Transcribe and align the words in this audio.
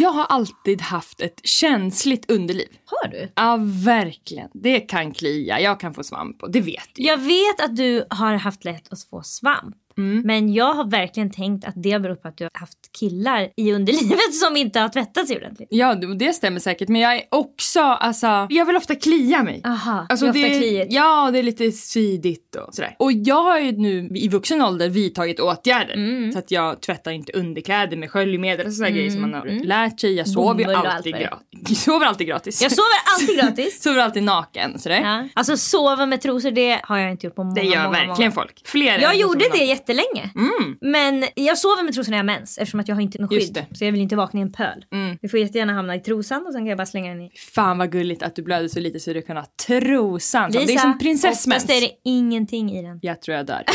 Jag 0.00 0.10
har 0.10 0.24
alltid 0.24 0.80
haft 0.80 1.20
ett 1.20 1.40
känsligt 1.44 2.30
underliv. 2.30 2.68
Har 2.84 3.10
du? 3.10 3.32
Ja, 3.34 3.58
verkligen. 3.84 4.48
Det 4.54 4.80
kan 4.80 5.12
klia, 5.12 5.60
jag 5.60 5.80
kan 5.80 5.94
få 5.94 6.02
svamp 6.02 6.42
och 6.42 6.50
det 6.50 6.60
vet 6.60 6.88
du. 6.94 7.02
Jag 7.02 7.18
vet 7.18 7.60
att 7.64 7.76
du 7.76 8.04
har 8.10 8.34
haft 8.34 8.64
lätt 8.64 8.92
att 8.92 9.02
få 9.02 9.22
svamp. 9.22 9.76
Mm. 10.00 10.22
Men 10.24 10.52
jag 10.54 10.72
har 10.74 10.84
verkligen 10.90 11.30
tänkt 11.30 11.64
att 11.64 11.74
det 11.76 12.02
beror 12.02 12.14
på 12.14 12.28
att 12.28 12.36
du 12.36 12.44
har 12.44 12.50
haft 12.60 12.78
killar 13.00 13.48
i 13.56 13.72
underlivet 13.72 14.34
som 14.44 14.56
inte 14.56 14.80
har 14.80 14.88
tvättat 14.88 15.26
sig 15.28 15.36
ordentligt. 15.36 15.68
Ja, 15.70 15.94
det- 15.94 16.32
stämmer 16.32 16.60
säkert. 16.60 16.88
Men 16.88 17.00
jag 17.00 17.14
är 17.16 17.22
också, 17.30 17.80
alltså, 17.80 18.46
jag 18.50 18.66
vill 18.66 18.76
ofta 18.76 18.94
klia 18.94 19.42
mig. 19.42 19.60
Aha, 19.64 20.06
Alltså 20.08 20.26
det 20.26 20.40
är 20.40 20.44
ofta 20.46 20.54
det, 20.54 20.58
kliigt. 20.60 20.92
ja, 20.92 21.30
det 21.32 21.38
är 21.38 21.42
lite 21.42 21.72
svidigt 21.72 22.56
och 22.56 22.74
sådär. 22.74 22.96
Och 22.98 23.12
jag 23.12 23.42
har 23.42 23.58
ju 23.58 23.72
nu 23.72 24.08
i 24.14 24.28
vuxen 24.28 24.62
ålder 24.62 24.88
vidtagit 24.88 25.40
åtgärder. 25.40 25.94
Mm. 25.94 26.32
Så 26.32 26.38
att 26.38 26.50
jag 26.50 26.80
tvättar 26.82 27.10
inte 27.10 27.32
underkläder 27.32 27.96
med 27.96 28.10
sköljmedel 28.10 28.66
och 28.66 28.72
sådana 28.72 28.90
grejer 28.94 29.10
som 29.10 29.20
man 29.20 29.34
har 29.34 29.64
lärt 29.64 30.00
sig. 30.00 30.14
Jag 30.14 30.28
sover 30.28 30.64
ju 30.64 30.74
alltid 30.74 31.14
gratis. 31.14 31.40
Jag 31.68 31.76
sover 31.76 32.06
alltid 32.06 32.26
gratis. 32.26 32.62
Jag 32.62 32.72
sover 32.72 32.88
alltid 33.14 33.36
gratis. 33.38 33.82
sover 33.82 33.98
alltid 34.00 34.22
naken. 34.22 34.78
Sådär. 34.78 35.00
Ja. 35.00 35.28
Alltså 35.34 35.56
sova 35.56 36.06
med 36.06 36.20
trosor 36.20 36.50
det 36.50 36.80
har 36.82 36.98
jag 36.98 37.10
inte 37.10 37.26
gjort 37.26 37.34
på 37.36 37.44
många, 37.44 37.54
Det 37.54 37.66
gör 37.66 37.76
många, 37.76 37.90
verkligen 37.90 38.16
många. 38.18 38.30
folk. 38.30 38.62
Fler 38.64 38.98
Jag 38.98 39.16
gjorde 39.16 39.38
det 39.38 39.48
naken. 39.48 39.66
Jättelänge. 39.90 40.30
Mm. 40.36 40.76
Men 40.80 41.24
jag 41.34 41.58
sover 41.58 41.82
med 41.82 41.94
trosor 41.94 42.10
när 42.10 42.18
jag 42.18 42.24
har 42.24 42.38
mens 42.38 42.58
eftersom 42.58 42.80
att 42.80 42.88
jag 42.88 42.96
har 42.96 43.02
inte 43.02 43.18
något 43.18 43.30
skydd. 43.30 43.64
Så 43.72 43.84
jag 43.84 43.92
vill 43.92 44.00
inte 44.00 44.16
vakna 44.16 44.40
i 44.40 44.42
en 44.42 44.52
pöl. 44.52 44.84
Mm. 44.92 45.18
Det 45.22 45.28
får 45.28 45.40
jättegärna 45.40 45.72
hamna 45.72 45.94
i 45.96 46.00
trosan 46.00 46.46
och 46.46 46.52
sen 46.52 46.60
kan 46.60 46.66
jag 46.66 46.78
bara 46.78 46.86
slänga 46.86 47.08
den 47.08 47.20
i. 47.22 47.30
Fan 47.54 47.78
vad 47.78 47.92
gulligt 47.92 48.22
att 48.22 48.36
du 48.36 48.42
blöder 48.42 48.68
så 48.68 48.80
lite 48.80 49.00
så 49.00 49.12
du 49.12 49.22
kan 49.22 49.36
ha 49.36 49.46
trosan. 49.66 50.50
det 50.52 50.58
är 50.62 50.66
Lisa, 50.66 50.80
som 50.80 50.98
prinsessmens. 50.98 51.62
oftast 51.64 51.82
är 51.82 51.86
det 51.86 51.92
ingenting 52.04 52.72
i 52.72 52.82
den. 52.82 52.98
Jag 53.02 53.22
tror 53.22 53.36
jag 53.36 53.46
dör. 53.46 53.64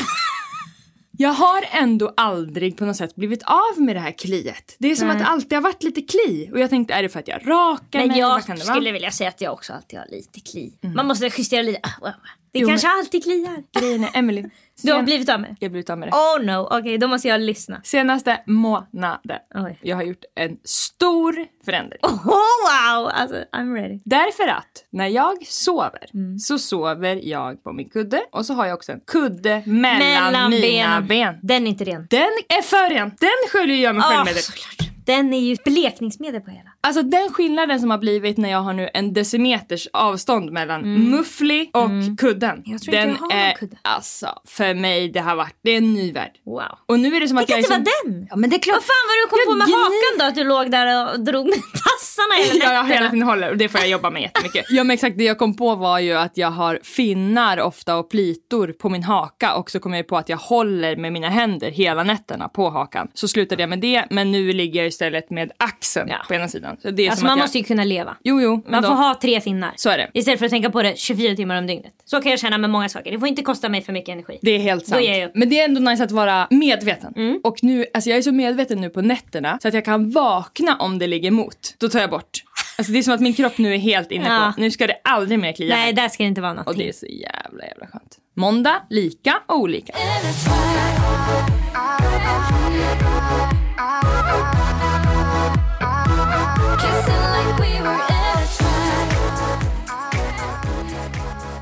Jag 1.17 1.29
har 1.29 1.65
ändå 1.71 2.13
aldrig 2.17 2.77
på 2.77 2.85
något 2.85 2.95
sätt 2.95 3.15
blivit 3.15 3.43
av 3.43 3.81
med 3.81 3.95
det 3.95 3.99
här 3.99 4.11
kliet. 4.11 4.75
Det 4.79 4.91
är 4.91 4.95
som 4.95 5.07
Nej. 5.07 5.17
att 5.17 5.23
det 5.23 5.27
alltid 5.29 5.53
har 5.53 5.61
varit 5.61 5.83
lite 5.83 6.01
kli. 6.01 6.49
Och 6.53 6.59
jag 6.59 6.69
tänkte, 6.69 6.93
är 6.93 7.03
det 7.03 7.09
för 7.09 7.19
att 7.19 7.27
jag 7.27 7.41
rakar 7.47 7.99
Men 7.99 8.07
mig? 8.07 8.19
jag 8.19 8.29
Vad 8.29 8.45
kan 8.45 8.55
det 8.55 8.61
skulle 8.61 8.73
vara? 8.73 8.81
Mm. 8.81 8.93
vilja 8.93 9.11
säga 9.11 9.29
att 9.29 9.41
jag 9.41 9.53
också 9.53 9.73
alltid 9.73 9.99
har 9.99 10.07
lite 10.11 10.39
kli. 10.39 10.73
Man 10.95 11.07
måste 11.07 11.29
justera 11.37 11.61
lite. 11.61 11.79
Ah. 11.83 12.11
Det 12.51 12.59
Jo, 12.59 12.67
kanske 12.67 12.87
alltid 12.87 13.23
kliar. 13.23 13.63
Grejen 13.79 14.03
är, 14.03 14.49
Emily. 14.83 14.87
Du 14.87 14.91
har 14.91 14.97
sen- 14.99 15.05
blivit 15.05 15.29
av 15.29 15.39
med 15.41 15.55
Jag 15.59 15.67
har 15.67 15.71
blivit 15.71 15.89
av 15.89 15.97
med 15.97 16.07
det. 16.07 16.11
Oh 16.11 16.45
no, 16.45 16.67
okej 16.79 16.97
då 16.97 17.07
måste 17.07 17.27
jag 17.27 17.41
lyssna. 17.41 17.81
Senaste 17.83 18.41
månaden. 18.45 19.39
Oj. 19.55 19.79
Jag 19.81 19.95
har 19.95 20.03
gjort 20.03 20.23
en 20.35 20.57
stor 20.63 21.35
förändring. 21.65 21.99
Oh 22.03 22.25
wow! 22.25 23.07
Alltså 23.13 23.35
I'm 23.53 23.73
ready. 23.75 23.99
Därför 24.05 24.47
att 24.47 24.85
när 24.91 25.07
jag 25.07 25.45
sover 25.47 26.05
Mm. 26.13 26.39
så 26.39 26.59
sover 26.59 27.19
jag 27.23 27.63
på 27.63 27.73
min 27.73 27.89
kudde 27.89 28.21
och 28.31 28.45
så 28.45 28.53
har 28.53 28.65
jag 28.65 28.75
också 28.75 28.91
en 28.91 28.99
kudde 29.07 29.63
mellan, 29.65 29.99
Mellan 29.99 30.49
mina 30.51 31.01
benen. 31.01 31.07
ben. 31.07 31.35
Den 31.41 31.63
är 31.65 31.69
inte 31.69 31.83
ren. 31.83 32.07
Den 32.09 32.29
är 32.49 32.61
för 32.61 32.89
ren. 32.89 33.11
Den 33.19 33.29
sköljer 33.51 33.77
jag 33.83 33.95
med 33.95 34.03
sköljmedel. 34.03 34.35
såklart. 34.41 34.89
Den 35.05 35.33
är 35.33 35.39
ju 35.39 35.55
blekningsmedel 35.65 36.41
på 36.41 36.51
hela. 36.51 36.64
Alltså 36.85 37.01
den 37.01 37.29
skillnaden 37.33 37.79
som 37.79 37.89
har 37.91 37.97
blivit 37.97 38.37
när 38.37 38.49
jag 38.51 38.59
har 38.61 38.73
nu 38.73 38.89
en 38.93 39.13
decimeters 39.13 39.87
avstånd 39.93 40.51
mellan 40.51 41.09
muffli 41.09 41.69
och 41.73 42.17
kudden. 42.19 42.49
Mm. 42.51 42.63
Jag 42.65 42.81
tror 42.81 42.95
inte 42.95 43.05
den 43.05 43.09
jag 43.09 43.15
har 43.15 43.21
någon 43.29 43.31
är, 43.37 43.51
kudde. 43.53 43.77
alltså 43.81 44.27
för 44.47 44.73
mig 44.73 45.09
det 45.09 45.19
har 45.19 45.35
varit, 45.35 45.55
det 45.63 45.71
är 45.71 45.77
en 45.77 45.93
ny 45.93 46.11
värld. 46.11 46.31
Wow. 46.45 46.61
Och 46.85 46.99
nu 46.99 47.15
är 47.15 47.19
det 47.19 47.27
som 47.27 47.37
Det 47.37 47.43
att 47.43 47.49
jag 47.49 47.63
kan 47.65 47.73
är 47.73 47.77
inte 47.79 47.91
som, 47.91 48.07
vara 48.07 48.13
den! 48.15 48.27
Ja 48.29 48.35
men 48.35 48.49
det 48.49 48.55
är 48.55 48.59
klart. 48.59 48.75
Vad 48.75 48.83
fan 48.83 49.05
var 49.09 49.23
du 49.25 49.29
kom 49.29 49.39
Jag 49.39 49.47
på 49.47 49.55
med 49.57 49.67
gnir. 49.67 49.75
hakan 49.75 50.19
då? 50.19 50.25
Att 50.25 50.35
du 50.35 50.43
låg 50.43 50.71
där 50.71 51.13
och 51.13 51.19
drog 51.19 51.45
med 51.45 51.53
tassarna 51.83 52.35
hela 52.53 52.65
Ja, 52.65 52.73
jag 52.73 52.83
hela 52.83 52.89
nätterna? 52.99 53.09
tiden 53.11 53.27
håller 53.27 53.49
och 53.51 53.57
det 53.57 53.69
får 53.69 53.79
jag 53.79 53.89
jobba 53.89 54.09
med 54.09 54.21
jättemycket. 54.21 54.65
Ja 54.69 54.83
men 54.83 54.93
exakt 54.93 55.17
det 55.17 55.23
jag 55.23 55.37
kom 55.37 55.55
på 55.55 55.75
var 55.75 55.99
ju 55.99 56.13
att 56.13 56.37
jag 56.37 56.51
har 56.51 56.79
finnar 56.83 57.59
ofta 57.59 57.95
och 57.97 58.09
plitor 58.09 58.67
på 58.79 58.89
min 58.89 59.03
haka 59.03 59.55
och 59.55 59.71
så 59.71 59.79
kom 59.79 59.93
jag 59.93 60.07
på 60.07 60.17
att 60.17 60.29
jag 60.29 60.37
håller 60.37 60.95
med 60.95 61.13
mina 61.13 61.29
händer 61.29 61.71
hela 61.71 62.03
nätterna 62.03 62.47
på 62.49 62.69
hakan. 62.69 63.07
Så 63.13 63.27
slutade 63.27 63.61
jag 63.63 63.69
med 63.69 63.79
det 63.79 64.05
men 64.09 64.31
nu 64.31 64.51
ligger 64.53 64.79
jag 64.79 64.87
istället 64.87 65.29
med 65.29 65.51
axeln 65.57 66.09
Ja. 66.09 66.17
på 66.27 66.33
ena 66.33 66.47
sidan. 66.47 66.74
Så 66.81 66.91
det 66.91 67.03
är 67.05 67.09
Alltså 67.09 67.19
som 67.19 67.27
man 67.27 67.31
att 67.33 67.37
jag... 67.37 67.43
måste 67.43 67.57
ju 67.57 67.63
kunna 67.63 67.83
leva. 67.83 68.17
Jo 68.23 68.41
jo. 68.41 68.63
Man 68.67 68.83
då- 68.83 68.89
får 68.89 68.95
ha 68.95 69.15
tre 69.21 69.41
finnar. 69.41 69.73
Så 69.75 69.89
är 69.89 69.97
det. 69.97 70.09
Istället 70.13 70.39
för 70.39 70.45
att 70.45 70.51
tänka 70.51 70.69
på 70.69 70.83
det 70.83 70.97
24 70.99 71.35
timmar 71.35 71.57
om 71.57 71.67
dygnet. 71.67 71.93
Så 72.05 72.21
kan 72.21 72.29
jag 72.31 72.39
känna 72.39 72.57
med 72.57 72.69
många 72.69 72.89
saker. 72.89 73.11
Det 73.11 73.19
får 73.19 73.27
inte 73.27 73.41
kosta 73.41 73.69
mig 73.69 73.81
för 73.81 73.93
mycket 73.93 74.09
energi. 74.09 74.39
Det 74.41 74.51
är 74.51 74.59
helt 74.59 74.87
sant. 74.87 75.01
ger 75.03 75.19
jag 75.19 75.27
upp. 75.27 75.31
Men 75.35 75.49
det 75.49 75.59
är 75.59 75.65
ändå 75.65 75.81
nice 75.91 76.03
att 76.03 76.11
vara 76.11 76.47
medveten. 76.49 77.13
Mm. 77.15 77.39
Och 77.43 77.57
nu, 77.63 77.85
alltså 77.93 78.09
jag 78.09 78.17
är 78.17 78.21
så 78.21 78.31
medveten 78.31 78.81
nu 78.81 78.89
på 78.89 79.01
nätterna 79.01 79.59
så 79.61 79.67
att 79.67 79.73
jag 79.73 79.85
kan 79.85 80.11
vakna 80.11 80.75
om 80.79 80.99
det 80.99 81.07
ligger 81.07 81.27
emot. 81.27 81.75
Då 81.77 81.89
tar 81.89 81.99
jag 81.99 82.09
bort. 82.09 82.43
Alltså 82.77 82.93
det 82.93 82.99
är 82.99 83.03
som 83.03 83.13
att 83.13 83.21
min 83.21 83.33
kropp 83.33 83.57
nu 83.57 83.73
är 83.73 83.77
helt 83.77 84.11
inne 84.11 84.25
Ja. 84.27 84.53
på, 84.55 84.61
nu 84.61 84.71
ska 84.71 84.87
det 84.87 84.97
aldrig 85.03 85.39
mer 85.39 85.51
klia. 85.51 85.75
Nej, 85.75 85.93
där 85.93 86.09
ska 86.09 86.23
det 86.23 86.27
inte 86.27 86.41
vara 86.41 86.51
och 86.51 86.55
någonting. 86.57 86.83
det 86.83 86.89
är 86.89 86.93
så 86.93 87.05
jävla 87.05 87.65
jävla 87.65 87.87
skönt. 87.87 88.17
Måndag, 88.35 88.81
lika 88.89 89.37
och 89.47 89.59
olika. 89.59 89.93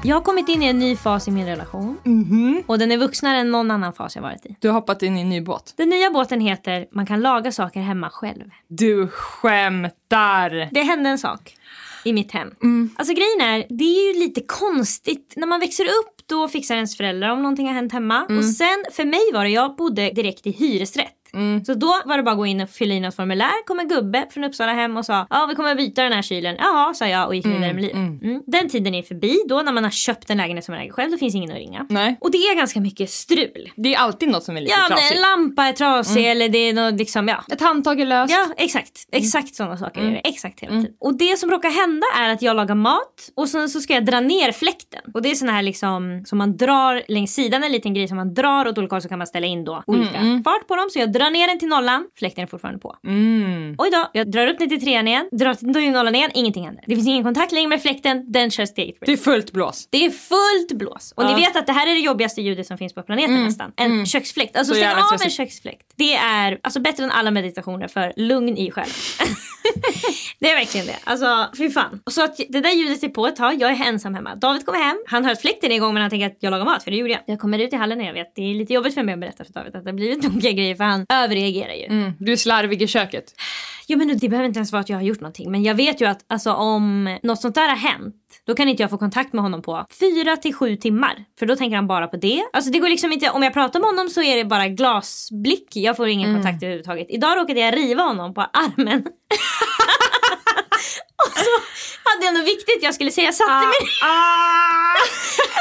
Jag 0.05 0.15
har 0.15 0.21
kommit 0.21 0.49
in 0.49 0.63
i 0.63 0.65
en 0.65 0.79
ny 0.79 0.95
fas 0.95 1.27
i 1.27 1.31
min 1.31 1.45
relation. 1.45 1.97
Mhm. 2.03 2.63
Och 2.67 2.79
den 2.79 2.91
är 2.91 2.97
vuxnare 2.97 3.37
än 3.37 3.51
någon 3.51 3.71
annan 3.71 3.93
fas 3.93 4.15
jag 4.15 4.21
varit 4.23 4.45
i. 4.45 4.55
Du 4.59 4.67
har 4.67 4.73
hoppat 4.73 5.03
in 5.03 5.17
i 5.17 5.21
en 5.21 5.29
ny 5.29 5.41
båt. 5.41 5.73
Den 5.77 5.89
nya 5.89 6.09
båten 6.09 6.39
heter 6.41 6.87
Man 6.91 7.05
kan 7.05 7.21
laga 7.21 7.51
saker 7.51 7.79
hemma 7.79 8.09
själv. 8.09 8.43
Du 8.67 9.07
skämtar! 9.07 10.69
Det 10.71 10.81
hände 10.81 11.09
en 11.09 11.17
sak 11.17 11.55
i 12.05 12.13
mitt 12.13 12.31
hem. 12.31 12.51
Mm. 12.63 12.89
Alltså 12.95 13.13
grejen 13.13 13.41
är, 13.41 13.65
det 13.69 13.83
är 13.83 14.13
ju 14.13 14.19
lite 14.19 14.41
konstigt. 14.41 15.33
När 15.35 15.47
man 15.47 15.59
växer 15.59 15.83
upp 15.83 16.21
då 16.25 16.47
fixar 16.47 16.75
ens 16.75 16.97
föräldrar 16.97 17.29
om 17.29 17.41
någonting 17.41 17.67
har 17.67 17.73
hänt 17.73 17.93
hemma. 17.93 18.25
Mm. 18.25 18.37
Och 18.37 18.45
sen 18.45 18.85
för 18.91 19.05
mig 19.05 19.31
var 19.33 19.43
det, 19.43 19.49
jag 19.49 19.75
bodde 19.75 20.09
direkt 20.09 20.47
i 20.47 20.51
hyresrätt. 20.51 21.22
Så 21.65 21.73
då 21.73 22.01
var 22.05 22.17
det 22.17 22.23
bara 22.23 22.31
att 22.31 22.37
gå 22.37 22.45
in 22.45 22.61
och 22.61 22.69
fylla 22.69 22.93
i 22.93 22.99
något 22.99 23.15
formulär. 23.15 23.65
kom 23.67 23.79
en 23.79 23.87
gubbe 23.87 24.27
från 24.31 24.43
Uppsala 24.43 24.73
hem 24.73 24.97
och 24.97 25.05
sa 25.05 25.27
ja 25.29 25.45
vi 25.49 25.55
kommer 25.55 25.71
att 25.71 25.77
byta 25.77 26.03
den 26.03 26.13
här 26.13 26.21
kylen. 26.21 26.55
Jaha 26.59 26.93
sa 26.93 27.07
jag 27.07 27.27
och 27.27 27.35
gick 27.35 27.45
vidare 27.45 27.73
med 27.73 27.81
livet. 27.81 27.95
Mm. 27.95 28.41
Den 28.47 28.69
tiden 28.69 28.95
är 28.95 29.01
förbi. 29.03 29.39
Då 29.49 29.61
när 29.61 29.71
man 29.71 29.83
har 29.83 29.91
köpt 29.91 30.29
en 30.29 30.37
lägenhet 30.37 30.65
som 30.65 30.73
man 30.73 30.81
äger 30.81 30.91
själv 30.93 31.11
då 31.11 31.17
finns 31.17 31.35
ingen 31.35 31.51
att 31.51 31.57
ringa. 31.57 31.85
Nej. 31.89 32.17
Och 32.21 32.31
det 32.31 32.37
är 32.37 32.55
ganska 32.55 32.79
mycket 32.81 33.09
strul. 33.09 33.71
Det 33.75 33.93
är 33.95 33.99
alltid 33.99 34.29
något 34.29 34.43
som 34.43 34.57
är 34.57 34.61
lite 34.61 34.73
Ja, 34.79 34.87
trasigt. 34.87 35.15
en 35.15 35.21
lampa 35.21 35.63
är 35.63 35.73
trasig 35.73 36.31
eller 36.31 36.49
det 36.49 36.57
är 36.57 36.73
något 36.73 36.93
liksom 36.99 37.27
ja. 37.27 37.43
Ett 37.51 37.61
handtag 37.61 38.01
är 38.01 38.05
löst. 38.05 38.33
Ja 38.33 38.47
exakt, 38.57 39.07
exakt 39.11 39.55
sådana 39.55 39.77
saker 39.77 40.01
är 40.01 40.11
det. 40.11 40.17
Exakt 40.17 40.59
hela 40.59 40.71
tiden. 40.71 40.87
Och 40.99 41.17
det 41.17 41.39
som 41.39 41.51
råkar 41.51 41.69
hända 41.69 42.07
är 42.17 42.29
att 42.29 42.41
jag 42.41 42.55
lagar 42.55 42.75
mat 42.75 43.29
och 43.35 43.49
sen 43.49 43.69
så 43.69 43.79
ska 43.79 43.93
jag 43.93 44.05
dra 44.05 44.19
ner 44.19 44.51
fläkten. 44.51 45.01
Och 45.13 45.21
det 45.21 45.31
är 45.31 45.35
sån 45.35 45.49
här 45.49 45.61
liksom 45.61 46.23
som 46.25 46.37
man 46.37 46.57
drar 46.57 47.01
längs 47.07 47.33
sidan 47.33 47.63
en 47.63 47.71
liten 47.71 47.93
grej 47.93 48.07
som 48.07 48.17
man 48.17 48.33
drar 48.33 48.67
åt 48.67 48.77
olika 48.77 48.95
håll 48.95 49.01
så 49.01 49.09
kan 49.09 49.17
man 49.17 49.27
ställa 49.27 49.47
in 49.47 49.65
då 49.65 49.83
olika 49.87 50.19
fart 50.43 50.67
på 50.67 50.75
dem. 50.75 50.89
Så 50.93 50.99
jag 50.99 51.11
drar 51.11 51.22
ner 51.29 51.47
den 51.47 51.59
till 51.59 51.67
nollan, 51.67 52.07
fläkten 52.19 52.43
är 52.43 52.47
fortfarande 52.47 52.79
på. 52.79 52.95
Mm. 53.07 53.75
Oj 53.77 53.89
då, 53.91 54.09
jag 54.13 54.31
drar 54.31 54.47
upp 54.47 54.59
den 54.59 54.69
till 54.69 54.81
trean 54.81 55.07
igen, 55.07 55.29
drar 55.31 55.53
till 55.53 55.91
nollan 55.91 56.15
igen, 56.15 56.31
ingenting 56.33 56.65
händer. 56.65 56.83
Det 56.87 56.95
finns 56.95 57.07
ingen 57.07 57.23
kontakt 57.23 57.51
längre 57.51 57.67
med 57.67 57.81
fläkten, 57.81 58.31
den 58.31 58.51
kör 58.51 58.63
eget 58.63 58.95
race. 58.95 59.05
Det 59.05 59.13
är 59.13 59.17
fullt 59.17 59.51
blås. 59.51 59.87
Det 59.91 60.05
är 60.05 60.11
fullt 60.11 60.71
blås. 60.79 61.13
Och 61.15 61.23
Ja. 61.23 61.35
ni 61.35 61.41
vet 61.41 61.55
att 61.55 61.67
det 61.67 61.73
här 61.73 61.87
är 61.87 61.93
det 61.93 61.99
jobbigaste 61.99 62.41
ljudet 62.41 62.67
som 62.67 62.77
finns 62.77 62.93
på 62.93 63.03
planeten 63.03 63.43
nästan. 63.43 63.71
En 63.75 64.05
köksfläkt. 64.05 64.57
Alltså 64.57 64.73
Så 64.73 64.79
stäng 64.79 64.89
av 64.91 65.21
en 65.23 65.29
köksfläkt. 65.29 65.93
Det 65.95 66.13
är 66.15 66.59
alltså 66.63 66.79
bättre 66.79 67.03
än 67.03 67.11
alla 67.11 67.31
meditationer 67.31 67.87
för 67.87 68.13
lugn 68.15 68.57
i 68.57 68.71
själen. 68.71 68.89
det 70.39 70.51
är 70.51 70.55
verkligen 70.55 70.87
det. 70.87 70.95
Alltså 71.03 71.49
fy 71.57 71.69
fan. 71.69 72.01
Så 72.11 72.23
att 72.23 72.37
det 72.49 72.59
där 72.59 72.71
ljudet 72.71 73.03
är 73.03 73.07
på 73.09 73.27
ett 73.27 73.35
tag. 73.35 73.61
Jag 73.61 73.71
är 73.71 73.85
ensam 73.87 74.13
hemma. 74.15 74.35
David 74.35 74.65
kommer 74.65 74.79
hem. 74.79 74.97
Han 75.07 75.25
hör 75.25 75.31
att 75.31 75.41
fläkten 75.41 75.71
är 75.71 75.75
igång 75.75 75.93
men 75.93 76.01
han 76.01 76.09
tänker 76.09 76.27
att 76.27 76.37
jag 76.39 76.51
lagar 76.51 76.65
mat 76.65 76.83
för 76.83 76.91
det 76.91 76.97
gjorde 76.97 77.11
jag. 77.13 77.21
Jag 77.27 77.39
kommer 77.39 77.59
ut 77.59 77.73
i 77.73 77.75
hallen 77.75 77.99
och 77.99 78.05
jag 78.05 78.13
vet 78.13 78.35
det 78.35 78.41
är 78.41 78.55
lite 78.55 78.73
jobbigt 78.73 78.93
för 78.93 79.03
mig 79.03 79.13
att 79.13 79.19
berätta 79.19 79.43
för 79.45 79.53
David 79.53 79.75
att 79.75 79.83
det 79.83 79.89
har 79.89 79.95
blivit 79.95 80.21
tokiga 80.23 80.51
grejer 80.51 80.75
för 80.75 80.83
han 80.83 81.05
överreagerar 81.13 81.73
ju. 81.73 81.85
Mm. 81.85 82.13
Du 82.19 82.31
är 82.31 82.35
slarvig 82.35 82.81
i 82.81 82.87
köket. 82.87 83.33
Jo 83.87 83.97
men 83.97 84.17
det 84.17 84.29
behöver 84.29 84.47
inte 84.47 84.57
ens 84.57 84.71
vara 84.71 84.79
att 84.81 84.89
jag 84.89 84.97
har 84.97 85.03
gjort 85.03 85.19
någonting. 85.19 85.51
Men 85.51 85.63
jag 85.63 85.75
vet 85.75 86.01
ju 86.01 86.05
att 86.05 86.25
alltså, 86.29 86.53
om 86.53 87.17
något 87.23 87.41
sånt 87.41 87.55
där 87.55 87.69
har 87.69 87.75
hänt. 87.75 88.15
Då 88.45 88.55
kan 88.55 88.69
inte 88.69 88.83
jag 88.83 88.89
få 88.89 88.97
kontakt 88.97 89.33
med 89.33 89.43
honom 89.43 89.61
på 89.61 89.85
fyra 89.99 90.37
till 90.37 90.53
sju 90.53 90.75
timmar. 90.75 91.25
För 91.39 91.45
då 91.45 91.55
tänker 91.55 91.75
han 91.75 91.87
bara 91.87 92.07
på 92.07 92.17
det. 92.17 92.43
Alltså 92.53 92.71
det 92.71 92.79
går 92.79 92.89
liksom 92.89 93.11
inte. 93.11 93.29
Om 93.29 93.43
jag 93.43 93.53
pratar 93.53 93.79
med 93.79 93.89
honom 93.89 94.09
så 94.09 94.21
är 94.21 94.37
det 94.37 94.45
bara 94.45 94.67
glasblick. 94.67 95.67
Jag 95.75 95.97
får 95.97 96.07
ingen 96.07 96.33
kontakt 96.33 96.63
överhuvudtaget. 96.63 97.07
Idag 97.09 97.37
råkade 97.37 97.59
jag 97.59 97.77
riva 97.77 98.03
honom 98.03 98.33
på 98.33 98.41
armen. 98.41 99.03
Och 101.23 101.31
så 101.31 101.51
hade 102.03 102.25
jag 102.25 102.33
något 102.33 102.47
viktigt 102.47 102.79
jag 102.81 102.93
skulle 102.95 103.11
säga. 103.11 103.25
Jag 103.25 103.35
satte 103.35 103.67
mig 103.67 103.73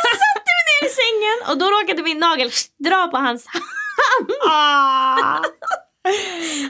jag 0.06 0.16
satte 0.24 0.50
mig 0.56 0.64
ner 0.70 0.86
i 0.88 0.90
sängen 1.00 1.38
och 1.50 1.58
då 1.58 1.66
råkade 1.66 2.02
min 2.02 2.18
nagel 2.18 2.50
dra 2.78 3.06
på 3.06 3.16
hans 3.16 3.46
hand. 3.46 3.81
Aww. 4.44 5.44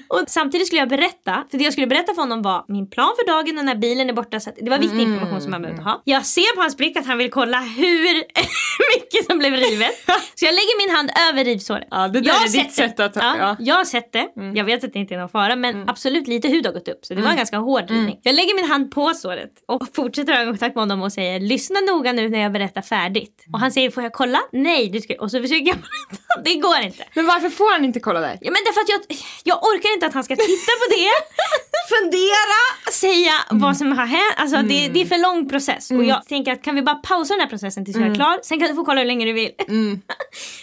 Och 0.09 0.25
samtidigt 0.29 0.67
skulle 0.67 0.81
jag 0.81 0.89
berätta, 0.89 1.45
för 1.51 1.59
det 1.59 1.65
jag 1.65 1.73
skulle 1.73 1.87
berätta 1.87 2.15
för 2.15 2.23
honom 2.23 2.43
var 2.43 2.65
min 2.69 2.91
plan 2.91 3.13
för 3.19 3.27
dagen 3.27 3.59
och 3.59 3.65
när 3.65 3.75
bilen 3.75 4.09
är 4.09 4.13
borta. 4.13 4.41
Så 4.41 4.51
det 4.61 4.71
var 4.71 4.79
viktig 4.79 5.01
information 5.01 5.41
som 5.41 5.53
han 5.53 5.63
behövde 5.63 5.83
ha. 5.83 6.03
Jag 6.05 6.27
ser 6.27 6.55
på 6.55 6.61
hans 6.61 6.77
blick 6.77 6.97
att 6.97 7.07
han 7.07 7.19
vill 7.19 7.31
kolla 7.31 7.61
hur 7.61 8.15
mycket 8.97 9.27
som 9.31 9.39
blev 9.39 9.53
rivet. 9.53 9.91
Så 10.35 10.45
jag 10.45 10.53
lägger 10.55 10.87
min 10.87 10.97
hand 10.97 11.11
över 11.31 11.45
rivsåret. 11.45 11.89
Ja, 11.91 12.09
det 12.09 12.21
där 12.21 12.29
jag 12.29 12.45
är 12.45 12.49
ditt 12.65 12.73
sätt 12.73 13.01
att- 13.01 13.17
Ja, 13.17 13.37
ja. 13.39 13.45
Mm. 13.51 13.57
Jag 13.59 13.75
har 13.75 13.85
sett 13.85 14.13
det. 14.13 14.29
Jag 14.55 14.65
vet 14.65 14.85
att 14.85 14.93
det 14.93 14.99
inte 14.99 15.15
är 15.15 15.19
någon 15.19 15.29
fara 15.29 15.57
men 15.57 15.89
absolut 15.89 16.29
lite 16.29 16.49
hud 16.49 16.67
har 16.67 16.73
gått 16.73 16.89
upp. 16.89 17.05
Så 17.05 17.15
det 17.15 17.23
var 17.23 17.31
en 17.31 17.37
ganska 17.37 17.57
hård 17.59 17.83
Mm. 17.83 17.95
rivning. 17.97 18.19
Jag 18.23 18.35
lägger 18.35 18.55
min 18.55 18.65
hand 18.71 18.91
på 18.91 19.15
såret 19.15 19.51
och 19.69 19.83
fortsätter 19.95 20.33
ha 20.37 20.45
kontakt 20.45 20.75
med 20.75 20.83
honom 20.83 21.03
och 21.03 21.13
säger 21.13 21.41
lyssna 21.41 21.81
noga 21.81 22.13
nu 22.13 22.29
när 22.29 22.39
jag 22.39 22.53
berättar 22.53 22.83
färdigt. 22.83 23.45
Och 23.53 23.61
han 23.61 23.73
säger 23.73 23.91
får 23.91 24.03
jag 24.03 24.13
kolla? 24.13 24.39
Nej, 24.53 24.89
du 24.89 25.01
ska... 25.01 25.15
och 25.15 25.31
så 25.31 25.41
försöker 25.43 25.67
jag 25.67 25.77
Det 26.45 26.55
går 26.55 26.79
inte. 26.83 27.05
Men 27.15 27.27
varför 27.27 27.49
får 27.49 27.73
han 27.73 27.85
inte 27.85 28.01
kolla 28.01 28.21
där? 28.21 28.39
Ja 28.41 28.51
men 28.51 28.61
därför 28.65 28.81
att 28.81 28.89
jag, 28.89 29.17
jag 29.45 29.63
orkar 29.63 29.95
inte 29.95 30.07
att 30.07 30.15
han 30.15 30.25
ska 30.25 30.37
titta 30.37 30.73
på 30.81 30.87
det, 30.97 31.11
fundera, 31.95 32.93
säga 32.93 33.33
vad 33.51 33.77
som 33.77 33.93
har 33.93 34.07
hänt. 34.07 34.35
Alltså 34.37 34.57
det, 34.57 34.89
det 34.89 35.01
är 35.01 35.07
för 35.07 35.23
lång 35.23 35.49
process. 35.49 35.91
Och 35.91 36.05
jag 36.05 36.27
tänker 36.27 36.53
att 36.53 36.63
kan 36.63 36.75
vi 36.75 36.83
bara 36.83 36.95
pausa 36.95 37.35
den 37.35 37.41
här 37.41 37.49
processen 37.49 37.85
tills 37.85 37.97
jag 37.97 38.07
är 38.07 38.15
klar. 38.15 38.39
Sen 38.43 38.61
kan 38.61 38.69
du 38.69 38.75
få 38.75 38.85
kolla 38.85 39.01
hur 39.01 39.07
länge 39.07 39.27
du 39.27 39.33
vill. 39.33 39.51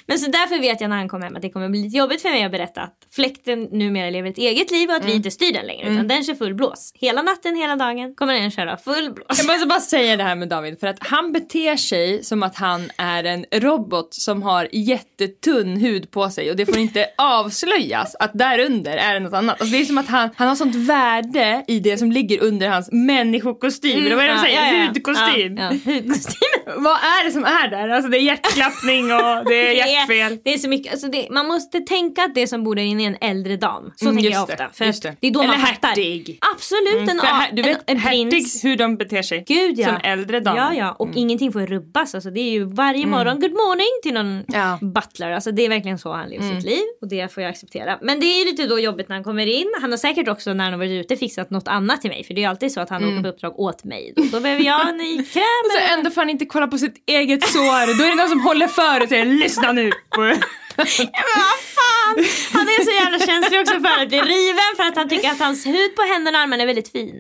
men 0.06 0.20
så 0.20 0.32
därför 0.32 0.60
vet 0.60 0.82
jag 0.82 0.90
när 0.90 0.98
han 0.98 1.10
kommer 1.10 1.26
hem 1.26 1.36
att 1.36 1.42
det 1.42 1.50
kommer 1.50 1.70
bli 1.70 1.82
lite 1.82 1.98
jobbigt 1.98 2.22
för 2.22 2.30
mig 2.30 2.44
att 2.44 2.52
berätta 2.52 2.82
att 2.82 2.96
fläkten 3.12 3.64
numera 3.64 4.10
lever 4.10 4.30
ett 4.30 4.38
eget 4.38 4.72
liv 4.72 4.90
och 4.90 4.96
att 4.96 5.06
vi 5.06 5.14
inte 5.14 5.32
styr 5.32 5.54
den 5.54 5.66
längre. 5.66 5.90
Utan 5.90 6.08
den 6.08 6.24
kör 6.24 6.36
full 6.36 6.54
blås. 6.54 6.92
Hela 6.96 7.22
natten, 7.22 7.56
hela 7.56 7.76
dagen 7.76 8.16
kommer 8.16 8.34
den 8.34 8.52
köra 8.52 8.78
full 8.78 9.14
blås. 9.14 9.38
Jag 9.38 9.48
måste 9.48 9.68
bara 9.68 9.80
säga 9.80 10.18
det 10.18 10.24
här 10.24 10.36
med 10.36 10.50
David 10.50 10.80
för 10.80 10.88
att 10.88 10.98
han 11.00 11.32
beter 11.32 11.78
sig 11.78 12.24
som 12.24 12.44
att 12.44 12.56
han 12.56 12.92
är 12.98 13.24
en 13.24 13.46
robot 13.52 14.14
som 14.14 14.44
har 14.44 14.68
jättetunn 14.72 15.78
hud 15.78 16.12
på 16.12 16.30
sig 16.30 16.50
och 16.50 16.56
det 16.56 16.66
får 16.66 16.78
inte 16.78 17.06
avslöjas 17.18 18.16
att 18.20 18.32
där 18.34 18.49
under 18.60 18.98
är 18.98 19.14
det 19.14 19.20
något 19.20 19.34
annat. 19.34 19.62
Alltså 19.62 19.76
det 19.76 19.82
är 19.82 19.86
som 19.86 19.98
att 19.98 20.08
han, 20.08 20.30
han 20.36 20.48
har 20.48 20.56
sånt 20.56 20.76
värde 20.76 21.64
i 21.68 21.80
det 21.80 21.98
som 21.98 22.12
ligger 22.12 22.44
under 22.44 22.70
hans 22.70 22.90
människokostym. 22.92 24.06
Eller 24.06 24.16
vad 24.16 24.24
är 24.26 24.28
det 24.28 24.34
de 24.34 24.40
säger? 24.40 24.88
Hudkostym. 24.88 25.58
Ja, 25.58 25.64
ja. 25.64 25.94
Hudkostym. 25.94 26.50
Vad 26.78 26.94
är 26.98 27.26
det 27.26 27.32
som 27.32 27.44
är 27.44 27.68
där? 27.70 27.90
Alltså 27.90 28.10
det 28.12 28.18
är 28.18 28.22
hjärtklappning 28.22 29.04
och 29.14 29.46
det 29.46 29.82
är 29.82 29.88
hjärtfel. 29.88 30.40
Det 30.44 30.54
är 30.54 30.58
så 30.58 30.70
mycket, 30.70 30.92
alltså 30.92 31.08
det, 31.08 31.28
man 31.32 31.48
måste 31.48 31.80
tänka 31.80 32.24
att 32.24 32.36
det 32.36 32.48
som 32.48 32.64
bor 32.64 32.76
där 32.76 32.84
inne 32.84 33.04
är 33.04 33.08
en 33.08 33.18
äldre 33.22 33.58
dam. 33.58 33.92
Så 33.96 34.06
Mm, 34.06 34.16
tänker 34.18 34.32
jag 34.32 34.48
det, 34.48 34.54
ofta. 34.54 34.70
För 34.74 34.86
det. 34.86 35.16
det 35.20 35.28
är 35.28 35.32
då 35.32 35.40
Eller 35.42 35.58
man 35.58 35.68
fattar. 35.68 35.88
hertig. 35.88 36.40
Absolut, 36.56 37.10
en, 37.10 37.20
För 37.20 37.28
här, 37.28 37.52
du 37.54 37.62
en, 37.62 37.68
vet 37.68 37.90
en 37.90 37.98
hertig 37.98 38.30
prins. 38.32 38.64
hur 38.66 38.78
de 38.78 38.98
beter 38.98 39.22
sig. 39.22 39.44
Gud 39.48 39.80
ja. 39.80 39.88
Som 39.88 39.98
äldre 40.04 40.40
damer. 40.40 40.58
Ja 40.60 40.74
ja, 40.74 40.96
och 41.00 41.10
ingenting 41.16 41.52
får 41.52 41.60
rubbas. 41.60 42.16
Alltså, 42.16 42.30
det 42.30 42.40
är 42.40 42.52
ju 42.52 42.64
varje 42.64 43.06
morgon 43.06 43.40
good 43.40 43.52
morning 43.54 43.88
till 44.04 44.14
någon 44.14 44.44
Ja. 44.48 44.78
butler. 44.82 45.32
Alltså, 45.32 45.52
det 45.52 45.66
är 45.66 45.70
verkligen 45.70 45.98
så 46.00 46.14
han 46.14 46.30
lever 46.30 46.56
sitt 46.56 46.64
liv. 46.66 46.82
Och 47.02 47.08
det 47.10 47.34
får 47.34 47.44
jag 47.44 47.50
acceptera. 47.50 47.98
Men 48.02 48.20
det 48.20 48.39
är 48.42 48.46
lite 48.46 48.66
då 48.66 48.80
jobbigt 48.80 49.10
när 49.10 49.16
han 49.16 49.24
kommer 49.24 49.46
in. 49.46 49.74
Han 49.82 49.92
har 49.92 49.98
säkert 49.98 50.28
också 50.28 50.54
när 50.54 50.64
han 50.64 50.74
har 50.74 50.78
varit 50.78 50.92
ute 51.06 51.16
fixat 51.18 51.50
något 51.50 51.68
annat 51.68 52.02
till 52.02 52.10
mig. 52.10 52.24
För 52.24 52.34
det 52.34 52.44
är 52.44 52.50
alltid 52.50 52.72
så 52.72 52.82
att 52.82 52.90
han 52.90 53.04
åker 53.04 53.22
på 53.24 53.28
uppdrag 53.28 53.60
åt 53.60 53.84
mig. 53.84 54.14
Då, 54.16 54.24
då 54.32 54.40
behöver 54.40 54.64
jag 54.64 54.90
en 54.90 54.98
ny 54.98 55.24
kräm. 55.34 55.44
Så 55.74 55.94
ändå 55.94 56.10
får 56.10 56.22
han 56.22 56.30
inte 56.30 56.46
kolla 56.46 56.68
på 56.68 56.78
sitt 56.78 57.04
eget 57.06 57.44
sår. 57.44 57.98
Då 57.98 58.04
är 58.04 58.10
det 58.10 58.16
någon 58.16 58.30
som 58.30 58.42
håller 58.42 58.68
för 58.68 59.04
och 59.04 59.10
säger 59.10 59.26
lyssna 59.26 59.72
nu. 59.72 59.92
Ja, 61.00 61.24
men 61.30 61.44
vad 61.50 61.60
fan! 61.78 62.16
Han 62.54 62.68
är 62.68 62.84
så 62.86 62.92
jävla 63.04 63.20
känslig 63.26 63.60
också 63.60 63.74
för 63.74 64.02
att 64.02 64.10
bli 64.10 64.22
riven 64.22 64.70
för 64.78 64.84
att 64.84 64.96
han 64.96 65.10
tycker 65.10 65.30
att 65.32 65.40
hans 65.40 65.66
hud 65.66 65.96
på 65.96 66.02
händerna 66.02 66.38
och 66.38 66.44
armarna 66.44 66.64
är 66.64 66.68
väldigt 66.68 66.92
fin. 66.92 67.16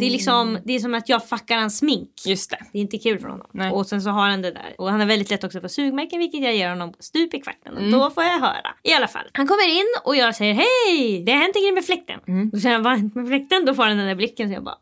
Det 0.00 0.06
är 0.06 0.10
liksom, 0.10 0.58
det 0.64 0.72
är 0.74 0.78
som 0.78 0.94
att 0.94 1.08
jag 1.08 1.28
fuckar 1.28 1.58
hans 1.58 1.78
smink. 1.78 2.10
Just 2.26 2.50
det. 2.50 2.58
Det 2.72 2.78
är 2.78 2.82
inte 2.82 2.98
kul 2.98 3.18
för 3.18 3.28
honom. 3.28 3.46
Nej. 3.52 3.72
Och 3.72 3.86
sen 3.86 4.02
så 4.02 4.10
har 4.10 4.28
han 4.28 4.42
det 4.42 4.50
där. 4.50 4.74
Och 4.78 4.90
han 4.90 5.00
har 5.00 5.06
väldigt 5.06 5.30
lätt 5.30 5.44
också 5.44 5.60
för 5.60 5.68
sugmärken 5.68 6.18
vilket 6.18 6.42
jag 6.42 6.54
ger 6.54 6.68
honom 6.70 6.92
stup 7.00 7.34
i 7.34 7.40
kvarten. 7.40 7.76
Och 7.76 7.90
då 7.90 8.10
får 8.10 8.24
jag 8.24 8.38
höra. 8.40 8.74
I 8.82 8.92
alla 8.92 9.08
fall. 9.08 9.24
Han 9.32 9.46
kommer 9.46 9.68
in 9.68 9.86
och 10.04 10.16
jag 10.16 10.34
säger 10.36 10.54
hej! 10.54 11.22
Det 11.26 11.32
har 11.32 11.38
hänt 11.38 11.56
en 11.56 11.62
grej 11.62 11.72
med 11.72 11.84
fläkten. 11.84 12.20
Då 12.52 12.58
säger 12.60 12.74
han 12.74 12.82
vad 12.82 12.92
har 12.92 12.98
hänt 12.98 13.14
med 13.14 13.26
fläkten? 13.28 13.64
Då 13.64 13.74
får 13.74 13.82
han 13.82 13.96
den 13.96 14.06
där 14.06 14.14
blicken 14.14 14.48
så 14.48 14.54
jag 14.54 14.64
bara 14.64 14.78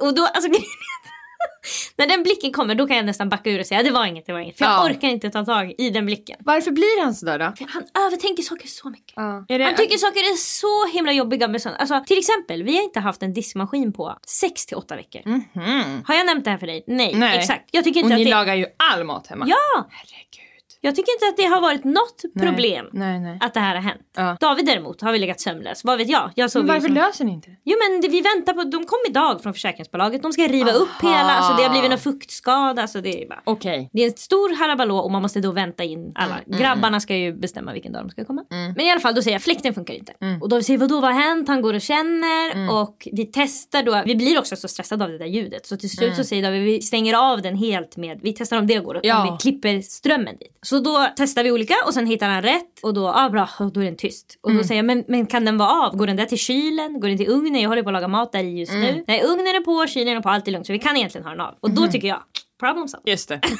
Och 0.00 0.14
då 0.14 0.22
alltså 0.26 0.50
När 1.96 2.06
den 2.06 2.22
blicken 2.22 2.52
kommer 2.52 2.74
då 2.74 2.86
kan 2.86 2.96
jag 2.96 3.06
nästan 3.06 3.28
backa 3.28 3.50
ur 3.50 3.60
och 3.60 3.66
säga 3.66 3.82
det 3.82 3.90
var 3.90 4.06
inget, 4.06 4.26
det 4.26 4.32
var 4.32 4.40
inget. 4.40 4.58
För 4.58 4.64
jag 4.64 4.72
Ja. 4.74 4.84
orkar 4.90 5.08
inte 5.08 5.30
ta 5.30 5.44
tag 5.44 5.74
i 5.78 5.90
den 5.90 6.06
blicken. 6.06 6.36
Varför 6.40 6.70
blir 6.70 7.02
han 7.02 7.14
sådär 7.14 7.38
då? 7.38 7.52
För 7.58 7.66
Han 7.68 7.82
övertänker 8.06 8.42
saker 8.42 8.68
så 8.68 8.90
mycket. 8.90 9.16
Är 9.18 9.58
det, 9.58 9.64
Han 9.64 9.74
tycker 9.76 9.96
saker 9.96 10.20
är 10.20 10.36
så 10.36 10.86
himla 10.96 11.12
jobbiga 11.12 11.48
med 11.48 11.62
sånt. 11.62 11.76
Alltså 11.78 12.04
till 12.06 12.18
exempel, 12.18 12.62
vi 12.62 12.76
har 12.76 12.84
inte 12.84 13.00
haft 13.00 13.22
en 13.22 13.32
diskmaskin 13.34 13.92
på 13.92 14.18
6 14.26 14.66
till 14.66 14.76
8 14.76 14.96
veckor. 14.96 15.22
Mhm. 15.24 16.04
Har 16.06 16.14
jag 16.14 16.26
nämnt 16.26 16.44
det 16.44 16.50
här 16.50 16.58
för 16.58 16.66
dig? 16.66 16.84
Nej, 16.86 17.14
Nej. 17.14 17.38
exakt. 17.38 17.68
Jag 17.70 17.84
tycker 17.84 18.00
Och 18.00 18.04
inte 18.04 18.14
att 18.14 18.18
ni 18.18 18.24
det... 18.24 18.30
lagar 18.30 18.54
ju 18.54 18.66
all 18.92 19.04
mat 19.04 19.26
hemma. 19.26 19.44
Ja! 19.48 19.88
Herregud. 19.90 20.47
Jag 20.80 20.96
tycker 20.96 21.12
inte 21.12 21.26
att 21.26 21.36
det 21.36 21.54
har 21.54 21.60
varit 21.60 21.84
något 21.84 22.22
problem 22.40 22.86
Nej, 22.92 23.20
nej. 23.20 23.38
att 23.40 23.54
det 23.54 23.60
här 23.60 23.74
har 23.74 23.82
hänt. 23.82 24.02
Ja. 24.16 24.36
David 24.40 24.66
däremot 24.66 25.00
har 25.00 25.12
vi 25.12 25.18
legat 25.18 25.40
sömnlös. 25.40 25.84
Vad 25.84 25.98
vet 25.98 26.08
jag? 26.08 26.30
jag 26.34 26.50
såg 26.50 26.64
Men 26.64 26.74
varför 26.74 26.88
som... 26.88 26.94
löser 26.94 27.24
ni 27.24 27.32
inte 27.32 27.50
det? 27.50 27.56
Jo 27.64 27.76
men 27.88 28.00
det, 28.00 28.08
vi 28.08 28.20
väntar 28.20 28.52
på, 28.52 28.64
de 28.64 28.86
kom 28.86 28.98
idag 29.08 29.42
från 29.42 29.54
försäkringsbolaget. 29.54 30.22
De 30.22 30.32
ska 30.32 30.42
riva 30.42 30.72
upp 30.72 31.02
hela, 31.02 31.14
alltså 31.14 31.56
det 31.56 31.62
har 31.62 31.70
blivit 31.70 31.92
en 31.92 31.98
fuktskada. 31.98 32.82
Alltså 32.82 33.00
det 33.00 33.22
är 33.22 33.28
bara... 33.28 33.42
Okej. 33.44 33.90
Det 33.92 34.02
är 34.02 34.06
en 34.06 34.16
stor 34.16 34.56
halabalå 34.56 34.98
och 34.98 35.10
man 35.10 35.22
måste 35.22 35.40
då 35.40 35.52
vänta 35.52 35.84
in 35.84 36.12
alla. 36.14 36.38
Mm, 36.38 36.60
Grabbarna 36.60 37.00
ska 37.00 37.16
ju 37.16 37.32
bestämma 37.32 37.72
vilken 37.72 37.92
dag 37.92 38.02
de 38.02 38.10
ska 38.10 38.24
komma. 38.24 38.44
Men 38.48 38.80
i 38.80 38.90
alla 38.90 39.00
fall 39.00 39.14
då 39.14 39.22
säger 39.22 39.34
jag 39.34 39.42
fläkten 39.42 39.74
funkar 39.74 39.94
inte. 39.94 40.12
Mm. 40.20 40.42
Och 40.42 40.48
då 40.48 40.62
säger 40.62 40.78
vadå 40.78 41.00
vad 41.00 41.14
har 41.14 41.20
hänt? 41.20 41.48
Han 41.48 41.62
går 41.62 41.74
och 41.74 41.80
känner 41.80 42.72
och 42.72 43.08
vi 43.12 43.26
testar 43.32 43.82
då. 43.82 44.02
Vi 44.06 44.16
blir 44.16 44.38
också 44.38 44.56
så 44.56 44.68
stressade 44.68 45.04
av 45.04 45.10
det 45.10 45.18
där 45.18 45.26
ljudet. 45.26 45.66
Så 45.66 45.76
till 45.76 45.90
slut 45.90 46.16
så 46.16 46.24
säger 46.24 46.42
David 46.42 46.62
vi 46.62 46.82
stänger 46.82 47.14
av 47.14 47.42
den 47.42 47.56
helt 47.56 47.96
med, 47.96 48.20
vi 48.22 48.32
testar 48.32 48.58
om 48.58 48.66
det 48.66 48.78
går. 48.78 48.94
Mm. 48.94 49.08
Ja. 49.08 49.30
Vi 49.32 49.50
klipper 49.50 49.80
strömmen 49.80 50.36
dit. 50.36 50.57
Så 50.62 50.78
då 50.80 51.06
testar 51.16 51.42
vi 51.44 51.52
olika 51.52 51.74
och 51.86 51.94
sen 51.94 52.06
hittar 52.06 52.28
han 52.28 52.42
rätt 52.42 52.78
och 52.82 52.94
då, 52.94 53.08
ah, 53.08 53.28
bra, 53.30 53.48
och 53.60 53.72
då 53.72 53.80
är 53.80 53.84
den 53.84 53.96
tyst. 53.96 54.38
Och 54.42 54.50
Mm. 54.50 54.62
då 54.62 54.66
säger 54.68 54.78
jag 54.78 54.86
men, 54.86 55.04
men 55.08 55.26
kan 55.26 55.44
den 55.44 55.58
vara 55.58 55.70
av? 55.86 55.96
Går 55.96 56.06
den 56.06 56.16
där 56.16 56.24
till 56.24 56.38
kylen? 56.38 57.00
Går 57.00 57.08
den 57.08 57.16
till 57.18 57.28
ugnen? 57.28 57.60
Jag 57.62 57.68
håller 57.68 57.82
på 57.82 57.88
att 57.88 57.92
laga 57.92 58.08
mat 58.08 58.32
där 58.32 58.44
i 58.44 58.58
just 58.58 58.72
Mm. 58.72 58.82
nu. 58.94 59.04
Nej 59.06 59.22
ugnen 59.24 59.46
är 59.46 59.60
på, 59.60 59.86
kylen 59.86 60.16
är 60.16 60.20
på, 60.20 60.28
allt 60.28 60.48
är 60.48 60.52
lugnt. 60.52 60.66
Så 60.66 60.72
vi 60.72 60.78
kan 60.78 60.96
egentligen 60.96 61.24
ha 61.24 61.30
den 61.30 61.40
av. 61.40 61.54
Och 61.60 61.70
då 61.70 61.86
tycker 61.86 62.08
jag, 62.08 62.22
problem 62.60 62.88
solved. 62.88 63.08
Just 63.12 63.28
det. 63.28 63.40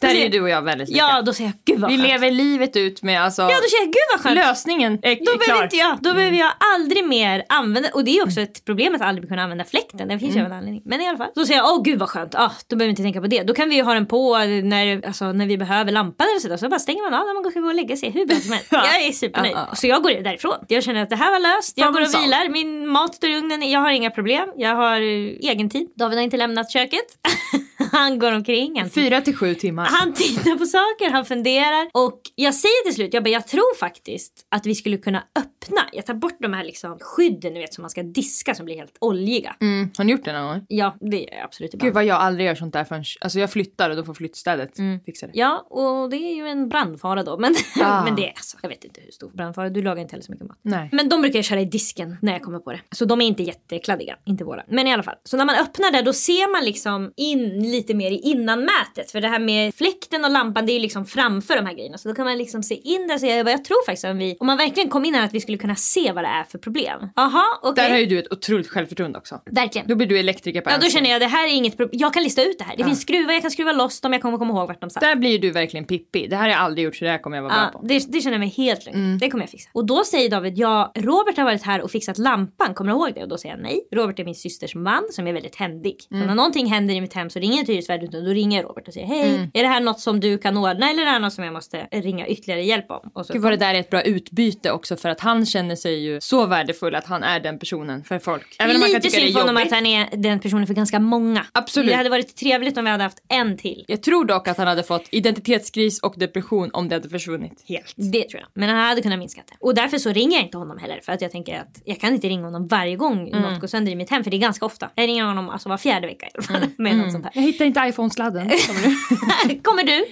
Där 0.00 0.08
är 0.08 0.14
ju 0.22 0.28
du 0.28 0.40
och 0.40 0.48
jag 0.48 0.62
väldigt 0.62 0.88
lika. 0.88 0.98
Ja, 1.00 1.22
då 1.22 1.32
säger 1.32 1.50
jag 1.50 1.58
gud 1.64 1.80
vad 1.80 1.90
Vi 1.90 1.96
skönt. 1.96 2.08
lever 2.08 2.30
livet 2.30 2.76
ut 2.76 3.02
med 3.02 3.22
alltså... 3.22 3.42
Ja, 3.42 3.48
då 3.48 3.68
säger 3.68 3.82
jag 3.84 3.86
gud 3.86 4.02
vad 4.12 4.20
skönt. 4.20 4.34
Lösningen 4.36 4.92
är, 4.92 4.98
Då 4.98 5.08
är 5.10 5.38
behöver, 5.38 5.44
klar. 5.44 5.62
inte 5.64 5.76
jag, 5.76 5.98
då 6.00 6.14
behöver 6.14 6.36
jag 6.36 6.52
aldrig 6.74 7.04
mer 7.04 7.44
använda, 7.48 7.88
och 7.94 8.04
det 8.04 8.18
är 8.18 8.24
också 8.24 8.40
ett 8.40 8.64
problem 8.64 8.94
att 8.94 9.00
aldrig 9.00 9.28
kunna 9.28 9.42
använda 9.42 9.64
fläkten. 9.64 10.08
Den 10.08 10.20
finns 10.20 10.36
ju 10.36 10.40
av 10.40 10.46
en 10.46 10.52
anledning. 10.52 10.82
Men 10.84 11.00
i 11.00 11.08
alla 11.08 11.18
fall. 11.18 11.30
Då 11.34 11.46
säger 11.46 11.60
jag, 11.60 11.70
åh 11.70 11.82
gud 11.82 11.98
vad 11.98 12.08
skönt, 12.08 12.34
ah, 12.34 12.52
då 12.66 12.76
behöver 12.76 12.86
vi 12.86 12.90
inte 12.90 13.02
tänka 13.02 13.20
på 13.20 13.26
det. 13.26 13.42
Då 13.42 13.54
kan 13.54 13.68
vi 13.68 13.74
ju 13.76 13.82
ha 13.82 13.94
den 13.94 14.06
på 14.06 14.38
när, 14.38 15.06
alltså, 15.06 15.32
när 15.32 15.46
vi 15.46 15.58
behöver 15.58 15.92
lampan 15.92 16.26
eller 16.30 16.40
sådär. 16.40 16.56
Så 16.56 16.68
bara 16.68 16.80
stänger 16.80 17.02
man 17.10 17.20
av 17.20 17.26
när 17.26 17.42
man 17.42 17.50
ska 17.50 17.60
gå 17.60 17.68
och 17.68 17.74
lägga 17.74 17.96
sig 17.96 18.10
hur 18.10 18.26
bra 18.26 18.36
som 18.36 18.52
helst. 18.52 18.68
Jag 18.72 19.02
är 19.06 19.12
supernöjd. 19.12 19.52
Ja, 19.56 19.66
ja. 19.70 19.76
Så 19.76 19.86
jag 19.86 20.02
går 20.02 20.10
därifrån. 20.10 20.56
Jag 20.68 20.82
känner 20.82 21.02
att 21.02 21.10
det 21.10 21.16
här 21.16 21.30
var 21.30 21.40
löst. 21.56 21.72
Jag 21.76 21.92
går 21.92 22.00
och 22.00 22.22
vilar, 22.22 22.48
min 22.48 22.88
mat 22.88 23.14
står 23.14 23.30
i 23.30 23.36
ugnen, 23.36 23.70
jag 23.70 23.80
har 23.80 23.90
inga 23.90 24.10
problem. 24.10 24.48
Jag 24.56 24.74
har 24.74 25.00
eh, 25.00 25.50
egen 25.50 25.70
tid. 25.70 25.88
David 25.96 26.18
har 26.18 26.22
inte 26.24 26.36
lämnat 26.36 26.72
köket. 26.72 27.04
han 27.96 28.18
går 28.18 28.32
omkring. 28.32 28.80
Han 28.80 28.90
Fyra 28.90 29.20
till 29.20 29.36
sju 29.36 29.54
timmar. 29.54 29.84
han 29.90 30.14
tittar 30.14 30.58
på 30.58 30.66
saker, 30.66 31.10
han 31.10 31.24
funderar 31.24 31.90
och 31.94 32.20
jag 32.34 32.54
säger 32.54 32.84
till 32.84 32.94
slut, 32.94 33.14
jag, 33.14 33.24
bara, 33.24 33.30
jag 33.30 33.46
tror 33.46 33.76
faktiskt 33.76 34.46
att 34.50 34.66
vi 34.66 34.74
skulle 34.74 34.96
kunna 34.96 35.18
öppna, 35.18 35.55
jag 35.92 36.06
tar 36.06 36.14
bort 36.14 36.36
de 36.40 36.52
här 36.52 36.64
liksom 36.64 36.98
skydden 37.00 37.54
ni 37.54 37.60
vet 37.60 37.74
som 37.74 37.82
man 37.82 37.90
ska 37.90 38.02
diska 38.02 38.54
som 38.54 38.64
blir 38.64 38.76
helt 38.76 38.96
oljiga. 39.00 39.56
Mm. 39.60 39.90
Har 39.98 40.04
ni 40.04 40.12
gjort 40.12 40.24
det 40.24 40.32
någon 40.32 40.46
gång? 40.48 40.66
Ja, 40.68 40.96
det 41.00 41.16
gör 41.18 41.34
jag 41.34 41.44
absolut 41.44 41.74
ibland. 41.74 41.86
Gud 41.88 41.94
vad 41.94 42.04
jag 42.04 42.16
aldrig 42.16 42.46
gör 42.46 42.54
sånt 42.54 42.72
där 42.72 42.84
förrän... 42.84 43.04
Alltså 43.20 43.38
jag 43.40 43.50
flyttar 43.50 43.90
och 43.90 43.96
då 43.96 44.04
får 44.04 44.14
flyttstädet 44.14 44.78
Mm. 44.78 45.00
fixa 45.00 45.26
det. 45.26 45.32
Ja, 45.34 45.66
och 45.70 46.10
det 46.10 46.16
är 46.16 46.34
ju 46.34 46.48
en 46.48 46.68
brandfara 46.68 47.22
då. 47.22 47.38
Men, 47.38 47.54
Ah. 47.82 48.04
men 48.04 48.16
det 48.16 48.24
är 48.24 48.28
alltså, 48.28 48.56
jag 48.62 48.68
vet 48.68 48.84
inte 48.84 49.00
hur 49.00 49.10
stor 49.10 49.30
brandfara, 49.34 49.68
du 49.70 49.82
lagar 49.82 50.02
inte 50.02 50.12
heller 50.12 50.24
så 50.24 50.32
mycket 50.32 50.46
mat. 50.48 50.58
Nej. 50.62 50.88
Men 50.92 51.08
de 51.08 51.20
brukar 51.22 51.38
jag 51.38 51.44
köra 51.44 51.60
i 51.60 51.64
disken 51.64 52.16
när 52.22 52.32
jag 52.32 52.42
kommer 52.42 52.58
på 52.58 52.72
det. 52.72 52.80
Så 52.92 53.04
de 53.04 53.20
är 53.20 53.26
inte 53.26 53.42
jättekladdiga, 53.42 54.16
inte 54.24 54.44
våra. 54.44 54.62
Men 54.68 54.86
i 54.86 54.92
alla 54.92 55.02
fall. 55.02 55.14
Så 55.24 55.36
när 55.36 55.44
man 55.44 55.54
öppnar 55.56 55.92
där 55.92 56.02
då 56.02 56.12
ser 56.12 56.52
man 56.52 56.64
liksom 56.64 57.12
in 57.16 57.70
lite 57.70 57.94
mer 57.94 58.10
i 58.10 58.18
innanmätet. 58.18 59.10
För 59.10 59.20
det 59.20 59.28
här 59.28 59.38
med 59.38 59.74
fläkten 59.74 60.24
och 60.24 60.30
lampan 60.30 60.66
det 60.66 60.72
är 60.72 60.74
ju 60.74 60.80
liksom 60.80 61.06
framför 61.06 61.56
de 61.56 61.66
här 61.66 61.74
grejerna. 61.74 61.98
Så 61.98 62.08
då 62.08 62.14
kan 62.14 62.24
man 62.24 62.38
liksom 62.38 62.62
se 62.62 62.74
in 62.74 63.06
där. 63.08 63.18
Så 63.18 63.26
jag, 63.26 63.48
jag 63.48 63.64
tror 63.64 63.86
faktiskt 63.86 64.04
om 64.04 64.18
vi, 64.18 64.36
om 64.40 64.46
man 64.46 64.56
verkligen 64.56 64.88
kom 64.90 65.04
in 65.04 65.14
här 65.14 65.24
att 65.24 65.34
vi 65.34 65.40
skulle 65.40 65.55
kunna 65.58 65.74
se 65.74 66.12
vad 66.12 66.24
det 66.24 66.28
är 66.28 66.44
för 66.44 66.58
problem. 66.58 67.08
Jaha, 67.16 67.44
okej. 67.62 67.84
Där 67.84 67.90
har 67.90 67.98
ju 67.98 68.06
du 68.06 68.18
ett 68.18 68.32
otroligt 68.32 68.68
självförtroende 68.68 69.18
också. 69.18 69.40
Verkligen. 69.50 69.88
Då 69.88 69.94
blir 69.94 70.06
du 70.06 70.18
elektriker 70.18 70.60
på 70.60 70.70
Ja 70.70 70.78
då 70.80 70.86
känner 70.86 71.10
jag 71.10 71.20
det 71.20 71.26
här 71.26 71.48
är 71.48 71.52
inget 71.52 71.76
problem. 71.76 71.98
Jag 72.00 72.14
kan 72.14 72.22
lista 72.22 72.42
ut 72.42 72.58
det 72.58 72.64
här. 72.64 72.76
Det 72.76 72.84
finns 72.84 73.00
skruvar, 73.02 73.32
jag 73.32 73.42
kan 73.42 73.50
skruva 73.50 73.72
loss 73.72 74.00
dem, 74.00 74.12
jag 74.12 74.22
kommer 74.22 74.38
komma 74.38 74.54
ihåg 74.54 74.68
vart 74.68 74.80
de 74.80 74.90
satt. 74.90 75.00
Där 75.00 75.16
blir 75.16 75.30
ju 75.30 75.38
du 75.38 75.50
verkligen 75.50 75.84
Pippi. 75.86 76.26
Det 76.26 76.36
här 76.36 76.42
har 76.42 76.48
jag 76.50 76.58
aldrig 76.58 76.84
gjort 76.84 76.96
så 76.96 77.04
det 77.04 77.10
här 77.10 77.18
kommer 77.18 77.36
jag 77.36 77.42
vara 77.42 77.52
bra 77.54 77.70
Ja, 77.72 77.78
på. 77.80 77.86
det, 77.86 78.12
det 78.12 78.20
känner 78.20 78.34
jag 78.34 78.40
mig 78.40 78.48
helt 78.56 78.86
lugn. 78.86 78.98
Mm. 78.98 79.18
Det 79.18 79.30
kommer 79.30 79.44
jag 79.44 79.50
fixa. 79.50 79.68
Och 79.72 79.86
då 79.86 80.04
säger 80.04 80.30
David, 80.30 80.58
ja 80.58 80.92
Robert 80.96 81.36
har 81.36 81.44
varit 81.44 81.62
här 81.62 81.82
och 81.82 81.90
fixat 81.90 82.18
lampan, 82.18 82.74
kommer 82.74 82.92
du 82.92 82.98
ihåg 82.98 83.14
det? 83.14 83.22
Och 83.22 83.28
då 83.28 83.38
säger 83.38 83.54
jag 83.54 83.62
nej. 83.62 83.80
Robert 83.92 84.18
är 84.18 84.24
min 84.24 84.34
systers 84.34 84.74
man 84.74 85.02
som 85.12 85.26
är 85.26 85.32
väldigt 85.32 85.56
händig. 85.56 85.96
Mm. 86.10 86.22
Så 86.22 86.26
när 86.28 86.34
någonting 86.34 86.66
händer 86.66 86.94
i 86.94 87.00
mitt 87.00 87.12
hem 87.14 87.30
så 87.30 87.38
ringer 87.38 87.56
jag 87.56 87.66
till 87.66 87.74
hyresvärden 87.74 88.08
utan 88.08 88.24
då 88.24 88.30
ringer 88.30 88.58
jag 88.62 88.68
Robert 88.68 88.88
och 88.88 88.94
säger 88.94 89.06
hej, 89.06 89.34
Mm. 89.36 89.50
är 89.54 89.62
det 89.62 89.68
här 89.68 89.80
något 89.80 90.00
som 90.00 90.20
du 90.20 90.38
kan 90.38 90.56
ordna 90.56 90.90
eller 90.90 91.00
är 91.02 91.06
det 91.06 91.10
här 91.10 91.20
något 91.20 91.32
som 91.32 91.44
jag 91.44 91.52
måste 91.52 91.86
ringa 91.92 92.26
ytterligare 92.26 92.62
hjälp 92.62 92.90
om? 92.90 93.10
Och 93.14 93.26
så 93.26 93.32
Gud 93.32 93.42
vad 93.42 93.52
det 93.52 93.56
där 93.56 93.74
är 93.74 93.78
ett 93.80 93.90
bra 93.90 94.02
utbyte 94.02 94.70
också 94.70 94.96
för 94.96 95.08
att 95.08 95.20
han 95.20 95.45
känner 95.46 95.76
sig 95.76 95.98
ju 96.04 96.20
så 96.20 96.46
värdefull 96.46 96.94
att 96.94 97.06
han 97.06 97.22
är 97.22 97.40
den 97.40 97.58
personen 97.58 98.04
för 98.04 98.18
folk. 98.18 98.56
Även 98.58 98.76
om 98.76 98.80
man 98.80 98.88
kan 98.90 98.94
Lite 98.94 99.08
tycka 99.08 99.20
det 99.20 99.26
synd 99.26 99.28
är 99.28 99.32
för 99.32 99.40
honom 99.48 99.54
jobbigt. 99.62 99.72
att 99.72 99.78
han 99.78 99.86
är 99.86 100.08
den 100.16 100.40
personen 100.40 100.66
för 100.66 100.74
ganska 100.74 101.00
många. 101.00 101.46
Absolut. 101.52 101.88
Det 101.90 101.94
hade 101.96 102.10
varit 102.10 102.36
trevligt 102.36 102.78
om 102.78 102.84
vi 102.84 102.90
hade 102.90 103.02
haft 103.02 103.18
en 103.28 103.56
till. 103.58 103.84
Jag 103.88 104.02
tror 104.02 104.24
dock 104.24 104.48
att 104.48 104.58
han 104.58 104.66
hade 104.66 104.82
fått 104.82 105.08
identitetskris 105.10 106.00
och 106.00 106.14
depression 106.16 106.70
om 106.72 106.88
det 106.88 106.94
hade 106.94 107.08
försvunnit 107.08 107.64
helt. 107.68 107.92
Det 107.96 108.28
tror 108.28 108.40
jag. 108.40 108.48
Men 108.54 108.68
han 108.68 108.78
hade 108.88 109.02
kunnat 109.02 109.18
minska 109.18 109.42
det. 109.46 109.54
Och 109.60 109.74
därför 109.74 109.98
så 109.98 110.12
ringer 110.12 110.36
jag 110.36 110.44
inte 110.46 110.58
honom 110.58 110.78
heller. 110.78 111.00
För 111.02 111.12
att 111.12 111.20
jag 111.22 111.30
tänker 111.32 111.60
att 111.60 111.82
jag 111.84 112.00
kan 112.00 112.14
inte 112.14 112.28
ringa 112.28 112.44
honom 112.44 112.68
varje 112.68 112.96
gång 112.96 113.28
Mm. 113.28 113.42
något 113.42 113.60
går 113.60 113.68
sönder 113.68 113.92
i 113.92 113.96
mitt 113.96 114.10
hem. 114.10 114.24
För 114.24 114.30
det 114.30 114.36
är 114.36 114.38
ganska 114.38 114.66
ofta. 114.66 114.90
Jag 114.94 115.06
ringer 115.08 115.24
honom 115.24 115.48
alltså 115.50 115.68
var 115.68 115.76
fjärde 115.78 116.06
vecka 116.06 116.26
i 116.26 116.30
alla 116.34 116.42
fall. 116.42 116.68
Med 116.78 116.96
något 116.96 117.12
sånt 117.12 117.24
här. 117.24 117.32
Jag 117.34 117.42
hittar 117.42 117.64
inte 117.64 117.80
iPhone-sladden. 117.80 118.48
Kommer 118.66 119.48
du? 119.48 119.60
Kommer 119.60 119.82
du? 119.84 120.04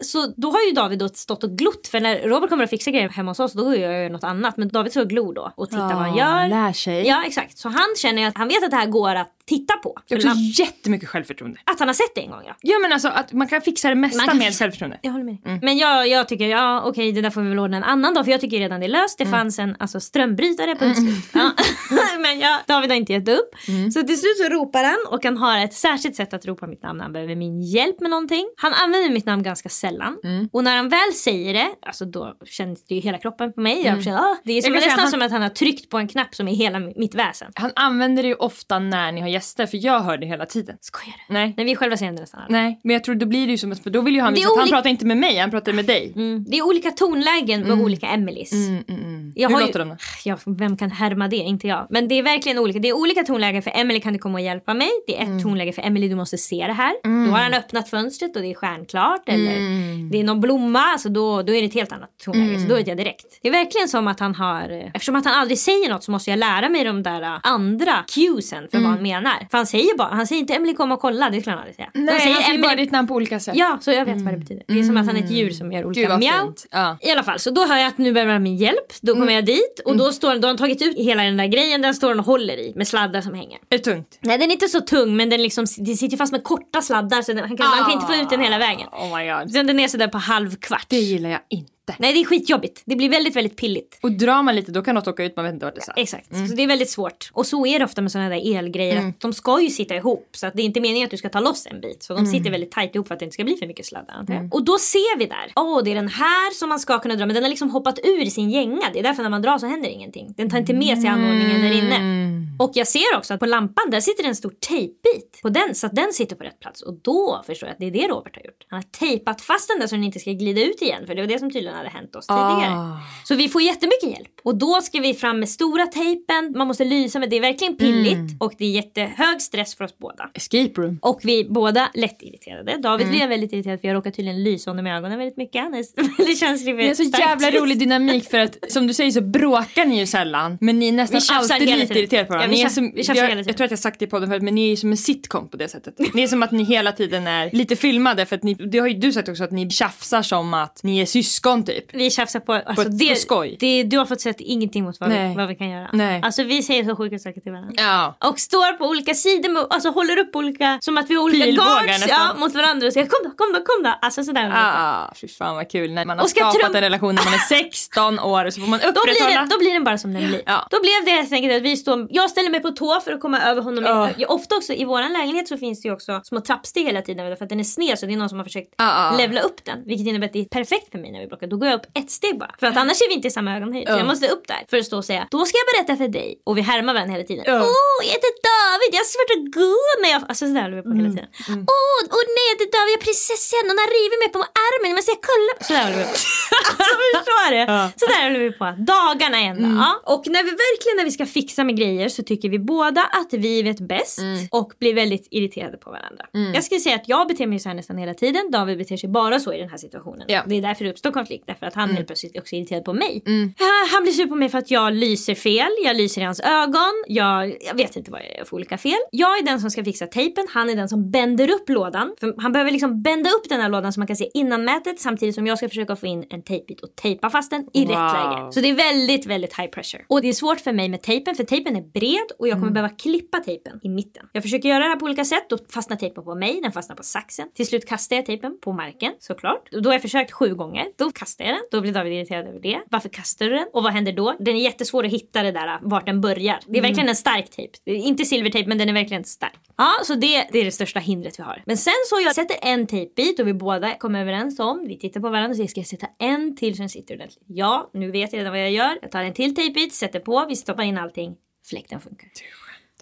Så 0.00 0.32
då 0.36 0.50
har 0.50 0.62
ju 0.62 0.72
David 0.72 0.98
då 0.98 1.08
stått 1.08 1.44
och 1.44 1.50
glott. 1.50 1.86
För 1.86 2.00
när 2.00 2.18
Robert 2.18 2.50
kommer 2.50 2.64
och 2.64 2.70
fixar 2.70 2.92
grejer 2.92 3.08
hemma 3.08 3.30
hos 3.30 3.40
oss 3.40 3.52
då 3.52 3.76
gör 3.76 3.90
jag 3.92 4.12
något 4.12 4.24
annat. 4.24 4.56
Men 4.56 4.68
David 4.68 4.92
står 4.92 5.00
och 5.00 5.08
glor 5.08 5.34
då 5.34 5.52
och 5.56 5.68
tittar 5.68 5.94
vad 5.94 5.94
han 5.94 6.16
gör. 6.16 6.48
lär 6.48 6.72
sig. 6.72 7.06
Ja 7.06 7.24
exakt. 7.26 7.58
Så 7.58 7.68
han 7.68 7.94
känner 7.96 8.28
att 8.28 8.36
han 8.36 8.48
vet 8.48 8.64
att 8.64 8.70
det 8.70 8.76
här 8.76 8.86
går 8.86 9.14
att 9.14 9.35
titta 9.46 9.76
på. 9.76 9.96
Jag 10.06 10.22
har 10.22 10.30
också 10.30 10.62
jättemycket 10.62 11.08
självförtroende. 11.08 11.58
att 11.64 11.78
han 11.78 11.88
har 11.88 11.94
sett 11.94 12.14
det 12.14 12.20
en 12.20 12.30
gång 12.30 12.42
ja. 12.46 12.56
Ja 12.60 12.78
men 12.82 12.92
alltså 12.92 13.08
att 13.08 13.32
man 13.32 13.48
kan 13.48 13.60
fixa 13.62 13.88
det 13.88 13.94
mesta 13.94 14.34
med 14.34 14.42
fixa- 14.46 14.58
självförtroende. 14.58 14.98
Jag 15.02 15.12
håller 15.12 15.24
med. 15.24 15.36
Mm. 15.46 15.58
Men 15.62 15.76
jag, 15.78 16.08
jag 16.08 16.28
tycker, 16.28 16.46
ja 16.48 16.82
okej 16.86 17.12
det 17.12 17.20
där 17.20 17.30
får 17.30 17.40
vi 17.40 17.48
väl 17.48 17.58
ordna 17.58 17.76
en 17.76 17.84
annan 17.84 18.14
dag 18.14 18.24
för 18.24 18.32
jag 18.32 18.40
tycker 18.40 18.58
redan 18.58 18.80
det 18.80 18.86
är 18.86 18.88
löst. 18.88 19.18
Det 19.18 19.24
Mm. 19.24 19.38
fanns 19.38 19.58
en 19.58 19.76
alltså, 19.78 20.00
strömbrytare 20.00 20.74
på 20.74 20.84
utslut. 20.84 21.24
Ja. 21.34 21.50
Men 22.20 22.38
jag, 22.38 22.58
David 22.66 22.90
har 22.90 22.96
inte 22.96 23.12
gett 23.12 23.28
upp. 23.28 23.50
Mm. 23.68 23.90
Så 23.90 24.02
till 24.02 24.20
slut 24.20 24.36
så 24.38 24.44
ropar 24.48 24.84
han 24.84 24.96
och 25.10 25.24
han 25.24 25.36
har 25.36 25.58
ett 25.58 25.74
särskilt 25.74 26.16
sätt 26.16 26.34
att 26.34 26.46
ropa 26.46 26.66
mitt 26.66 26.82
namn 26.82 26.96
när 26.98 27.04
han 27.04 27.12
behöver 27.12 27.36
min 27.36 27.62
hjälp 27.62 28.00
med 28.00 28.10
någonting. 28.10 28.46
Han 28.56 28.72
använder 28.74 29.10
mitt 29.10 29.26
namn 29.26 29.42
ganska 29.42 29.68
sällan. 29.68 30.16
Mm. 30.24 30.48
Och 30.52 30.64
när 30.64 30.76
han 30.76 30.88
väl 30.88 31.12
säger 31.14 31.54
det, 31.54 31.68
alltså 31.86 32.04
då 32.04 32.34
känns 32.44 32.84
det 32.86 32.94
ju 32.94 33.00
hela 33.00 33.18
kroppen 33.18 33.52
på 33.52 33.60
mig. 33.60 33.82
Jag 33.86 34.04
känner, 34.04 34.18
ah, 34.18 34.36
det 34.44 34.52
är 34.52 34.62
som, 34.62 34.72
Mm. 34.72 34.80
Nästan 34.84 34.98
han- 35.00 35.10
som 35.10 35.22
att 35.22 35.30
han 35.32 35.42
har 35.42 35.48
tryckt 35.48 35.90
på 35.90 35.98
en 35.98 36.08
knapp 36.08 36.34
som 36.34 36.48
är 36.48 36.54
hela 36.54 36.78
mitt 36.78 37.14
väsen. 37.14 37.52
Han 37.54 37.70
använder 37.76 38.22
det 38.22 38.28
ju 38.28 38.34
ofta 38.34 38.78
när 38.78 39.12
ni 39.12 39.20
har 39.20 39.28
gäster 39.36 39.66
för 39.66 39.84
jag 39.84 40.00
hör 40.00 40.18
det 40.18 40.26
hela 40.26 40.46
tiden. 40.46 40.76
Skojar 40.80 41.14
du? 41.28 41.34
Nej. 41.34 41.54
Nej 41.56 41.66
vi 41.66 41.76
själva 41.76 41.96
säger 41.96 42.12
det 42.12 42.20
nästan 42.20 42.40
aldrig. 42.40 42.52
Nej, 42.62 42.80
men 42.84 42.94
jag 42.94 43.04
tror 43.04 43.14
då 43.14 43.26
blir 43.26 43.46
det 43.46 43.50
ju 43.50 43.58
som 43.58 43.72
att 43.72 43.84
då 43.84 44.00
vill 44.00 44.14
ju 44.14 44.20
han 44.20 44.32
är 44.32 44.36
visa 44.36 44.48
att 44.48 44.58
han 44.58 44.68
pratar 44.68 44.90
inte 44.90 45.06
med 45.06 45.16
mig, 45.16 45.38
han 45.38 45.50
pratar 45.50 45.72
med 45.72 45.84
dig. 45.84 46.12
Mm. 46.16 46.44
Det 46.48 46.56
är 46.58 46.62
olika 46.62 46.90
tonlägen 46.90 47.60
med 47.60 47.72
olika 47.84 48.06
Emelies. 48.06 48.52
Mm, 48.52 48.84
mm, 48.88 49.00
mm. 49.04 49.32
Jag 49.36 49.48
Hur 49.48 49.54
har 49.54 49.60
ju- 49.62 49.66
låter 49.66 49.78
de 49.78 49.88
då? 49.88 49.96
Ja, 50.26 50.36
vem 50.46 50.76
kan 50.76 50.90
härma 50.90 51.28
det? 51.28 51.36
Inte 51.36 51.66
jag. 51.68 51.86
Men 51.90 52.08
det 52.08 52.18
är 52.18 52.22
verkligen 52.22 52.58
olika. 52.58 52.78
Det 52.78 52.88
är 52.88 52.92
olika 52.96 53.22
tonlägen 53.22 53.62
för 53.62 53.72
Emily 53.74 54.00
kan 54.00 54.12
du 54.12 54.18
komma 54.18 54.34
och 54.38 54.44
hjälpa 54.44 54.74
mig. 54.74 54.88
Det 55.06 55.16
är 55.16 55.22
ett 55.22 55.26
Mm. 55.28 55.42
tonläge 55.42 55.72
för 55.72 55.82
Emily 55.82 56.08
du 56.08 56.14
måste 56.14 56.38
se 56.38 56.66
det 56.66 56.72
här. 56.72 56.92
Då 57.26 57.30
har 57.32 57.38
han 57.42 57.54
öppnat 57.54 57.88
fönstret 57.90 58.36
och 58.36 58.42
det 58.42 58.50
är 58.50 58.54
stjärnklart. 58.54 59.28
Eller 59.28 59.56
Mm. 59.56 60.10
det 60.10 60.20
är 60.20 60.24
någon 60.24 60.40
blomma. 60.40 60.80
Alltså 60.80 61.08
då, 61.08 61.42
då 61.42 61.54
är 61.54 61.60
det 61.60 61.66
ett 61.66 61.74
helt 61.74 61.92
annat 61.92 62.10
tonläge. 62.24 62.60
Så 62.60 62.68
då 62.68 62.74
vet 62.74 62.86
jag 62.88 62.96
direkt. 62.96 63.38
Det 63.42 63.48
är 63.48 63.52
verkligen 63.52 63.88
som 63.88 64.08
att 64.08 64.20
han 64.20 64.34
har... 64.34 64.70
eh, 64.70 64.86
Eftersom 64.94 65.16
att 65.16 65.24
han 65.24 65.34
aldrig 65.34 65.58
säger 65.58 65.88
något 65.88 66.04
så 66.04 66.10
måste 66.10 66.30
jag 66.30 66.38
lära 66.38 66.68
mig 66.68 66.84
de 66.84 67.02
där 67.02 67.22
eh, 67.22 67.38
andra 67.42 67.92
cuesen 68.14 68.68
för 68.70 68.78
Mm. 68.78 68.90
vad 68.90 68.92
han 68.92 69.02
menar. 69.02 69.46
För 69.50 69.58
han 69.58 69.66
säger 69.66 69.96
bara, 69.98 70.08
han 70.08 70.26
säger 70.26 70.40
inte 70.40 70.54
Emily 70.54 70.74
kom 70.74 70.92
och 70.92 71.00
kolla. 71.00 71.30
Det 71.30 71.40
skulle 71.40 71.52
han 71.52 71.58
aldrig 71.60 71.76
säga. 71.76 71.90
Nej, 71.94 72.08
han 72.10 72.20
säger 72.20 72.36
Emily- 72.54 72.62
bara 72.62 72.74
ditt 72.76 72.90
namn 72.92 73.08
på 73.08 73.14
olika 73.14 73.40
sätt. 73.40 73.54
Ja, 73.56 73.78
så 73.80 73.90
jag 73.90 74.04
vet 74.04 74.20
vad 74.22 74.34
det 74.34 74.38
betyder. 74.38 74.62
Det 74.68 74.78
är 74.78 74.82
som 74.82 74.96
att 74.96 75.06
han 75.06 75.16
är 75.16 75.20
ett 75.22 75.30
djur 75.30 75.50
som 75.50 75.72
gör 75.72 75.84
olika 75.84 76.18
mjau. 76.18 76.52
Ja. 76.70 76.98
I 77.00 77.10
alla 77.10 77.22
fall, 77.22 77.38
så 77.38 77.50
då 77.50 77.66
hör 77.66 77.76
jag 77.76 77.86
att 77.86 77.98
nu 77.98 78.12
behöver 78.12 78.32
han 78.32 78.42
min 78.42 78.56
hjälp. 78.56 78.92
Då 79.02 79.12
kommer 79.14 79.32
jag 79.32 79.44
dit 79.44 79.80
och 79.84 79.96
då, 79.96 80.12
står, 80.16 80.34
då 80.34 80.40
har 80.40 80.48
han 80.48 80.56
tagit 80.56 80.82
ut 80.82 80.96
hela 80.96 81.22
den 81.22 81.36
där 81.36 81.46
grejen. 81.46 81.82
Den 81.82 81.94
står 81.94 82.08
han 82.08 82.20
och 82.20 82.26
håller 82.26 82.58
i 82.58 82.72
med 82.76 82.88
sladdar 82.88 83.20
som 83.20 83.34
hänger. 83.34 83.58
Är 83.70 83.78
det 83.78 83.78
tungt? 83.78 84.18
Nej 84.20 84.38
den 84.38 84.48
är 84.48 84.52
inte 84.52 84.68
så 84.68 84.80
tung 84.80 85.16
men 85.16 85.30
den 85.30 85.42
liksom, 85.42 85.66
det 85.78 85.96
sitter 85.96 86.16
fast 86.16 86.32
med 86.32 86.44
korta 86.44 86.82
sladdar 86.82 87.22
så 87.22 87.32
den, 87.32 87.48
han, 87.48 87.56
kan, 87.56 87.66
han 87.66 87.84
kan 87.84 87.92
inte 87.92 88.06
få 88.06 88.14
ut 88.14 88.30
den 88.30 88.40
hela 88.40 88.58
vägen. 88.58 88.88
Oh 88.92 89.18
my 89.18 89.30
god. 89.30 89.50
Så 89.50 89.62
den 89.62 89.80
är 89.80 89.88
sådär 89.88 90.08
på 90.08 90.18
halv 90.18 90.56
kvart. 90.56 90.86
Det 90.88 90.98
gillar 90.98 91.30
jag 91.30 91.40
inte. 91.50 91.75
Nej 91.98 92.12
det 92.12 92.20
är 92.20 92.24
skitjobbigt. 92.24 92.82
Det 92.84 92.96
blir 92.96 93.08
väldigt 93.08 93.36
väldigt 93.36 93.56
pilligt. 93.56 93.98
Och 94.02 94.12
drar 94.12 94.42
man 94.42 94.56
lite 94.56 94.72
då 94.72 94.82
kan 94.82 94.94
något 94.94 95.08
åka 95.08 95.24
ut, 95.24 95.36
man 95.36 95.44
vet 95.44 95.54
inte 95.54 95.66
vart 95.66 95.74
det 95.74 95.80
satt. 95.80 95.98
Exakt, 95.98 96.26
så 96.26 96.54
det 96.54 96.62
är 96.62 96.66
väldigt 96.66 96.90
svårt. 96.90 97.30
Och 97.32 97.46
så 97.46 97.66
är 97.66 97.78
det 97.78 97.84
ofta 97.84 98.02
med 98.02 98.12
sådana 98.12 98.28
där 98.28 98.56
elgrejer 98.58 99.08
att 99.08 99.20
de 99.20 99.32
ska 99.32 99.60
ju 99.60 99.70
sitta 99.70 99.96
ihop. 99.96 100.28
Så 100.32 100.46
att 100.46 100.54
det 100.54 100.62
är 100.62 100.64
inte 100.64 100.80
meningen 100.80 101.04
att 101.04 101.10
du 101.10 101.16
ska 101.16 101.28
ta 101.28 101.40
loss 101.40 101.66
en 101.66 101.80
bit. 101.80 102.02
Så 102.02 102.14
de 102.14 102.26
sitter 102.26 102.50
väldigt 102.50 102.70
tajt 102.70 102.94
ihop 102.94 103.08
för 103.08 103.14
att 103.14 103.20
det 103.20 103.24
inte 103.24 103.34
ska 103.34 103.44
bli 103.44 103.56
för 103.56 103.66
mycket 103.66 103.86
sladdar. 103.86 104.24
jag. 104.28 104.54
Och 104.54 104.64
då 104.64 104.78
ser 104.78 105.18
vi 105.18 105.26
där, 105.26 105.52
åh 105.56 105.82
det 105.84 105.90
är 105.90 105.94
den 105.94 106.08
här 106.08 106.54
som 106.54 106.68
man 106.68 106.78
ska 106.78 106.98
kunna 106.98 107.14
dra 107.14 107.26
men 107.26 107.34
den 107.34 107.42
har 107.42 107.50
liksom 107.50 107.70
hoppat 107.70 107.98
ur 107.98 108.24
sin 108.24 108.50
gänga. 108.50 108.90
Det 108.92 108.98
är 108.98 109.02
därför 109.02 109.22
när 109.22 109.30
man 109.30 109.42
drar 109.42 109.58
så 109.58 109.66
händer 109.66 109.88
ingenting. 109.88 110.34
Den 110.36 110.50
tar 110.50 110.58
inte 110.58 110.74
med 110.74 110.98
sig 110.98 111.08
anordningen 111.10 111.60
där 111.62 111.72
inne. 111.72 112.26
Och 112.58 112.70
jag 112.74 112.88
ser 112.88 113.16
också 113.16 113.34
att 113.34 113.40
på 113.40 113.46
lampan 113.46 113.90
där 113.90 114.00
sitter 114.00 114.24
en 114.24 114.36
stor 114.36 114.50
tejpbit 114.68 115.38
på 115.42 115.48
den 115.48 115.74
så 115.74 115.86
att 115.86 115.94
den 115.94 116.12
sitter 116.12 116.36
på 116.36 116.44
rätt 116.44 116.60
plats. 116.60 116.82
Och 116.82 116.94
då 116.94 117.42
förstår 117.46 117.66
jag 117.66 117.72
att 117.72 117.78
det 117.78 117.86
är 117.86 117.90
det 117.90 118.08
Robert 118.08 118.36
har 118.36 118.42
gjort. 118.42 118.66
Han 118.68 118.76
har 118.76 118.82
tejpat 118.82 119.40
fast 119.40 119.68
den 119.68 119.80
där 119.80 119.86
så 119.86 119.94
den 119.94 120.04
inte 120.04 120.18
ska 120.18 120.32
glida 120.32 120.62
ut 120.62 120.82
igen. 120.82 121.06
För 121.06 121.14
det 121.14 121.22
var 121.22 121.28
det 121.28 121.38
som 121.38 121.50
tydligen 121.50 121.75
hade 121.76 121.88
hänt 121.88 122.16
oss 122.16 122.26
tidigare. 122.26 122.74
Ah. 122.74 122.98
Så 123.24 123.34
vi 123.34 123.48
får 123.48 123.62
jättemycket 123.62 124.10
hjälp. 124.10 124.28
Och 124.44 124.56
då 124.58 124.80
ska 124.82 125.00
vi 125.00 125.14
fram 125.14 125.38
med 125.40 125.48
stora 125.48 125.86
tejpen. 125.86 126.52
Man 126.56 126.66
måste 126.66 126.84
lysa 126.84 127.18
med 127.18 127.30
det. 127.30 127.36
är 127.36 127.40
verkligen 127.40 127.76
pilligt. 127.76 128.36
Och 128.40 128.52
det 128.58 128.64
är 128.64 128.70
jättehög 128.70 129.42
stress 129.42 129.74
för 129.76 129.84
oss 129.84 129.98
båda. 129.98 130.30
Escape 130.34 130.72
room. 130.80 130.98
Och 131.02 131.20
vi 131.22 131.40
är 131.40 131.48
båda 131.48 131.90
lätt 131.94 132.22
irriterade. 132.22 132.76
David 132.76 133.06
Mm. 133.06 133.18
blir 133.18 133.28
väldigt 133.28 133.52
irriterad 133.52 133.80
för 133.80 133.88
jag 133.88 133.94
råkar 133.94 134.10
tydligen 134.10 134.44
lysa 134.44 134.70
honom 134.70 134.86
i 134.86 134.92
ögonen 134.92 135.18
väldigt 135.18 135.36
mycket. 135.36 135.62
Han 135.62 135.74
är 135.74 135.84
väldigt 136.18 136.38
känslig 136.40 136.74
för 136.76 136.82
Det 136.82 136.90
är 136.90 136.94
så 136.94 137.02
jävla 137.18 137.50
rolig 137.50 137.78
dynamik 137.78 138.30
för 138.30 138.38
att 138.38 138.56
som 138.72 138.86
du 138.86 138.94
säger 138.94 139.10
så 139.10 139.20
bråkar 139.20 139.84
ni 139.86 139.98
ju 139.98 140.06
sällan 140.06 140.58
men 140.60 140.78
ni 140.78 140.88
är 140.88 140.92
nästan 140.92 141.20
alltid 141.36 141.68
lite 141.78 141.98
irriterade 141.98 142.26
på 142.26 142.34
Ja, 142.34 142.38
varandra. 142.38 142.56
tjaf- 142.56 142.68
som, 142.68 142.92
jag, 142.96 143.06
tiden. 143.16 143.44
jag 143.46 143.56
tror 143.56 143.64
att 143.64 143.70
jag 143.70 143.78
sagt 143.80 143.98
det 143.98 144.04
i 144.04 144.08
podden 144.08 144.28
förut 144.28 144.42
men 144.42 144.54
ni 144.54 144.64
är 144.64 144.70
ju 144.70 144.76
som 144.76 144.90
en 144.90 144.96
sitcom 144.96 145.48
på 145.48 145.56
det 145.56 145.68
sättet. 145.68 146.14
Ni 146.14 146.22
är 146.22 146.26
som 146.28 146.42
att 146.42 146.52
ni 146.52 146.64
hela 146.64 146.92
tiden 146.92 147.26
är 147.26 147.50
lite 147.52 147.76
filmade 147.76 148.26
för 148.26 148.36
att 148.36 148.42
ni, 148.42 148.54
det 148.54 148.78
har 148.78 148.86
ju 148.88 148.94
du 148.94 149.12
sagt 149.12 149.28
också 149.28 149.44
att 149.44 149.50
ni 149.50 149.70
tjafsar 149.70 150.22
som 150.22 150.54
att 150.54 150.80
ni 150.82 150.98
är 150.98 151.06
syskon 151.06 151.64
typ. 151.66 151.94
Vi 151.94 152.10
tjafsar 152.10 152.40
på, 152.40 152.52
alltså 152.52 152.82
ett- 152.86 152.98
det, 152.98 153.08
på 153.08 153.14
skoj. 153.14 153.56
Det, 153.60 153.82
du 153.82 153.98
har 153.98 154.04
fått 154.06 154.20
sett 154.20 154.36
ingenting 154.40 154.84
mot 154.84 155.00
vad, 155.00 155.08
vi, 155.10 155.34
vad 155.36 155.48
vi 155.48 155.54
kan 155.54 155.70
göra. 155.70 155.88
Nej. 155.92 156.20
Alltså 156.24 156.42
vi 156.42 156.62
säger 156.62 156.84
så 156.84 156.96
sjuka 156.96 157.18
saker 157.18 157.40
till 157.40 157.52
varandra. 157.52 157.72
Ja. 157.76 158.16
Och 158.30 158.38
står 158.40 158.72
på 158.78 158.84
olika 158.84 159.14
sidor, 159.14 159.48
med, 159.50 159.66
alltså 159.70 159.90
håller 159.90 160.18
upp 160.18 160.36
olika, 160.36 160.78
som 160.80 160.98
att 160.98 161.10
vi 161.10 161.14
har 161.14 161.22
olika 161.22 161.44
Pilbågar 161.44 161.86
guards 161.86 162.06
ja, 162.08 162.34
mot 162.38 162.54
varandra 162.54 162.86
och 162.86 162.92
säger 162.92 163.06
kom 163.06 163.30
då, 163.30 163.30
kom 163.36 163.52
då, 163.52 163.58
kom 163.64 163.82
då. 163.84 163.94
Alltså 164.02 164.24
sådär. 164.24 164.52
Ah, 164.54 165.12
fy 165.20 165.28
fan 165.28 165.54
vad 165.56 165.70
kul 165.70 165.92
när 165.92 166.04
man 166.04 166.18
har 166.18 166.26
skapat 166.26 166.54
Trump- 166.54 166.74
en 166.76 166.80
relation 166.80 167.14
när 167.14 167.24
man 167.24 167.34
är 167.34 167.38
16 167.48 168.18
år 168.18 168.44
och 168.44 168.52
så 168.54 168.60
får 168.60 168.68
man 168.68 168.80
Då 168.82 168.92
blir, 168.92 169.00
upprätthålla. 169.02 169.40
den, 169.40 169.48
då 169.48 169.58
blir 169.58 169.72
den 169.72 169.84
bara 169.84 169.98
som 169.98 170.12
den 170.14 170.26
blir. 170.28 170.42
Ja. 170.46 170.68
Då 170.70 170.76
blev 170.80 171.04
det 171.04 171.10
helt 171.10 171.32
enkelt 171.32 171.54
att 171.56 171.62
vi 171.62 171.76
står, 171.76 172.06
jag 172.10 172.30
ställer 172.30 172.50
mig 172.50 172.60
på 172.62 172.70
tå 172.70 173.00
för 173.00 173.12
att 173.12 173.20
komma 173.20 173.40
över 173.40 173.62
honom. 173.62 173.84
Ja. 173.84 174.08
Jag, 174.16 174.30
ofta 174.30 174.56
också 174.56 174.72
i 174.72 174.84
våran 174.84 175.12
lägenhet 175.12 175.48
så 175.48 175.56
finns 175.56 175.82
det 175.82 175.88
ju 175.88 175.94
också 175.94 176.20
små 176.24 176.40
trappsteg 176.40 176.84
hela 176.86 177.02
tiden 177.02 177.36
för 177.36 177.44
att 177.44 177.48
den 177.48 177.60
är 177.60 177.64
sned 177.64 177.98
så 177.98 178.06
det 178.06 178.12
är 178.12 178.16
någon 178.16 178.28
som 178.28 178.38
har 178.38 178.44
försökt 178.44 178.74
Ja, 178.78 179.10
ja. 179.12 179.16
levla 179.18 179.40
upp 179.40 179.64
den. 179.64 179.84
Vilket 179.86 180.06
innebär 180.06 180.26
att 180.26 180.32
det 180.32 180.38
är 180.40 180.44
perfekt 180.44 180.90
för 180.92 180.98
mig 180.98 181.12
när 181.12 181.20
vi 181.20 181.26
bråkar. 181.26 181.46
Då 181.56 181.60
går 181.60 181.68
jag 181.72 181.76
upp 181.80 181.88
ett 182.00 182.10
steg 182.10 182.34
bara. 182.42 182.54
För 182.60 182.66
att 182.70 182.76
annars 182.82 182.98
är 183.04 183.08
vi 183.08 183.14
inte 183.18 183.28
i 183.28 183.34
samma 183.38 183.50
ögonhöjd. 183.56 183.84
Så 183.88 183.92
Ja. 183.92 183.98
jag 184.02 184.06
måste 184.12 184.26
upp 184.34 184.44
där 184.52 184.62
för 184.70 184.76
att 184.78 184.86
stå 184.90 184.96
och 185.02 185.04
säga 185.10 185.22
då 185.30 185.40
ska 185.48 185.54
jag 185.62 185.68
berätta 185.72 185.94
för 186.02 186.08
dig. 186.20 186.28
Och 186.48 186.54
vi 186.58 186.62
härmar 186.70 186.92
varandra 186.94 187.12
hela 187.16 187.26
tiden. 187.32 187.44
Åh, 187.48 187.54
Ja. 187.54 187.66
jag 188.08 188.12
heter 188.16 188.32
David, 188.50 188.90
jag 188.96 189.02
har 189.04 189.10
svårt 189.16 189.30
att 189.36 189.44
gå 189.60 189.74
när 190.02 190.10
jag... 190.14 190.20
Alltså 190.30 190.44
sådär 190.50 190.62
håller 190.66 190.76
vi 190.80 190.84
på 190.88 190.94
hela 191.00 191.08
Mm. 191.10 191.16
tiden. 191.16 191.30
Åh, 191.76 191.98
åh 192.16 192.24
nej, 192.36 192.44
jag 192.48 192.52
heter 192.54 192.68
David, 192.76 192.92
jag 192.94 193.00
är 193.00 193.04
prinsessan. 193.08 193.64
Hon 193.70 193.78
har 193.84 193.90
rivit 194.00 194.18
mig 194.24 194.30
på 194.36 194.40
armen, 194.66 194.90
måste 194.98 195.10
jag 195.16 195.22
kolla. 195.32 195.52
Sådär 195.68 195.82
håller 195.86 195.98
vi 196.02 196.06
på. 196.12 196.18
alltså 196.80 196.94
förstår 197.04 197.48
du? 197.54 197.60
Ja. 197.74 197.82
Sådär 198.02 198.20
håller 198.26 198.42
vi 198.46 198.52
på. 198.62 198.66
Dagarna 198.94 199.38
ända. 199.50 199.68
Ja. 199.84 199.90
Och 200.14 200.22
när 200.34 200.42
vi 200.48 200.52
verkligen 200.66 200.96
när 201.00 201.06
vi 201.10 201.14
ska 201.18 201.24
fixa 201.38 201.60
med 201.68 201.74
grejer 201.82 202.08
så 202.16 202.20
tycker 202.30 202.48
vi 202.56 202.58
båda 202.74 203.02
att 203.20 203.30
vi 203.46 203.52
vet 203.68 203.80
bäst 203.94 204.18
och 204.58 204.68
blir 204.80 204.94
väldigt 205.02 205.26
irriterade 205.36 205.76
på 205.84 205.88
varandra. 205.96 206.24
Jag 206.56 206.62
skulle 206.66 206.80
säga 206.86 206.96
att 207.00 207.08
jag 207.14 207.22
beter 207.30 207.46
mig 207.52 207.58
så 207.58 207.68
här 207.68 207.76
nästan 207.80 207.96
hela 208.04 208.14
tiden. 208.14 208.44
David 208.56 208.78
beter 208.82 208.96
sig 209.02 209.08
bara 209.20 209.36
så 209.44 209.52
i 209.52 209.58
den 209.64 209.70
här 209.74 209.78
situationen. 209.86 210.24
Ja. 210.28 210.42
Det 210.46 210.54
är 210.58 210.62
därför 210.62 210.84
det 210.84 210.90
uppstår 210.90 211.10
konflikt. 211.10 211.44
Därför 211.46 211.66
att 211.66 211.74
han 211.74 211.90
helt 211.90 212.06
plötsligt 212.06 212.38
också 212.38 212.56
irriterad 212.56 212.84
på 212.84 212.92
mig. 212.92 213.22
Ah, 213.26 213.94
Han 213.94 214.02
blir 214.02 214.12
sur 214.12 214.26
på 214.26 214.34
mig 214.34 214.48
för 214.48 214.58
att 214.58 214.70
jag 214.70 214.92
lyser 214.94 215.34
fel. 215.34 215.68
Jag 215.84 215.96
lyser 215.96 216.20
i 216.20 216.24
hans 216.24 216.40
ögon. 216.40 216.92
Jag, 217.06 217.56
jag 217.60 217.74
vet 217.74 217.96
inte 217.96 218.10
vad 218.10 218.20
jag 218.20 218.36
gör 218.38 218.44
för 218.44 218.56
olika 218.56 218.78
fel. 218.78 218.96
Jag 219.12 219.38
är 219.38 219.42
den 219.42 219.60
som 219.60 219.70
ska 219.70 219.84
fixa 219.84 220.06
tejpen. 220.06 220.46
Han 220.50 220.70
är 220.70 220.76
den 220.76 220.88
som 220.88 221.10
bänder 221.10 221.50
upp 221.50 221.68
lådan. 221.68 222.14
För 222.20 222.34
han 222.38 222.52
behöver 222.52 222.70
liksom 222.70 223.02
bända 223.02 223.30
upp 223.30 223.48
den 223.48 223.60
här 223.60 223.68
lådan 223.68 223.92
så 223.92 224.00
man 224.00 224.06
kan 224.06 224.16
se 224.16 224.30
innanmätet 224.34 225.00
samtidigt 225.00 225.34
som 225.34 225.46
jag 225.46 225.58
ska 225.58 225.68
försöka 225.68 225.96
få 225.96 226.06
in 226.06 226.24
en 226.30 226.42
tejpbit 226.42 226.80
och 226.80 226.88
tejpa 226.96 227.30
fast 227.30 227.50
den 227.50 227.68
i 227.72 227.80
rätt 227.82 227.88
Wow. 227.88 227.96
läge. 227.96 228.52
Så 228.52 228.60
det 228.60 228.70
är 228.70 228.74
väldigt, 228.74 229.26
väldigt 229.26 229.58
high 229.58 229.70
pressure. 229.70 230.04
Och 230.08 230.22
det 230.22 230.28
är 230.28 230.32
svårt 230.32 230.60
för 230.60 230.72
mig 230.72 230.88
med 230.88 231.02
tejpen 231.02 231.34
för 231.34 231.44
tejpen 231.44 231.76
är 231.76 231.80
bred 231.82 232.26
och 232.38 232.48
jag 232.48 232.58
kommer 232.58 232.72
behöva 232.72 232.94
klippa 232.94 233.38
tejpen 233.38 233.80
i 233.82 233.88
mitten. 233.88 234.26
Jag 234.32 234.42
försöker 234.42 234.68
göra 234.68 234.78
det 234.78 234.88
här 234.88 234.96
på 234.96 235.04
olika 235.04 235.24
sätt. 235.24 235.46
Då 235.50 235.58
fastnar 235.74 235.96
tejpen 235.96 236.24
på 236.24 236.34
mig, 236.34 236.60
den 236.62 236.72
fastnar 236.72 236.96
på 236.96 237.02
saxen. 237.02 237.48
Till 237.54 237.66
slut 237.66 237.86
kastar 237.88 238.16
jag 238.16 238.26
tejpen 238.26 238.58
på 238.62 238.72
marken 238.72 239.12
såklart. 239.18 239.68
Då 239.72 239.88
har 239.88 239.94
jag 239.94 240.02
försökt 240.02 240.32
sju 240.32 240.54
gånger. 240.54 240.86
Då 240.98 241.10
kastar 241.10 241.35
jag 241.44 241.54
den. 241.54 241.62
Då 241.70 241.80
blir 241.80 241.92
David 241.92 242.12
irriterad 242.12 242.46
över 242.46 242.60
det. 242.60 242.80
Varför 242.90 243.08
kastar 243.08 243.46
du 243.46 243.52
den? 243.52 243.66
Och 243.72 243.82
vad 243.82 243.92
händer 243.92 244.12
då? 244.12 244.36
Den 244.38 244.56
är 244.56 244.60
jättesvår 244.60 245.04
att 245.04 245.12
hitta 245.12 245.42
det 245.42 245.52
där 245.52 245.78
vart 245.82 246.06
den 246.06 246.20
börjar. 246.20 246.58
Det 246.66 246.78
är 246.78 246.82
verkligen 246.82 247.08
en 247.08 247.16
stark 247.16 247.50
tejp. 247.50 247.78
Inte 247.84 248.24
silvertejp 248.24 248.68
men 248.68 248.78
den 248.78 248.88
är 248.88 248.92
verkligen 248.92 249.24
stark. 249.24 249.58
Ja, 249.76 249.92
så 250.04 250.14
det, 250.14 250.48
det 250.52 250.58
är 250.58 250.64
det 250.64 250.70
största 250.70 251.00
hindret 251.00 251.38
vi 251.38 251.42
har. 251.42 251.62
Men 251.66 251.76
sen 251.76 251.92
så 252.10 252.20
jag 252.20 252.34
sätter 252.34 252.56
en 252.62 252.86
tejpbit 252.86 253.40
och 253.40 253.48
vi 253.48 253.54
båda 253.54 253.94
kommer 253.94 254.20
överens 254.20 254.58
om, 254.58 254.84
vi 254.88 254.98
tittar 254.98 255.20
på 255.20 255.28
varandra 255.28 255.50
och 255.50 255.56
säger 255.56 255.68
ska 255.68 255.80
jag 255.80 255.86
sätta 255.86 256.06
en 256.18 256.56
till 256.56 256.76
så 256.76 256.82
den 256.82 256.88
sitter 256.88 257.14
ordentligt? 257.14 257.44
Ja, 257.46 257.90
nu 257.92 258.10
vet 258.10 258.32
jag 258.32 258.40
redan 258.40 258.52
vad 258.52 258.62
jag 258.62 258.70
gör. 258.70 258.98
Jag 259.02 259.10
tar 259.10 259.24
en 259.24 259.34
till 259.34 259.54
tejpbit, 259.54 259.94
sätter 259.94 260.20
på, 260.20 260.46
vi 260.48 260.56
stoppar 260.56 260.82
in 260.82 260.98
allting. 260.98 261.36
Fläkten 261.70 262.00
funkar. 262.00 262.28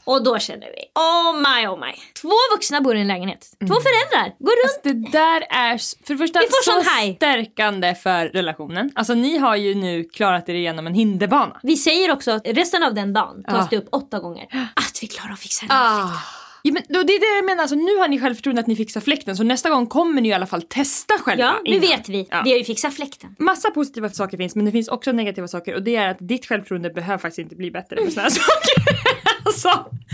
Och 0.04 0.24
då 0.24 0.38
känner 0.38 0.66
vi, 0.66 0.84
oh 0.94 1.32
my 1.38 1.66
oh 1.68 1.80
my. 1.86 1.92
Två 2.22 2.30
vuxna 2.54 2.80
bor 2.80 2.96
i 2.96 3.00
en 3.00 3.08
lägenhet. 3.08 3.46
Två 3.60 3.74
föräldrar 3.74 4.34
går 4.38 4.52
runt. 4.64 4.80
Det 4.82 5.18
där 5.18 5.40
är 5.50 5.78
för 6.06 6.14
det 6.14 6.18
första 6.18 6.38
Vi 6.40 6.46
får 6.46 6.72
så 6.72 7.14
stärkande 7.16 7.94
för 7.94 8.26
relationen. 8.26 8.90
Alltså 8.94 9.14
ni 9.14 9.38
har 9.38 9.56
ju 9.56 9.74
nu 9.74 10.04
klarat 10.04 10.48
er 10.48 10.54
igenom 10.54 10.86
en 10.86 10.94
hinderbana. 10.94 11.60
Vi 11.62 11.76
säger 11.76 12.10
också 12.12 12.30
att 12.30 12.42
resten 12.46 12.82
av 12.82 12.94
den 12.94 13.12
dagen 13.12 13.42
tas 13.44 13.54
Ja. 13.54 13.66
det 13.70 13.76
upp 13.76 13.88
åtta 13.92 14.18
gånger. 14.18 14.46
Att 14.74 14.98
vi 15.02 15.06
klarar 15.06 15.32
att 15.32 15.40
fixa 15.40 15.66
det. 15.66 15.74
Ja, 16.66 16.72
men 16.72 16.82
det 16.88 17.12
är 17.12 17.20
det 17.20 17.36
jag 17.36 17.44
menar, 17.44 17.62
alltså, 17.62 17.76
nu 17.76 17.96
har 17.96 18.08
ni 18.08 18.20
självförtroende 18.20 18.60
att 18.60 18.66
ni 18.66 18.76
fixar 18.76 19.00
fläkten 19.00 19.36
så 19.36 19.42
nästa 19.42 19.70
gång 19.70 19.86
kommer 19.86 20.20
ni 20.20 20.28
i 20.28 20.32
alla 20.32 20.46
fall 20.46 20.62
testa 20.62 21.14
själva. 21.18 21.44
Ja, 21.44 21.60
nu 21.64 21.70
innan. 21.70 21.80
vet 21.80 22.08
vi. 22.08 22.26
Ja. 22.30 22.42
Vi 22.44 22.50
har 22.50 22.58
ju 22.58 22.64
fixat 22.64 22.94
fläkten. 22.94 23.36
Massa 23.38 23.70
positiva 23.70 24.08
saker 24.10 24.36
finns 24.36 24.54
men 24.54 24.64
det 24.64 24.72
finns 24.72 24.88
också 24.88 25.12
negativa 25.12 25.48
saker 25.48 25.74
och 25.74 25.82
det 25.82 25.96
är 25.96 26.08
att 26.08 26.16
ditt 26.20 26.46
självförtroende 26.46 26.90
behöver 26.90 27.18
faktiskt 27.18 27.38
inte 27.38 27.56
bli 27.56 27.70
bättre 27.70 27.96
med 28.04 28.12
såna 28.12 28.22
här 28.22 28.30
saker. 28.40 28.84
alltså, 29.44 29.68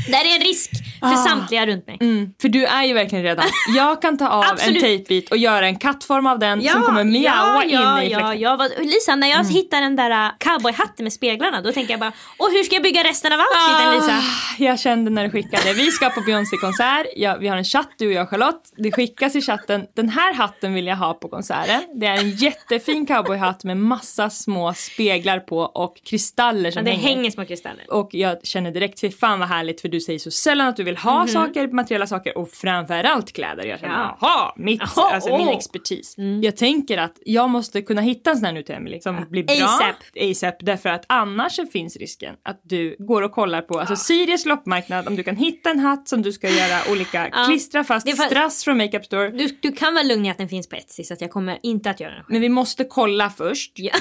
Det 0.09 0.17
här 0.17 0.25
är 0.25 0.37
en 0.41 0.45
risk 0.47 0.71
för 1.01 1.07
Ah. 1.07 1.17
samtliga 1.17 1.67
runt 1.67 1.87
mig. 1.87 1.99
mm, 2.01 2.35
för 2.41 2.49
du 2.49 2.65
är 2.67 2.85
ju 2.85 2.95
verkligen 2.95 3.25
redan, 3.25 3.45
jag 3.77 4.03
kan 4.03 4.19
ta 4.19 4.29
av 4.29 4.45
en 4.67 4.81
tejpbit 4.81 5.31
och 5.31 5.37
göra 5.37 5.67
en 5.67 5.79
kattform 5.79 6.27
av 6.27 6.39
den 6.39 6.63
som 6.69 6.83
kommer 6.83 7.05
mjaua 7.05 7.35
ja, 7.35 7.65
in 7.65 7.71
ja, 7.73 8.03
i 8.03 8.07
fläkten. 8.09 8.27
Mm. 8.27 8.41
ja, 8.41 8.57
ja. 8.77 8.83
Lisa, 8.83 9.17
när 9.17 9.27
jag 9.31 9.45
hittar 9.45 9.81
den 9.81 9.97
där 9.97 10.11
uh, 10.27 10.33
cowboyhatten 10.39 11.05
med 11.05 11.13
speglarna 11.13 11.61
då 11.63 11.73
tänker 11.73 11.91
jag 11.93 12.01
bara, 12.01 12.13
och 12.37 12.51
hur 12.51 12.63
ska 12.63 12.75
jag 12.75 12.83
bygga 12.83 13.05
resten 13.05 13.33
av 13.33 13.39
outfiten 13.39 13.95
Lisa? 13.95 14.19
Ah, 14.19 14.55
jag 14.59 14.81
kände 14.81 15.11
när 15.11 15.25
du 15.25 15.31
skickade. 15.31 15.73
Vi 15.73 15.91
ska 15.91 16.11
på 16.11 16.21
Beyoncé-konsert. 16.45 17.07
Ja, 17.17 17.37
vi 17.41 17.49
har 17.49 17.57
en 17.57 17.65
chatt, 17.65 17.89
du 17.99 18.07
och 18.07 18.13
jag 18.13 18.29
Charlotte. 18.29 18.73
Det 18.77 18.93
skickas 18.93 19.37
i 19.37 19.41
chatten. 19.41 19.87
Den 19.97 20.09
här 20.09 20.35
hatten 20.35 20.75
vill 20.75 20.87
jag 20.87 20.97
ha 20.97 21.15
på 21.15 21.29
konserten. 21.29 21.83
Det 21.95 22.07
är 22.07 22.19
en 22.21 22.31
jättefin 22.31 23.07
cowboyhatt 23.07 23.65
med 23.65 23.77
massa 23.77 24.31
små 24.31 24.75
speglar 24.75 25.41
på 25.41 25.59
och 25.59 26.01
kristaller 26.05 26.65
Ja, 26.65 26.73
som 26.73 26.85
det 26.85 26.91
hänger. 26.91 27.03
hänger 27.17 27.31
små 27.31 27.45
kristaller. 27.45 27.85
Och 27.93 28.09
jag 28.15 28.47
känner 28.47 28.71
direkt, 28.71 29.01
fy 29.01 29.11
fan 29.11 29.39
vad 29.39 29.49
härligt 29.49 29.81
för 29.81 29.89
du 29.89 30.01
säger 30.01 30.19
så 30.19 30.31
sällan 30.31 30.69
att 30.69 30.77
du 30.77 30.85
vill 30.85 30.97
ha 30.97 31.27
saker, 31.27 31.69
materiella 31.69 32.07
saker 32.07 32.39
och 32.39 32.49
framförallt 32.51 33.33
kläder. 33.33 33.65
Jag 33.65 33.81
känner. 33.81 33.95
Ja. 33.95 34.19
jaha, 34.21 34.53
mitt, 34.57 34.81
Jaha, 34.97 35.11
alltså 35.15 35.37
min 35.37 35.49
åh. 35.49 35.55
expertis. 35.57 36.15
Jag 36.43 36.57
tänker 36.57 36.99
att 36.99 37.19
jag 37.25 37.51
måste 37.51 37.83
kunna 37.83 38.01
hitta 38.01 38.31
en 38.31 38.37
sån 38.37 38.45
här 38.45 38.53
nu 38.53 38.63
till 38.63 38.75
Emily 38.75 39.01
som 39.01 39.27
blir 39.31 39.45
bra. 39.45 39.55
ASAP. 39.55 39.97
ASAP. 40.31 40.57
Därför 40.61 40.89
att 40.89 41.05
annars 41.09 41.61
finns 41.73 41.97
risken 41.97 42.35
att 42.45 42.61
du 42.65 42.97
går 42.99 43.23
och 43.23 43.33
kollar 43.33 43.63
på, 43.63 43.81
alltså 43.81 43.97
Sirius 43.97 44.47
loppmarknad, 44.47 45.09
om 45.09 45.17
du 45.17 45.23
kan 45.23 45.37
hitta 45.37 45.71
en 45.71 45.79
hatt 45.79 46.09
som 46.09 46.23
du 46.23 46.30
ska 46.33 46.49
göra 46.49 46.79
olika, 46.93 47.29
Ja. 47.33 47.45
klistra 47.49 47.85
fast 47.85 48.07
Det 48.07 48.13
strass 48.17 48.65
från 48.65 48.77
Makeup 48.79 49.05
Store. 49.05 49.31
Du, 49.31 49.59
du 49.63 49.73
kan 49.73 49.95
vara 49.95 50.03
lugn 50.05 50.27
i 50.27 50.31
att 50.31 50.39
den 50.39 50.49
finns 50.49 50.69
på 50.69 50.77
Etsy 50.77 51.05
så 51.05 51.15
att 51.15 51.21
jag 51.21 51.31
kommer 51.31 51.59
inte 51.63 51.91
att 51.91 52.01
göra 52.01 52.11
den 52.11 52.19
själv. 52.25 52.33
Men 52.33 52.41
vi 52.41 52.49
måste 52.49 52.85
kolla 52.85 53.31
först 53.31 53.73
Ja. 53.75 53.93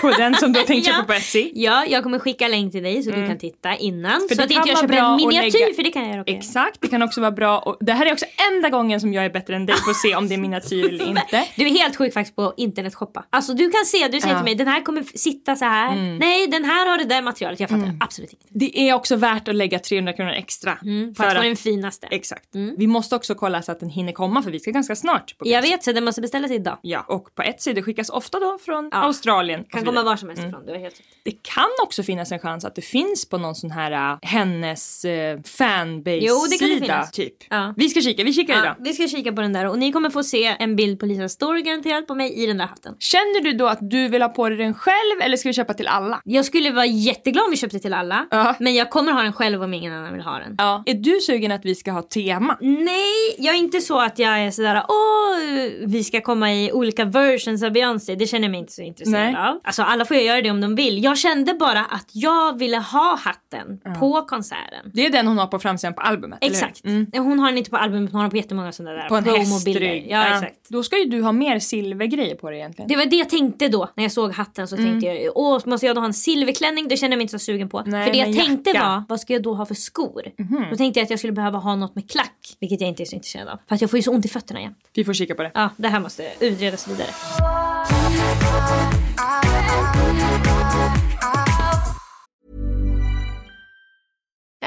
på 0.00 0.10
den 0.10 0.34
som 0.34 0.52
du 0.52 0.58
har 0.60 0.66
tänkt 0.66 0.86
Ja. 0.86 0.92
köpa 0.92 1.04
på 1.06 1.12
Etsy. 1.12 1.50
ja, 1.54 1.84
jag 1.88 2.02
kommer 2.02 2.18
skicka 2.18 2.48
länk 2.48 2.72
till 2.72 2.82
dig 2.82 3.02
så 3.02 3.10
du 3.10 3.26
kan 3.26 3.38
titta 3.38 3.76
innan. 3.76 4.12
Mm. 4.12 4.28
För 4.28 4.34
så 4.34 4.42
att 4.42 4.50
inte 4.50 4.68
jag 4.68 4.78
köper 4.80 4.94
en 4.96 5.16
miniatyr 5.16 5.50
lägga- 5.60 5.74
för 5.74 5.82
det 5.82 5.90
kan 5.90 6.08
jag 6.08 6.20
också. 6.20 6.34
Exakt, 6.34 6.80
det 6.80 6.88
kan 6.88 7.02
också 7.02 7.20
vara 7.20 7.30
bra 7.30 7.58
och 7.58 7.76
det 7.80 7.92
här 7.92 8.06
är 8.06 8.12
också 8.12 8.24
enda 8.52 8.68
gången 8.68 9.00
som 9.00 9.12
jag 9.12 9.24
är 9.24 9.30
bättre 9.30 9.56
än 9.56 9.66
dig 9.66 9.76
på 9.84 9.90
att 9.90 9.96
se 9.96 10.14
om 10.16 10.28
det 10.28 10.34
är 10.34 10.38
miniatyr 10.38 10.88
eller 10.88 11.06
inte. 11.08 11.44
Du 11.56 11.66
är 11.66 11.70
helt 11.70 11.96
sjuk 11.96 12.14
faktiskt 12.14 12.36
på 12.36 12.54
internetshoppa. 12.56 13.24
Alltså 13.30 13.54
du 13.54 13.70
kan 13.70 13.84
se, 13.84 14.08
du 14.08 14.20
säger 14.20 14.34
Ja. 14.34 14.38
till 14.40 14.44
mig 14.44 14.54
den 14.54 14.68
här 14.68 14.80
kommer 14.82 15.02
sitta 15.18 15.56
så 15.56 15.64
här. 15.64 15.96
Nej 16.18 16.46
den 16.46 16.64
här 16.64 16.88
har 16.88 16.98
det 16.98 17.04
där 17.04 17.22
materialet. 17.22 17.60
Jag 17.60 17.68
fattar 17.70 17.92
absolut 18.00 18.32
inte. 18.32 18.44
Det 18.50 18.80
är 18.88 18.94
också 18.94 19.16
värt 19.16 19.48
att 19.48 19.54
lägga 19.54 19.78
300 19.78 20.12
kronor 20.12 20.30
extra. 20.32 20.78
Mm, 20.82 21.14
för, 21.14 21.24
att 21.24 21.36
få 21.36 21.42
den 21.42 21.56
finaste. 21.56 22.06
Exakt. 22.10 22.48
Vi 22.76 22.86
måste 22.86 23.16
också 23.16 23.34
kolla 23.34 23.62
så 23.62 23.72
att 23.72 23.80
den 23.80 23.90
hinner 23.90 24.12
komma 24.12 24.42
för 24.42 24.50
vi 24.50 24.60
ska 24.60 24.70
ganska 24.70 24.96
snart. 24.96 25.38
På 25.38 25.48
Jag 25.48 25.62
vet 25.62 25.84
så 25.84 25.92
den 25.92 26.04
måste 26.04 26.20
beställas 26.20 26.50
idag. 26.50 26.78
Ja, 26.82 27.04
och 27.08 27.34
på 27.34 27.42
Etsy 27.42 27.72
det 27.72 27.82
skickas 27.82 28.10
ofta 28.10 28.38
då 28.40 28.58
från 28.64 28.88
Ja. 28.92 28.98
Australien. 28.98 29.64
Kan 29.84 29.94
komma 29.94 30.02
var 30.02 30.16
som 30.16 30.28
helst 30.28 30.44
ifrån. 30.44 30.66
Du 30.66 30.72
har 30.72 30.78
helt 30.78 30.94
rätt. 30.98 31.06
Det 31.24 31.42
kan 31.42 31.68
också 31.82 32.02
finnas 32.02 32.32
en 32.32 32.38
chans 32.38 32.64
att 32.64 32.74
det 32.74 32.82
finns 32.82 33.28
på 33.28 33.38
någon 33.38 33.54
sån 33.54 33.70
här 33.70 34.12
äh, 34.12 34.18
hennes 34.22 35.04
äh, 35.04 35.38
fanbase-sida. 35.44 37.06
Typ. 37.12 37.34
Ja. 37.50 37.74
Vi 37.76 37.88
ska 37.88 38.00
kika, 38.00 38.24
vi 38.24 38.32
kikar 38.32 38.54
Ja, 38.54 38.60
idag. 38.60 38.74
vi 38.78 38.92
ska 38.92 39.08
kika 39.08 39.32
på 39.32 39.40
den 39.40 39.52
där 39.52 39.68
och 39.68 39.78
ni 39.78 39.92
kommer 39.92 40.10
få 40.10 40.22
se 40.22 40.56
en 40.58 40.76
bild 40.76 41.00
på 41.00 41.06
Lisas 41.06 41.32
story 41.32 41.62
garanterat 41.62 42.06
på 42.06 42.14
mig 42.14 42.42
i 42.42 42.46
den 42.46 42.58
där 42.58 42.66
hatten. 42.66 42.94
Känner 42.98 43.40
du 43.42 43.52
då 43.52 43.66
att 43.66 43.78
du 43.80 44.08
vill 44.08 44.22
ha 44.22 44.28
på 44.28 44.48
dig 44.48 44.58
den 44.58 44.74
själv 44.74 45.20
eller 45.22 45.36
ska 45.36 45.48
vi 45.48 45.52
köpa 45.52 45.74
till 45.74 45.88
alla? 45.88 46.20
Jag 46.24 46.44
skulle 46.44 46.70
vara 46.70 46.86
jätteglad 46.86 47.44
om 47.44 47.50
vi 47.50 47.56
köpte 47.56 47.78
till 47.78 47.94
alla. 47.94 48.26
Ja. 48.30 48.54
Men 48.60 48.74
jag 48.74 48.90
kommer 48.90 49.12
ha 49.12 49.22
den 49.22 49.32
själv 49.32 49.62
om 49.62 49.74
ingen 49.74 49.92
annan 49.92 50.12
vill 50.12 50.22
ha 50.22 50.38
den. 50.38 50.54
Ja. 50.58 50.82
Är 50.86 50.94
du 50.94 51.20
sugen 51.20 51.52
att 51.52 51.64
vi 51.64 51.74
ska 51.74 51.92
ha 51.92 52.02
tema? 52.02 52.56
Nej, 52.60 53.34
jag 53.38 53.54
är 53.54 53.58
inte 53.58 53.80
så 53.80 54.00
att 54.00 54.18
jag 54.18 54.38
är 54.38 54.50
sådär 54.50 54.82
åh, 54.88 55.68
vi 55.86 56.04
ska 56.04 56.20
komma 56.20 56.52
i 56.54 56.72
olika 56.72 57.04
versions 57.04 57.62
av 57.62 57.72
Beyoncé. 57.72 58.14
Det 58.14 58.26
känner 58.26 58.44
jag 58.44 58.50
mig 58.50 58.60
inte 58.60 58.72
så 58.72 58.82
intresserad 58.82 59.32
Nej. 59.32 59.36
av. 59.36 59.60
Alltså 59.68 59.82
alla 59.82 60.04
får 60.04 60.16
ju 60.16 60.22
göra 60.22 60.42
det 60.42 60.50
om 60.50 60.60
de 60.60 60.74
vill. 60.74 61.04
Jag 61.04 61.18
kände 61.18 61.54
bara 61.54 61.80
att 61.84 62.10
jag 62.12 62.58
ville 62.58 62.76
ha 62.76 63.16
hatten 63.24 63.80
på 64.00 64.22
konserten. 64.22 64.90
Det 64.94 65.06
är 65.06 65.10
den 65.10 65.26
hon 65.26 65.38
har 65.38 65.46
på 65.46 65.58
framsidan 65.58 65.94
på 65.94 66.00
albumet? 66.00 66.38
Exakt. 66.40 66.84
Mm. 66.84 67.06
Hon 67.12 67.38
har 67.38 67.48
den 67.48 67.58
inte 67.58 67.70
på 67.70 67.76
albumet, 67.76 68.12
hon 68.12 68.16
har 68.18 68.24
den 68.24 68.30
på 68.30 68.36
jättemånga 68.36 68.72
sådana 68.72 68.96
där 68.96 69.08
På 69.08 69.16
en 69.16 69.24
hästrygg. 69.24 70.06
Ja, 70.10 70.26
exakt. 70.34 70.54
Då 70.68 70.82
ska 70.82 70.98
ju 70.98 71.04
du 71.04 71.22
ha 71.22 71.32
mer 71.32 71.58
silvergrejer 71.58 72.34
på 72.34 72.50
dig 72.50 72.58
egentligen. 72.58 72.88
Det 72.88 72.96
var 72.96 73.06
det 73.06 73.16
jag 73.16 73.28
tänkte 73.28 73.68
då 73.68 73.88
när 73.94 74.04
jag 74.04 74.12
såg 74.12 74.32
hatten 74.32 74.68
så 74.68 74.76
Mm. 74.76 74.88
tänkte 74.90 75.06
jag 75.08 75.32
åh 75.36 75.60
måste 75.66 75.86
jag 75.86 75.96
då 75.96 76.00
ha 76.00 76.06
en 76.06 76.14
silverklänning? 76.14 76.88
Det 76.88 76.96
kände 76.96 77.14
jag 77.14 77.18
mig 77.18 77.22
inte 77.22 77.38
så 77.38 77.44
sugen 77.44 77.68
på. 77.68 77.82
Nej, 77.86 78.04
för 78.04 78.12
det 78.12 78.18
jag 78.18 78.36
tänkte 78.46 78.70
jacka. 78.70 78.88
var 78.88 79.02
vad 79.08 79.20
ska 79.20 79.32
jag 79.32 79.42
då 79.42 79.54
ha 79.54 79.66
för 79.66 79.74
skor? 79.74 80.22
Mhm. 80.38 80.64
Då 80.70 80.76
tänkte 80.76 81.00
jag 81.00 81.04
att 81.04 81.10
jag 81.10 81.18
skulle 81.18 81.32
behöva 81.32 81.58
ha 81.58 81.76
något 81.76 81.94
med 81.94 82.10
klack. 82.10 82.56
Vilket 82.60 82.80
jag 82.80 82.88
inte 82.88 83.02
är 83.02 83.04
så 83.04 83.14
intresserad 83.16 83.48
av. 83.48 83.58
För 83.68 83.74
att 83.74 83.80
jag 83.80 83.90
får 83.90 83.96
ju 83.98 84.02
så 84.02 84.12
ont 84.12 84.24
i 84.24 84.28
fötterna 84.28 84.60
jämt. 84.60 84.78
Vi 84.94 85.04
får 85.04 85.12
kika 85.12 85.34
på 85.34 85.42
det. 85.42 85.50
Ja 85.54 85.70
det 85.76 85.88
här 85.88 86.00
måste 86.00 86.24
utredas 86.40 86.88
vidare. 86.88 87.08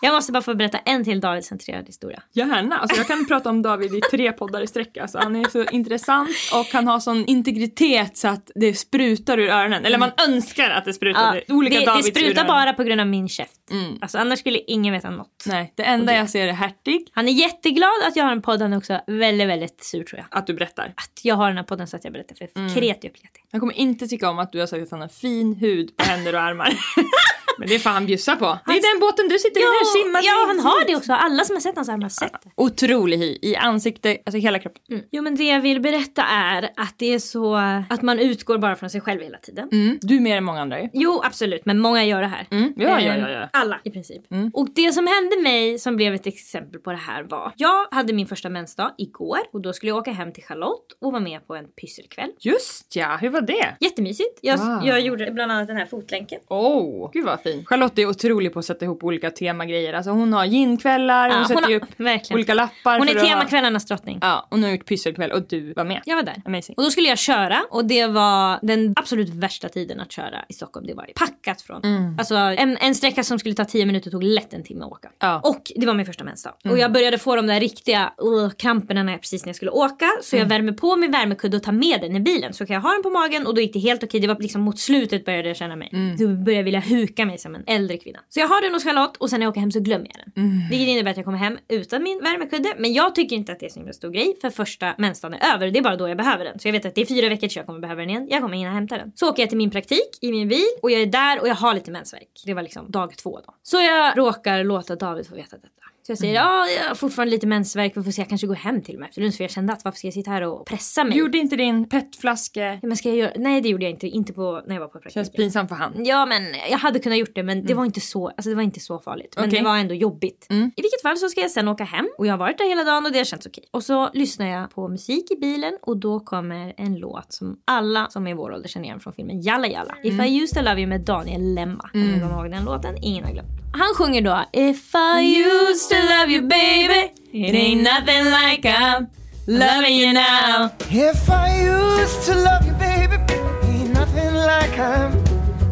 Jag 0.00 0.14
måste 0.14 0.32
bara 0.32 0.42
få 0.42 0.54
berätta 0.54 0.78
en 0.78 1.04
till 1.04 1.20
David-centrerad 1.20 1.86
historia. 1.86 2.22
Gärna. 2.32 2.78
Alltså 2.78 2.96
jag 2.96 3.06
kan 3.06 3.26
prata 3.26 3.50
om 3.50 3.62
David 3.62 3.94
i 3.94 4.00
tre 4.00 4.32
poddar 4.32 4.60
i 4.62 4.66
sträck. 4.66 4.96
Alltså 4.96 5.18
han 5.18 5.36
är 5.36 5.48
så 5.48 5.64
intressant 5.64 6.28
och 6.54 6.66
han 6.72 6.86
har 6.86 7.00
sån 7.00 7.24
integritet 7.24 8.16
så 8.16 8.28
att 8.28 8.50
det 8.54 8.74
sprutar 8.74 9.38
ur 9.38 9.48
öronen. 9.48 9.84
Eller 9.84 9.98
man 9.98 10.10
önskar 10.28 10.70
att 10.70 10.84
det 10.84 10.92
sprutar 10.92 11.36
ur 11.36 11.52
olika 11.54 11.74
det, 11.74 11.80
det 11.80 11.86
Davids 11.86 12.08
ur 12.08 12.12
sprutar 12.12 12.44
bara 12.44 12.72
på 12.72 12.82
grund 12.82 13.00
av 13.00 13.06
min 13.06 13.28
käft. 13.28 13.70
Mm. 13.70 13.98
Alltså, 14.00 14.18
annars 14.18 14.38
skulle 14.38 14.58
ingen 14.58 14.94
veta 14.94 15.10
något. 15.10 15.44
Nej, 15.46 15.72
det 15.76 15.82
enda 15.82 16.14
jag 16.14 16.30
ser 16.30 16.48
är 16.48 16.52
hertig. 16.52 17.08
Han 17.12 17.28
är 17.28 17.32
jätteglad 17.32 17.90
att 18.08 18.16
jag 18.16 18.24
har 18.24 18.32
en 18.32 18.42
podd. 18.42 18.62
Han 18.62 18.72
är 18.72 18.76
också 18.76 19.00
väldigt, 19.06 19.48
väldigt 19.48 19.84
sur 19.84 20.04
tror 20.04 20.18
jag. 20.18 20.38
Att 20.38 20.46
du 20.46 20.54
berättar. 20.54 20.92
Att 20.96 21.20
jag 21.22 21.34
har 21.34 21.48
den 21.48 21.56
här 21.56 21.64
podden 21.64 21.86
så 21.86 21.96
att 21.96 22.04
jag 22.04 22.12
berättar 22.12 22.34
för 22.34 22.48
Mm. 22.56 22.74
kreti 22.74 23.08
och 23.08 23.12
pleti. 23.12 23.40
Han 23.52 23.60
kommer 23.60 23.74
inte 23.74 24.06
tycka 24.08 24.30
om 24.30 24.38
att 24.38 24.52
du 24.52 24.60
har 24.60 24.66
sagt 24.66 24.82
att 24.82 24.90
han 24.90 25.00
har 25.00 25.08
fin 25.08 25.54
hud 25.54 25.96
på 25.96 26.04
händer 26.04 26.34
och 26.34 26.40
armar. 26.40 26.72
Men 27.58 27.68
det 27.68 27.78
får 27.78 27.90
han 27.90 28.06
bjussa 28.06 28.36
på. 28.36 28.58
Det 28.66 28.72
är 28.72 28.94
den 28.94 29.00
båten 29.00 29.28
du 29.28 29.38
sitter 29.38 29.60
i 29.60 29.64
nu, 29.64 30.02
simmar 30.02 30.20
ja, 30.24 30.44
han 30.46 30.58
har 30.60 30.86
det 30.86 30.96
också. 30.96 31.12
Alla 31.12 31.44
som 31.44 31.56
har 31.56 31.60
sett 31.60 31.76
hans 31.76 31.88
armar 31.88 32.02
har 32.02 32.08
sett 32.08 32.42
det. 32.42 32.50
Otrolig 32.56 33.18
hy 33.18 33.38
i 33.42 33.56
ansikte, 33.56 34.18
alltså 34.26 34.38
hela 34.38 34.58
kroppen. 34.58 34.82
Mm. 34.90 35.02
Jo 35.10 35.22
men 35.22 35.34
det 35.36 35.44
jag 35.44 35.60
vill 35.60 35.80
berätta 35.80 36.22
är 36.22 36.70
att 36.76 36.94
det 36.98 37.14
är 37.14 37.18
så 37.18 37.54
att 37.90 38.02
man 38.02 38.18
utgår 38.18 38.58
bara 38.58 38.76
från 38.76 38.90
sig 38.90 39.00
själv 39.00 39.20
hela 39.22 39.38
tiden. 39.38 39.68
Mm. 39.72 39.98
Du 40.02 40.20
mer 40.20 40.36
än 40.36 40.44
många 40.44 40.60
andra 40.60 40.80
ju. 40.82 40.88
Jo 40.92 41.20
absolut 41.24 41.64
men 41.66 41.78
många 41.78 42.04
gör 42.04 42.20
det 42.20 42.26
här. 42.26 42.46
Mm. 42.50 42.72
Ja, 42.76 43.00
ja, 43.00 43.16
ja, 43.16 43.30
ja. 43.30 43.48
Alla 43.52 43.80
i 43.84 43.90
princip. 43.90 44.30
Mm. 44.32 44.50
Och 44.54 44.68
det 44.74 44.92
som 44.92 45.06
hände 45.06 45.42
mig 45.42 45.78
som 45.78 45.96
blev 45.96 46.14
ett 46.14 46.26
exempel 46.26 46.80
på 46.80 46.90
det 46.90 46.96
här 46.96 47.22
var. 47.22 47.52
Jag 47.56 47.86
hade 47.90 48.12
min 48.12 48.26
första 48.26 48.48
mensdag 48.48 48.94
igår 48.98 49.38
och 49.52 49.60
då 49.60 49.72
skulle 49.72 49.90
jag 49.90 49.98
åka 49.98 50.12
hem 50.12 50.32
till 50.32 50.42
Charlotte 50.44 50.92
och 51.00 51.12
vara 51.12 51.22
med 51.22 51.46
på 51.46 51.54
en 51.56 51.64
pysselkväll. 51.80 52.30
Just 52.40 52.96
ja, 52.96 53.18
hur 53.20 53.28
var 53.30 53.40
det? 53.40 53.76
Jättemysigt. 53.80 54.38
Jag, 54.42 54.58
Wow. 54.58 54.86
jag 54.86 55.00
gjorde 55.00 55.30
bland 55.30 55.52
annat 55.52 55.68
den 55.68 55.76
här 55.76 55.86
fotlänken. 55.86 56.40
Oh, 56.48 57.10
gud 57.12 57.24
vad 57.24 57.40
fin. 57.52 57.64
Charlotte 57.66 57.98
är 57.98 58.06
otrolig 58.06 58.52
på 58.52 58.58
att 58.58 58.64
sätta 58.64 58.84
ihop 58.84 59.04
olika 59.04 59.30
temagrejer. 59.30 59.92
Alltså 59.92 60.10
hon 60.10 60.32
har 60.32 60.44
ginkvällar, 60.44 61.28
hon 61.30 61.38
Ja, 61.38 61.48
sätter 61.48 61.62
hon 61.62 61.70
ju 61.70 61.78
har- 61.78 61.86
upp 61.86 62.00
verkligen. 62.00 62.36
olika 62.38 62.54
lappar. 62.54 62.98
Hon 62.98 63.08
är 63.08 63.16
att 63.16 63.20
ha- 63.22 63.28
temakvällarnas 63.28 63.84
drottning. 63.86 64.18
Ja, 64.22 64.46
och 64.50 64.58
nu 64.58 64.66
har 64.66 64.72
gjort 64.74 64.86
pysselkväll 64.88 65.30
och 65.32 65.42
du 65.48 65.72
var 65.72 65.84
med. 65.84 66.02
Jag 66.04 66.16
var 66.16 66.22
där. 66.22 66.42
Amazing. 66.44 66.74
Och 66.76 66.82
då 66.82 66.90
skulle 66.90 67.08
jag 67.08 67.18
köra 67.18 67.58
och 67.70 67.84
det 67.84 68.06
var 68.06 68.58
den 68.62 68.92
absolut 68.96 69.28
värsta 69.28 69.68
tiden 69.68 70.00
att 70.00 70.12
köra 70.12 70.44
i 70.48 70.52
Stockholm. 70.52 70.86
Det 70.86 70.94
var 70.94 71.06
packat 71.14 71.62
från. 71.62 71.80
Alltså 72.18 72.34
en, 72.34 72.76
en 72.76 72.94
sträcka 72.94 73.22
som 73.24 73.38
skulle 73.38 73.54
ta 73.54 73.64
10 73.64 73.86
minuter 73.86 74.10
tog 74.10 74.22
lätt 74.22 74.52
en 74.54 74.62
timme 74.64 74.84
att 74.84 74.92
åka. 74.92 75.08
Ja. 75.18 75.40
Och 75.44 75.72
det 75.76 75.86
var 75.86 75.94
min 75.94 76.06
första 76.06 76.24
mensdag. 76.24 76.52
Och 76.70 76.78
jag 76.78 76.92
började 76.92 77.18
få 77.18 77.36
de 77.36 77.46
där 77.46 77.60
riktiga 77.60 78.12
uh, 78.24 78.50
kramperna 78.50 79.02
när 79.02 79.12
jag, 79.12 79.20
precis 79.20 79.44
när 79.44 79.48
jag 79.48 79.56
skulle 79.56 79.70
åka. 79.70 80.06
Så 80.22 80.36
jag 80.36 80.46
värmer 80.46 80.72
på 80.72 80.96
min 80.96 81.10
värmekudde 81.10 81.56
och 81.56 81.62
tar 81.62 81.72
med 81.72 82.00
den 82.00 82.16
i 82.16 82.20
bilen. 82.20 82.52
Så 82.52 82.66
kan 82.66 82.74
jag 82.74 82.80
ha 82.80 82.90
den 82.92 83.02
på 83.02 83.10
magen 83.10 83.46
och 83.46 83.54
då 83.54 83.60
gick 83.60 83.72
det 83.72 83.78
helt 83.78 84.02
okej. 84.04 84.20
Det 84.20 84.26
var 84.28 84.36
liksom 84.40 84.62
mot 84.62 84.78
slutet 84.78 85.24
började 85.24 85.48
jag 85.48 85.56
känna 85.56 85.76
mig. 85.76 85.90
Då 86.18 86.26
började 86.28 86.52
jag 86.52 86.64
vilja 86.64 86.80
huka 86.80 87.26
mig 87.26 87.37
som 87.38 87.54
en 87.54 87.64
äldre 87.66 87.96
kvinna. 87.96 88.18
Så 88.28 88.40
jag 88.40 88.48
har 88.48 88.62
den 88.62 88.72
hos 88.74 88.84
Charlotte 88.84 89.16
och 89.16 89.30
sen 89.30 89.40
när 89.40 89.44
jag 89.46 89.50
åker 89.50 89.60
hem 89.60 89.70
så 89.72 89.80
glömmer 89.80 90.06
jag 90.06 90.16
den. 90.34 90.44
Vilket 90.70 90.88
innebär 90.88 91.10
att 91.10 91.16
jag 91.16 91.24
kommer 91.24 91.38
hem 91.38 91.58
utan 91.68 92.02
min 92.02 92.18
värmekudde. 92.22 92.74
Men 92.78 92.92
jag 92.92 93.14
tycker 93.14 93.36
inte 93.36 93.52
att 93.52 93.60
det 93.60 93.66
är 93.66 93.70
så 93.70 93.78
himla 93.78 93.92
stor 93.92 94.10
grej 94.10 94.36
för 94.40 94.50
första 94.50 94.94
mensdagen 94.98 95.38
är 95.40 95.54
över. 95.54 95.70
Det 95.70 95.78
är 95.78 95.82
bara 95.82 95.96
då 95.96 96.08
jag 96.08 96.16
behöver 96.16 96.44
den. 96.44 96.58
Så 96.58 96.68
jag 96.68 96.72
vet 96.72 96.86
att 96.86 96.94
det 96.94 97.00
är 97.00 97.06
fyra 97.06 97.28
veckor 97.28 97.40
tills 97.40 97.56
jag 97.56 97.66
kommer 97.66 97.80
behöva 97.80 98.00
den 98.00 98.10
igen. 98.10 98.26
Jag 98.30 98.42
kommer 98.42 98.56
hinna 98.56 98.72
hämta 98.72 98.96
den. 98.96 99.12
Så 99.14 99.30
åker 99.30 99.42
jag 99.42 99.48
till 99.48 99.58
min 99.58 99.70
praktik 99.70 100.18
i 100.20 100.30
min 100.32 100.48
bil 100.48 100.66
och 100.82 100.90
jag 100.90 101.02
är 101.02 101.06
där 101.06 101.40
och 101.40 101.48
jag 101.48 101.54
har 101.54 101.74
lite 101.74 101.90
mensvärk. 101.90 102.42
Det 102.46 102.54
var 102.54 102.62
liksom 102.62 102.90
dag 102.90 103.16
två 103.16 103.40
då. 103.46 103.54
Så 103.62 103.76
jag 103.76 104.18
råkar 104.18 104.64
låta 104.64 104.96
David 104.96 105.26
få 105.26 105.34
veta 105.34 105.56
detta. 105.56 105.68
Så 106.08 106.12
jag 106.12 106.18
säger 106.18 106.34
ja, 106.34 106.66
jag 106.66 106.88
har 106.88 106.94
fortfarande 106.94 107.30
lite 107.30 107.46
mensvärk. 107.46 107.96
Vi 107.96 108.02
får 108.02 108.10
se, 108.10 108.20
jag 108.20 108.28
kanske 108.28 108.46
går 108.46 108.54
hem 108.54 108.82
till 108.82 108.98
mig 108.98 109.08
efter 109.08 109.20
lunch. 109.22 109.36
För 109.36 109.44
jag 109.44 109.50
kände 109.50 109.72
att 109.72 109.84
varför 109.84 109.98
ska 109.98 110.06
jag 110.06 110.14
sitta 110.14 110.30
här 110.30 110.42
och 110.42 110.66
pressa 110.66 111.04
mig? 111.04 111.18
Gjorde 111.18 111.38
inte 111.38 111.56
din 111.56 111.88
petflaska... 111.88 112.74
Ja, 112.74 112.78
men 112.82 112.96
ska 112.96 113.08
jag 113.08 113.18
göra? 113.18 113.32
Nej 113.36 113.60
det 113.60 113.68
gjorde 113.68 113.84
jag 113.84 113.92
inte. 113.92 114.06
Inte 114.06 114.32
på, 114.32 114.62
när 114.66 114.74
jag 114.74 114.80
var 114.80 114.88
på 114.88 114.92
praktik. 114.92 115.14
Känns 115.14 115.32
pinsamt 115.32 115.68
för 115.68 115.76
han. 115.76 116.04
Ja 116.04 116.26
men 116.26 116.42
jag 116.70 116.78
hade 116.78 116.98
kunnat 116.98 117.18
gjort 117.18 117.34
det 117.34 117.42
men 117.42 117.66
det 117.66 117.74
var 117.74 117.84
inte 117.84 118.00
så, 118.00 118.28
alltså 118.28 118.50
det 118.50 118.56
var 118.56 118.62
inte 118.62 118.80
så 118.80 118.98
farligt. 118.98 119.34
Men 119.36 119.48
Okej. 119.48 119.58
det 119.58 119.64
var 119.64 119.76
ändå 119.76 119.94
jobbigt. 119.94 120.46
Mm. 120.50 120.70
I 120.76 120.82
vilket 120.82 121.02
fall 121.02 121.16
så 121.16 121.28
ska 121.28 121.40
jag 121.40 121.50
sen 121.50 121.68
åka 121.68 121.84
hem 121.84 122.08
och 122.18 122.26
jag 122.26 122.32
har 122.32 122.38
varit 122.38 122.58
där 122.58 122.68
hela 122.68 122.84
dagen 122.84 123.06
och 123.06 123.12
det 123.12 123.18
har 123.18 123.24
känts 123.24 123.46
okej. 123.46 123.64
Och 123.70 123.84
så 123.84 124.10
lyssnar 124.12 124.46
jag 124.46 124.70
på 124.70 124.88
musik 124.88 125.30
i 125.30 125.36
bilen 125.36 125.78
och 125.82 125.96
då 125.96 126.20
kommer 126.20 126.74
en 126.76 126.94
låt 126.96 127.32
som 127.32 127.60
alla 127.64 128.10
som 128.10 128.26
är 128.26 128.30
i 128.30 128.34
vår 128.34 128.52
ålder 128.52 128.68
känner 128.68 128.86
igen 128.86 129.00
från 129.00 129.12
filmen 129.12 129.40
Jalla 129.40 129.66
Jalla. 129.66 129.94
If 130.02 130.26
I 130.26 130.42
used 130.42 130.56
to 130.56 130.70
love 130.70 130.80
you 130.80 130.88
med 130.88 131.00
Daniel 131.00 131.54
Lemma. 131.54 131.90
Ni 131.94 132.20
kommer 132.20 132.42
ihåg 132.42 132.50
den 132.50 132.64
låten, 132.64 132.96
ingen 133.02 133.24
har 133.24 133.32
glömt. 133.32 133.67
Han 133.72 133.94
sjunger 133.96 134.22
då 134.22 134.44
If 134.52 134.94
I 134.94 135.40
used 135.46 135.88
to 135.90 135.96
love 135.96 136.32
you 136.32 136.42
baby 136.42 137.12
It 137.32 137.54
ain't 137.54 137.82
nothing 137.82 138.24
like 138.24 138.68
I'm 138.68 139.06
loving 139.46 139.94
you 140.00 140.12
now. 140.12 140.68
If 140.90 141.28
I 141.28 141.62
used 141.68 142.26
to 142.26 142.34
love 142.34 142.66
you, 142.66 142.74
baby, 142.78 143.16
ain't 143.62 143.94
nothing 143.94 144.34
like 144.34 144.76
I'm, 144.78 145.12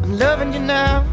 I'm 0.03 0.19
loving 0.19 0.53
you 0.53 0.61
now. 0.63 1.03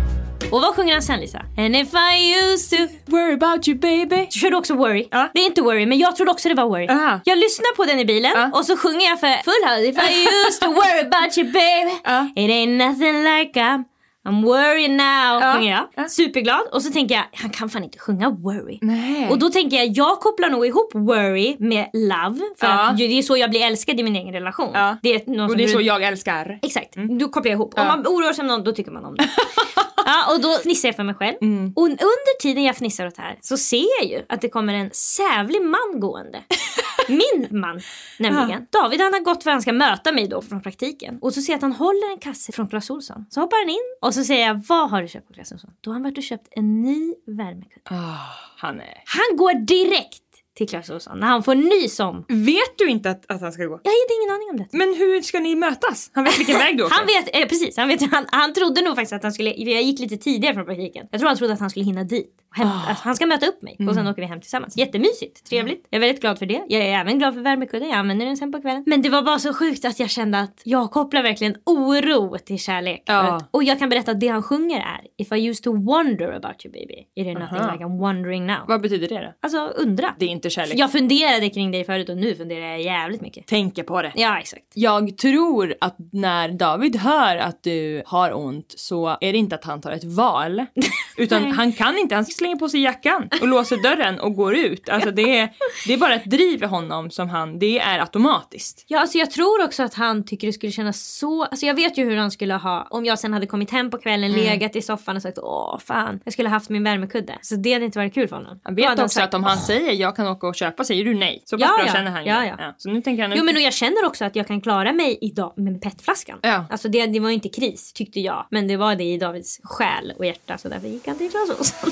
Och 0.53 0.61
vad 0.61 0.75
sjunger 0.75 0.93
han 0.93 1.03
sen 1.03 1.21
Lisa? 1.21 1.39
And 1.57 1.77
if 1.77 1.89
I 1.95 2.35
used 2.53 2.79
to 2.79 2.95
Worry 3.07 3.35
about 3.35 3.69
you 3.69 3.79
baby. 3.79 4.29
Du 4.51 4.57
också 4.57 4.75
Worry? 4.75 5.09
Ja. 5.11 5.31
Det 5.35 5.41
är 5.41 5.47
inte 5.47 5.63
Worry, 5.63 5.87
men 5.87 5.99
jag 5.99 6.17
trodde 6.17 6.31
också 6.31 6.49
det 6.49 6.55
var 6.55 6.69
Worry. 6.69 6.87
Aha. 6.89 7.21
Jag 7.25 7.39
lyssnar 7.39 7.77
på 7.77 7.85
den 7.85 7.99
i 8.01 8.05
bilen 8.05 8.33
Ja. 8.35 8.51
och 8.59 8.65
så 8.67 8.77
sjunger 8.77 9.09
jag 9.09 9.21
för 9.21 9.43
full 9.45 9.69
house. 9.69 9.89
If 9.89 9.97
I 10.11 10.25
used 10.47 10.61
to 10.61 10.69
worry 10.69 11.01
about 11.01 11.39
you 11.39 11.47
baby. 11.53 11.93
It 12.41 12.51
ain't 12.51 12.77
nothing 12.89 13.25
like 13.25 13.61
I'm 13.61 13.85
I'm 14.29 14.43
worried 14.45 14.91
now. 14.91 15.41
Ja. 15.43 15.53
Sjunger 15.55 15.71
jag. 15.73 15.89
Ja. 15.95 16.09
Superglad. 16.09 16.61
Och 16.73 16.83
så 16.83 16.91
tänker 16.93 17.15
jag, 17.15 17.25
han 17.33 17.51
kan 17.51 17.69
fan 17.71 17.85
inte 17.85 17.99
sjunga 17.99 18.31
Worry. 18.31 18.79
Nej. 18.83 19.29
Och 19.31 19.39
då 19.39 19.51
tänker 19.51 19.77
jag, 19.77 19.87
jag 19.87 20.21
kopplar 20.21 20.49
nog 20.51 20.67
ihop 20.67 20.91
Worry 20.95 21.57
med 21.59 21.91
Love. 21.93 22.41
För 22.59 22.67
Ja. 22.67 22.89
att 22.89 22.97
det 22.99 23.05
är 23.19 23.23
så 23.23 23.37
jag 23.37 23.51
blir 23.51 23.61
älskad 23.67 24.01
i 24.01 24.03
min 24.03 24.17
egen 24.17 24.33
relation. 24.33 24.71
Ja. 24.75 24.97
Det 25.03 25.15
är 25.15 25.31
någon 25.31 25.51
och 25.51 25.57
det 25.57 25.63
är 25.63 25.67
du- 25.67 25.73
så 25.73 25.81
jag 25.81 26.03
älskar. 26.03 26.59
Exakt, 26.63 26.95
då 27.21 27.29
kopplar 27.29 27.51
jag 27.51 27.57
ihop. 27.57 27.79
Om 27.79 27.87
man 27.87 28.01
oroar 28.07 28.33
sig 28.33 28.43
om 28.43 28.47
någon 28.49 28.65
då 28.65 28.73
tycker 28.73 28.91
man 28.93 29.05
om 29.05 29.15
det. 29.15 29.29
ja, 30.07 30.35
och 30.35 30.41
då 30.43 30.49
fnissar 30.63 30.89
jag 30.89 30.97
för 30.97 31.03
mig 31.05 31.15
själv. 31.15 31.37
Mm. 31.43 31.73
Och 31.77 31.83
under 31.87 32.41
tiden 32.43 32.65
jag 32.65 32.77
fnissar 32.77 33.07
åt 33.07 33.17
det 33.17 33.23
här 33.23 33.39
så 33.41 33.57
ser 33.57 34.01
jag 34.01 34.11
ju 34.11 34.23
att 34.29 34.41
det 34.41 34.49
kommer 34.49 34.75
en 34.75 34.91
sävlig 34.93 35.63
man 35.63 36.01
gående. 36.01 36.39
Min 37.09 37.61
man 37.61 37.81
nämligen. 38.19 38.67
David 38.71 39.01
han 39.01 39.13
har 39.13 39.21
gått 39.21 39.43
för 39.43 39.51
att 39.51 39.55
han 39.55 39.63
ska 39.63 39.73
möta 39.73 40.13
mig 40.13 40.29
då 40.29 40.43
från 40.43 40.63
praktiken. 40.63 41.19
Och 41.21 41.35
så 41.35 41.41
ser 41.41 41.53
jag 41.53 41.57
att 41.57 41.63
han 41.63 41.73
håller 41.73 42.13
en 42.13 42.19
kasse 42.19 42.53
från 42.53 42.69
Clas 42.69 42.91
Ohlson. 42.91 43.27
Så 43.31 43.41
hoppar 43.41 43.57
han 43.65 43.71
in 43.71 43.97
och 44.01 44.15
så 44.15 44.25
säger 44.25 44.47
jag 44.47 44.63
vad 44.69 44.91
har 44.91 45.03
du 45.03 45.09
köpt 45.09 45.29
på 45.29 45.35
Clas 45.35 45.53
Ohlson? 45.53 45.71
Då 45.81 45.91
har 45.91 45.95
han 45.95 46.03
varit 46.03 46.19
och 46.19 46.25
köpt 46.25 46.49
en 46.51 46.83
ny 46.83 47.15
värmekudde. 47.27 47.81
Ah, 47.85 48.17
han 48.57 48.81
är... 48.81 49.03
Han 49.05 49.37
går 49.37 49.55
direkt 49.55 50.21
till 50.57 50.69
Clas 50.69 50.91
Ohlson 50.91 51.21
när 51.21 51.27
han 51.27 51.43
får 51.43 51.55
nys 51.55 52.01
om. 52.01 52.25
Vet 52.29 52.79
du 52.79 52.89
inte 52.89 53.11
att, 53.11 53.31
att 53.31 53.41
han 53.41 53.53
ska 53.53 53.65
gå? 53.65 53.81
Jag 53.83 53.91
hade 53.91 54.15
ingen 54.23 54.35
aning 54.35 54.51
om 54.51 54.57
det. 54.57 54.79
Men 54.79 54.95
hur 54.95 55.23
ska 55.23 55.41
ni 55.41 55.55
mötas? 55.55 56.11
Han 56.15 56.25
vet 56.25 56.39
vilken 56.39 56.59
väg 56.59 56.79
du 56.79 56.85
åker. 56.85 56.95
Han 56.95 57.07
vet, 57.07 57.37
eh, 57.37 57.49
precis, 57.49 57.77
han, 57.77 57.89
vet, 57.89 58.13
han, 58.13 58.27
han 58.29 58.53
trodde 58.53 58.81
nog 58.81 58.95
faktiskt 58.95 59.13
att 59.13 59.23
han 59.23 59.33
skulle, 59.33 59.51
jag 59.51 59.83
gick 59.83 60.01
lite 60.01 60.17
tidigare 60.17 60.55
från 60.55 60.67
praktiken. 60.67 61.07
Jag 61.11 61.21
tror 61.21 61.29
han 61.29 61.37
trodde 61.37 61.53
att 61.53 61.61
han 61.61 61.71
skulle 61.71 61.85
hinna 61.85 62.05
dit. 62.05 62.35
Hämt, 62.57 62.73
alltså, 62.89 63.05
han 63.05 63.17
ska 63.17 63.27
möta 63.27 63.47
upp 63.47 63.63
mig 63.63 63.77
och 63.89 63.95
sen 63.95 64.07
åker 64.07 64.23
vi 64.23 64.29
hem 64.29 64.41
tillsammans. 64.41 64.77
Jättemysigt, 64.77 65.45
trevligt. 65.45 65.87
Jag 65.91 65.97
är 65.97 66.01
väldigt 66.01 66.21
glad 66.21 66.39
för 66.39 66.47
det. 66.47 66.63
Jag 66.69 66.83
är 66.83 67.01
även 67.01 67.19
glad 67.19 67.35
för 67.35 67.41
värmekudden, 67.41 67.89
jag 67.89 67.99
använder 67.99 68.27
den 68.27 68.37
sen 68.37 68.53
på 68.53 68.61
kvällen. 68.61 68.85
Men 68.87 69.03
det 69.03 69.09
var 69.09 69.23
bara 69.23 69.39
så 69.39 69.55
sjukt 69.55 69.85
att 69.85 70.01
jag 70.01 70.11
kände 70.11 70.39
att 70.39 70.63
jag 70.65 70.91
kopplar 70.91 71.23
verkligen 71.23 71.57
oro 71.67 72.39
till 72.39 72.59
kärlek. 72.59 73.03
Ja. 73.07 73.21
att, 73.21 73.49
och 73.51 73.65
jag 73.65 73.79
kan 73.79 73.89
berätta 73.89 74.11
att 74.11 74.21
det 74.21 74.29
han 74.29 74.43
sjunger 74.43 74.79
är 74.79 75.01
If 75.17 75.33
I 75.33 75.49
used 75.49 75.65
to 75.65 75.73
wonder 75.73 76.33
about 76.33 76.67
you 76.67 76.73
baby, 76.73 77.07
it 77.15 77.27
is 77.27 77.39
nothing 77.39 77.59
Aha. 77.59 77.73
like 77.73 77.85
I'm 77.85 77.99
wondering 77.99 78.47
now. 78.47 78.59
Vad 78.69 78.81
betyder 78.81 79.09
det 79.09 79.21
då? 79.21 79.33
Alltså 79.41 79.59
undra. 79.59 80.15
Det 80.19 80.25
är 80.25 80.29
inte 80.29 80.51
kärlek. 80.51 80.79
Jag 80.79 80.93
funderade 80.93 81.51
kring 81.51 81.71
dig 81.71 81.85
förut 81.85 82.09
och 82.09 82.17
nu 82.17 82.35
funderar 82.35 82.67
jag 82.67 82.83
jävligt 82.83 83.21
mycket. 83.21 83.47
Tänker 83.47 83.83
på 83.83 84.03
det. 84.03 84.13
Ja 84.15 84.39
exakt. 84.39 84.65
Jag 84.75 85.19
tror 85.19 85.75
att 85.81 85.97
när 86.13 86.49
David 86.49 86.97
hör 86.97 87.37
att 87.37 87.63
du 87.63 88.03
har 88.07 88.37
ont 88.37 88.75
så 88.77 89.09
är 89.21 89.33
det 89.33 89.39
inte 89.39 89.55
att 89.55 89.65
han 89.65 89.81
tar 89.81 89.93
ett 89.93 90.05
val. 90.05 90.67
Utan 91.17 91.53
han 91.53 91.73
kan 91.73 91.99
inte, 91.99 92.15
han 92.15 92.25
slänger 92.45 92.57
på 92.57 92.69
sig 92.69 92.81
jackan 92.81 93.29
och 93.41 93.49
låser 93.49 93.77
dörren 93.83 94.21
och 94.21 94.35
går 94.35 94.55
ut. 94.57 94.89
Alltså 94.89 95.11
det 95.11 95.39
är, 95.39 95.51
det 95.87 95.93
är 95.93 95.99
bara 95.99 96.15
ett 96.15 96.25
driv 96.25 96.63
i 96.63 96.67
honom 96.67 97.11
som 97.11 97.29
han, 97.29 97.59
det 97.59 97.79
är 97.79 97.99
automatiskt. 97.99 98.85
Ja, 98.89 99.01
alltså 99.01 99.19
jag 99.19 99.31
tror 99.31 99.65
också 99.65 99.83
att 99.83 99.95
han 99.95 100.25
tycker 100.25 100.47
det 100.47 100.53
skulle 100.53 100.73
kännas 100.73 101.17
så... 101.19 101.45
Alltså 101.45 101.67
jag 101.67 101.75
vet 101.75 101.99
ju 101.99 102.05
hur 102.05 102.17
han 102.17 102.31
skulle 102.31 102.55
ha... 102.55 102.87
Om 102.91 103.05
jag 103.05 103.19
sen 103.19 103.33
hade 103.33 103.47
kommit 103.47 103.71
hem 103.71 103.91
på 103.91 103.99
kvällen, 103.99 104.31
Mm. 104.35 104.45
legat 104.45 104.77
i 104.77 104.83
soffan 104.83 105.17
och 105.17 105.23
sagt 105.23 105.39
åh 105.39 105.79
fan, 105.79 106.21
jag 106.25 106.33
skulle 106.33 106.49
ha 106.49 106.57
haft 106.57 106.71
min 106.71 106.85
värmekudde. 106.85 107.39
Så 107.43 107.57
det 107.57 107.73
hade 107.73 107.85
inte 107.85 107.99
varit 107.99 108.15
kul 108.15 108.29
för 108.29 108.37
honom. 108.37 108.61
Han 108.65 108.75
vet 108.75 108.91
också 108.91 109.09
sagt, 109.09 109.25
att 109.29 109.35
om 109.35 109.45
han 109.45 109.59
säger 109.59 109.93
jag 109.93 110.17
kan 110.17 110.27
åka 110.29 110.47
och 110.47 110.55
köpa 110.55 110.85
säger 110.85 111.05
du 111.05 111.15
nej. 111.15 111.43
Så 111.45 111.59
pass 111.59 111.69
Ja, 111.71 111.77
bra 111.77 111.87
ja. 111.87 111.93
känner 111.93 112.11
han 112.11 112.25
ju. 112.25 112.31
Ja, 112.31 112.45
ja. 112.45 112.75
Så 112.77 112.91
nu 112.91 113.01
tänker 113.03 113.23
han 113.23 113.33
Jo 113.37 113.45
men 113.45 113.57
och 113.57 113.63
jag 113.63 113.73
känner 113.75 114.07
också 114.07 114.25
att 114.25 114.37
jag 114.37 114.47
kan 114.47 114.61
klara 114.61 114.93
mig 114.93 115.19
idag 115.21 115.53
med 115.57 115.83
petflaskan. 115.83 116.39
Ja. 116.43 116.65
Alltså 116.71 116.89
det, 116.89 117.07
det 117.07 117.21
var 117.21 117.29
ju 117.29 117.35
inte 117.35 117.49
kris 117.49 117.93
tyckte 117.93 118.21
jag. 118.21 118.47
Men 118.51 118.69
det 118.69 118.77
var 118.77 118.95
det 118.95 119.05
i 119.05 119.19
Davids 119.19 119.61
själ 119.63 120.13
och 120.19 120.27
hjärta 120.27 120.59
så 120.59 120.69
därför 120.69 120.89
gick 120.89 121.07
han 121.07 121.19
till 121.19 121.31
Clas 121.31 121.51
Ohlson. 121.51 121.91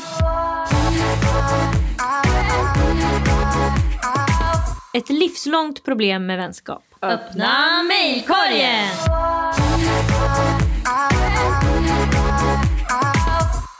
Ett 4.94 5.10
livslångt 5.10 5.84
problem 5.84 6.26
med 6.26 6.38
vänskap. 6.38 6.82
Öppna 7.02 7.82
mejlkorgen! 7.82 8.88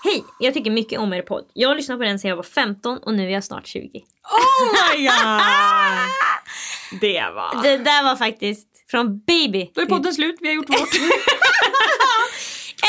Hej! 0.05 0.25
Jag 0.40 0.55
tycker 0.55 0.70
mycket 0.70 0.98
om 0.98 1.12
er 1.12 1.22
podd. 1.22 1.44
Jag 1.53 1.68
har 1.68 1.77
lyssnat 1.77 1.98
på 1.98 2.05
den 2.05 2.18
sedan 2.18 2.29
jag 2.29 2.37
var 2.37 2.42
15 2.42 2.98
och 2.98 3.14
nu 3.14 3.27
är 3.27 3.31
jag 3.31 3.44
snart 3.44 3.66
20. 3.66 3.81
Oh 3.83 4.96
my 4.96 5.03
god! 5.03 5.12
Det 7.01 7.22
var... 7.35 7.62
Det 7.62 7.77
där 7.77 8.05
var 8.05 8.16
faktiskt 8.16 8.68
från 8.90 9.18
baby. 9.18 9.70
Då 9.75 9.81
är 9.81 9.87
podden 9.87 10.14
slut, 10.14 10.37
vi 10.40 10.48
har 10.48 10.55
gjort 10.55 10.68
vårt. 10.68 10.88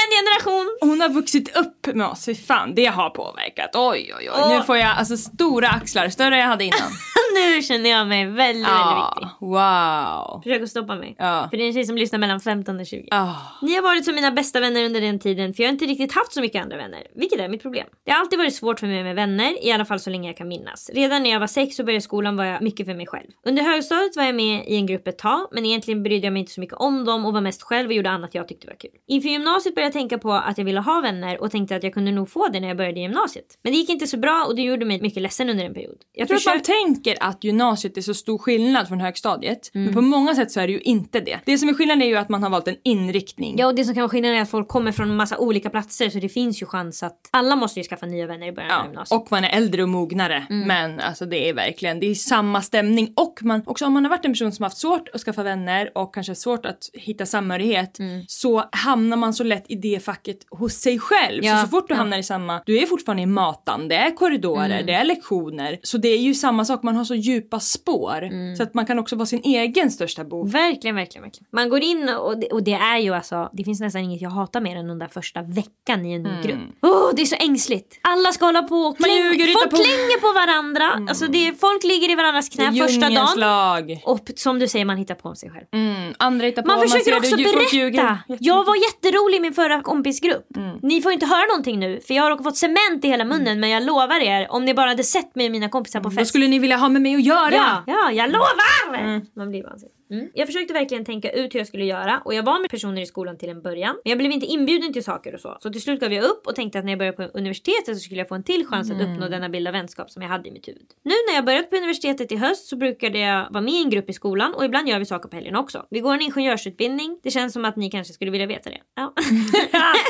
En 0.04 0.12
generation. 0.18 0.78
Hon 0.82 1.02
har 1.02 1.10
vuxit 1.10 1.58
upp 1.58 1.96
med 1.96 2.08
oss, 2.08 2.26
fy 2.26 2.36
fan 2.36 2.76
det 2.76 2.86
har 2.86 3.10
påverkat. 3.10 3.70
Oj 3.74 4.14
oj 4.20 4.30
oj, 4.36 4.50
nu 4.50 4.56
Åh. 4.56 4.66
får 4.66 4.78
jag 4.78 4.98
alltså 4.98 5.18
stora 5.18 5.68
axlar, 5.68 6.10
större 6.10 6.36
än 6.36 6.42
jag 6.42 6.48
hade 6.48 6.64
innan. 6.64 6.90
nu 7.34 7.62
känner 7.62 7.90
jag 7.90 8.08
mig 8.08 8.26
väldigt, 8.26 8.38
väldigt 8.46 8.98
viktig. 8.98 9.28
Ja, 9.30 9.38
wow. 9.40 10.42
Försök 10.44 10.62
att 10.62 10.70
stoppa 10.70 10.96
mig. 10.96 11.16
Ja. 11.18 11.48
För 11.50 11.58
det 11.58 11.64
är 11.64 11.68
en 11.68 11.74
tjej 11.74 11.86
som 11.86 11.98
lyssnar 11.98 12.20
mellan 12.20 12.40
15 12.40 12.80
och 12.80 12.86
20. 12.86 13.08
Ah. 13.12 13.34
Ni 13.62 13.76
har 13.76 13.82
varit 13.82 14.06
som 14.06 14.16
mina 14.16 14.32
bästa 14.32 14.60
vänner 14.60 14.86
under 14.86 15.02
den 15.02 15.20
tiden 15.20 15.54
för 15.54 15.64
jag 15.64 15.70
har 15.70 15.74
inte 15.74 15.86
riktigt 15.86 16.14
haft 16.14 16.34
så 16.34 16.42
mycket 16.42 16.64
andra 16.64 16.78
vänner. 16.78 17.08
Vilket 17.16 17.40
är 17.40 17.50
mitt 17.50 17.62
problem. 17.62 17.88
Det 18.06 18.12
har 18.12 18.20
alltid 18.20 18.40
varit 18.40 18.56
svårt 18.56 18.80
för 18.80 18.88
mig 18.88 19.04
med 19.04 19.16
vänner, 19.16 19.66
i 19.66 19.72
alla 19.72 19.86
fall 19.86 20.00
så 20.00 20.10
länge 20.10 20.30
jag 20.30 20.38
kan 20.38 20.48
minnas. 20.48 20.90
Redan 20.94 21.24
när 21.24 21.30
jag 21.30 21.40
var 21.40 21.48
sex 21.48 21.80
och 21.80 21.86
började 21.86 22.02
skolan 22.02 22.38
var 22.38 22.46
jag 22.46 22.62
mycket 22.62 22.86
för 22.86 22.94
mig 22.94 23.08
själv. 23.08 23.28
Under 23.46 23.64
högstadiet 23.64 24.16
var 24.16 24.24
jag 24.24 24.36
med 24.36 24.68
i 24.68 24.76
en 24.76 24.86
grupp 24.86 25.08
ett 25.08 25.18
tag 25.18 25.48
men 25.52 25.66
egentligen 25.66 26.04
brydde 26.04 26.28
jag 26.28 26.34
mig 26.34 26.40
inte 26.40 26.52
så 26.52 26.60
mycket 26.60 26.78
om 26.78 27.06
dem 27.06 27.26
och 27.26 27.34
var 27.34 27.42
mest 27.42 27.64
själv 27.64 27.88
och 27.88 27.94
gjorde 27.94 28.10
annat 28.10 28.36
jag 28.36 28.48
tyckte 28.48 28.68
var 28.68 28.76
kul. 28.76 28.92
Inför 29.08 29.30
gymnasiet 29.30 29.76
började 29.76 29.93
tänka 29.94 30.18
på 30.18 30.34
att 30.34 30.58
jag 30.58 30.66
ville 30.66 30.80
ha 30.80 31.02
vänner 31.02 31.42
och 31.42 31.52
tänkte 31.52 31.76
att 31.76 31.84
jag 31.84 31.94
kunde 31.94 32.12
nog 32.12 32.30
få 32.30 32.48
det 32.48 32.60
när 32.60 32.68
jag 32.68 32.78
började 32.78 33.00
gymnasiet. 33.00 33.46
Men 33.64 33.74
det 33.74 33.78
gick 33.80 33.90
inte 33.90 34.08
så 34.08 34.18
bra 34.18 34.46
och 34.48 34.56
det 34.56 34.62
gjorde 34.62 34.86
mig 34.86 35.02
mycket 35.02 35.22
ledsen 35.22 35.50
under 35.50 35.66
en 35.66 35.74
period. 35.74 35.98
Jag 36.14 36.28
tror 36.28 36.38
att 36.38 36.46
man 36.46 36.62
tänker 36.62 37.18
att 37.20 37.44
gymnasiet 37.44 37.98
är 37.98 38.02
så 38.02 38.14
stor 38.14 38.38
skillnad 38.38 38.88
från 38.88 39.00
högstadiet. 39.02 39.70
Men 39.74 39.94
på 39.94 40.02
många 40.02 40.36
sätt 40.36 40.52
så 40.52 40.60
är 40.60 40.68
det 40.68 40.74
ju 40.74 40.80
inte 40.80 41.20
det. 41.20 41.40
Det 41.46 41.58
som 41.58 41.70
är 41.70 41.74
skillnaden 41.74 42.02
är 42.02 42.06
ju 42.08 42.16
att 42.16 42.30
man 42.30 42.44
har 42.44 42.50
valt 42.50 42.68
en 42.68 42.76
inriktning. 42.84 43.56
Ja 43.58 43.68
och 43.68 43.76
det 43.76 43.86
som 43.86 43.94
kan 43.94 44.02
vara 44.02 44.10
skillnaden 44.10 44.38
är 44.38 44.42
att 44.42 44.50
folk 44.50 44.68
kommer 44.68 44.92
från 44.92 45.10
en 45.10 45.16
massa 45.16 45.38
olika 45.38 45.70
platser 45.70 46.10
så 46.10 46.20
det 46.20 46.30
finns 46.30 46.62
ju 46.62 46.66
chans 46.66 47.04
att 47.04 47.20
alla 47.32 47.56
måste 47.56 47.80
ju 47.80 47.84
skaffa 47.84 48.06
nya 48.06 48.28
vänner 48.28 48.48
i 48.48 48.52
början 48.52 48.72
av 48.72 48.78
Ja, 48.80 48.86
gymnasiet. 48.86 49.22
och 49.22 49.28
man 49.32 49.44
är 49.44 49.50
äldre 49.50 49.84
och 49.84 49.90
mognare. 49.90 50.46
Men 50.50 51.00
alltså 51.00 51.26
det 51.26 51.50
är 51.50 51.54
verkligen, 51.54 52.00
det 52.00 52.08
är 52.08 52.16
samma 52.16 52.62
stämning. 52.62 53.14
Och 53.16 53.40
man, 53.44 53.62
också 53.66 53.86
om 53.86 53.94
man 53.94 54.04
har 54.06 54.10
varit 54.10 54.26
en 54.26 54.32
person 54.32 54.52
som 54.52 54.64
haft 54.64 54.78
svårt 54.78 55.10
att 55.14 55.22
skaffa 55.22 55.44
vänner 55.44 55.92
och 55.98 56.14
kanske 56.14 56.36
svårt 56.36 56.66
att 56.66 56.90
hitta 56.94 57.26
samhörighet 57.26 57.98
så 58.28 58.64
hamnar 58.72 59.18
man 59.18 59.34
så 59.34 59.44
lätt 59.44 59.66
i 59.68 59.76
det 59.84 60.04
facket 60.04 60.38
hos 60.50 60.74
sig 60.74 61.00
själv. 61.00 61.44
Ja, 61.44 61.58
så, 61.58 61.62
så 61.66 61.68
fort 61.68 61.88
du 61.88 61.94
ja. 61.94 61.98
hamnar 61.98 62.18
i 62.18 62.24
samma, 62.24 62.62
du 62.66 62.78
är 62.78 62.86
fortfarande 62.86 63.24
i 63.24 63.26
matan, 63.26 63.88
det 63.88 63.96
är 63.96 64.16
korridorer, 64.16 64.84
det 64.84 64.94
är 64.94 65.04
lektioner. 65.04 65.80
Så 65.84 65.98
det 65.98 66.08
är 66.08 66.18
ju 66.18 66.34
samma 66.34 66.66
sak, 66.66 66.84
man 66.84 66.96
har 66.96 67.04
så 67.04 67.16
djupa 67.16 67.60
spår. 67.60 68.56
Så 68.58 68.64
att 68.64 68.74
man 68.74 68.86
kan 68.86 69.00
också 69.00 69.16
vara 69.16 69.26
sin 69.26 69.42
egen 69.44 69.92
största 69.92 70.24
bov. 70.24 70.52
Verkligen, 70.52 70.96
verkligen, 70.96 71.24
verkligen. 71.24 71.48
Man 71.52 71.70
går 71.70 71.82
in 71.82 72.10
och 72.10 72.38
det, 72.38 72.48
och 72.48 72.64
det 72.64 72.74
är 72.74 72.98
ju 72.98 73.14
alltså, 73.14 73.50
det 73.54 73.64
finns 73.64 73.80
nästan 73.82 74.02
inget 74.02 74.22
jag 74.22 74.30
hatar 74.30 74.62
mer 74.62 74.76
än 74.76 74.88
den 74.88 75.00
där 75.00 75.08
första 75.08 75.42
veckan 75.42 76.06
i 76.06 76.14
en 76.14 76.24
ny 76.24 76.30
grupp. 76.44 76.60
Åh, 76.82 77.10
det 77.16 77.22
är 77.22 77.26
så 77.26 77.36
ängsligt. 77.40 78.00
Alla 78.02 78.32
ska 78.32 78.46
hålla 78.46 78.64
på 78.64 78.76
och 78.76 78.96
Man 79.00 79.10
kläng, 79.10 79.18
ljuger, 79.18 79.54
folk 79.54 79.70
på. 79.70 79.78
klänger 79.78 80.20
på 80.20 80.34
varandra. 80.34 81.10
Alltså 81.10 81.28
det 81.28 81.60
folk 81.60 81.84
ligger 81.84 82.12
i 82.12 82.16
varandras 82.16 82.50
knä 82.50 82.74
första 82.74 83.10
dagen. 83.10 83.40
lag. 83.40 84.02
Och 84.06 84.32
som 84.36 84.60
du 84.60 84.68
säger, 84.68 84.86
man 84.86 84.98
hittar 84.98 85.16
på 85.16 85.36
sig 85.36 85.50
själv. 85.50 85.66
Mm, 85.74 86.14
andra 86.18 86.46
hittar 86.46 86.62
på, 86.62 86.68
Man 86.68 86.82
försöker 86.82 87.04
ser 87.04 87.18
också 87.18 87.36
det, 87.36 87.44
berätta. 87.44 88.18
Jag 88.40 88.64
var 88.64 88.76
jätterolig 88.76 89.38
i 89.38 89.40
min 89.40 89.54
förra 89.54 89.73
kompisgrupp. 89.82 90.48
Ni 90.82 91.02
får 91.02 91.12
inte 91.12 91.26
höra 91.26 91.46
någonting 91.46 91.80
nu 91.80 92.00
för 92.08 92.14
jag 92.14 92.24
har 92.24 92.44
fått 92.44 92.58
cement 92.58 93.06
i 93.06 93.08
hela 93.08 93.26
munnen 93.26 93.60
men 93.60 93.70
jag 93.70 93.84
lovar 93.84 94.20
er 94.24 94.48
om 94.52 94.66
ni 94.66 94.74
bara 94.74 94.90
hade 94.90 95.04
sett 95.04 95.36
mig 95.36 95.46
och 95.46 95.52
mina 95.52 95.70
kompisar 95.70 96.00
på 96.00 96.10
Då 96.10 96.16
fest. 96.16 96.30
skulle 96.30 96.48
ni 96.48 96.60
vilja 96.60 96.78
ha 96.78 96.90
med 96.90 97.02
mig 97.02 97.16
att 97.16 97.24
göra. 97.26 97.54
Ja, 97.56 97.84
ja, 97.88 98.12
jag 98.12 98.30
lovar! 98.30 99.22
Man 99.40 99.50
blir 99.50 99.64
vansinnig. 99.64 99.94
Mm. 100.14 100.30
Jag 100.34 100.48
försökte 100.48 100.74
verkligen 100.74 101.06
tänka 101.06 101.32
ut 101.32 101.54
hur 101.54 101.60
jag 101.60 101.68
skulle 101.68 101.86
göra 101.86 102.22
och 102.26 102.34
jag 102.34 102.44
var 102.44 102.60
med 102.60 102.70
personer 102.70 103.02
i 103.02 103.06
skolan 103.06 103.38
till 103.38 103.50
en 103.50 103.62
början. 103.62 103.96
Men 104.04 104.10
jag 104.10 104.18
blev 104.18 104.32
inte 104.32 104.46
inbjuden 104.46 104.94
till 104.94 105.04
saker 105.04 105.34
och 105.34 105.40
så. 105.40 105.58
Så 105.60 105.70
till 105.70 105.82
slut 105.82 106.00
gav 106.00 106.14
jag 106.14 106.24
upp 106.24 106.48
och 106.48 106.56
tänkte 106.56 106.80
att 106.80 106.86
när 106.86 106.92
jag 106.92 107.00
började 107.00 107.18
på 107.18 107.38
universitetet 107.38 107.96
så 107.96 108.00
skulle 108.00 108.20
jag 108.20 108.28
få 108.28 108.36
en 108.36 108.44
till 108.44 108.66
chans 108.66 108.92
att 108.92 109.02
uppnå 109.02 109.28
denna 109.28 109.50
bild 109.50 109.68
av 109.68 109.74
vänskap 109.74 110.12
som 110.12 110.22
jag 110.22 110.30
hade 110.30 110.50
i 110.50 110.52
mitt 110.52 110.68
huvud. 110.68 110.86
Nu 111.04 111.14
när 111.30 111.36
jag 111.36 111.46
börjat 111.46 111.70
på 111.70 111.76
universitetet 111.76 112.32
i 112.32 112.36
höst 112.36 112.68
så 112.68 112.76
brukade 112.76 113.20
jag 113.20 113.52
vara 113.52 113.62
med 113.62 113.74
i 113.74 113.82
en 113.84 113.90
grupp 113.90 114.10
i 114.10 114.14
skolan 114.14 114.54
och 114.54 114.66
ibland 114.66 114.90
gör 114.90 115.00
vi 115.00 115.06
saker 115.06 115.30
på 115.30 115.36
helgen 115.36 115.56
också. 115.56 115.86
Vi 115.90 116.00
går 116.00 116.14
en 116.14 116.22
ingenjörsutbildning. 116.22 117.20
Det 117.24 117.32
känns 117.32 117.54
som 117.54 117.66
att 117.66 117.76
ni 117.76 117.90
kanske 117.92 118.14
skulle 118.14 118.32
vilja 118.32 118.48
veta 118.48 118.70
det. 118.70 118.80
Ja. 118.96 119.14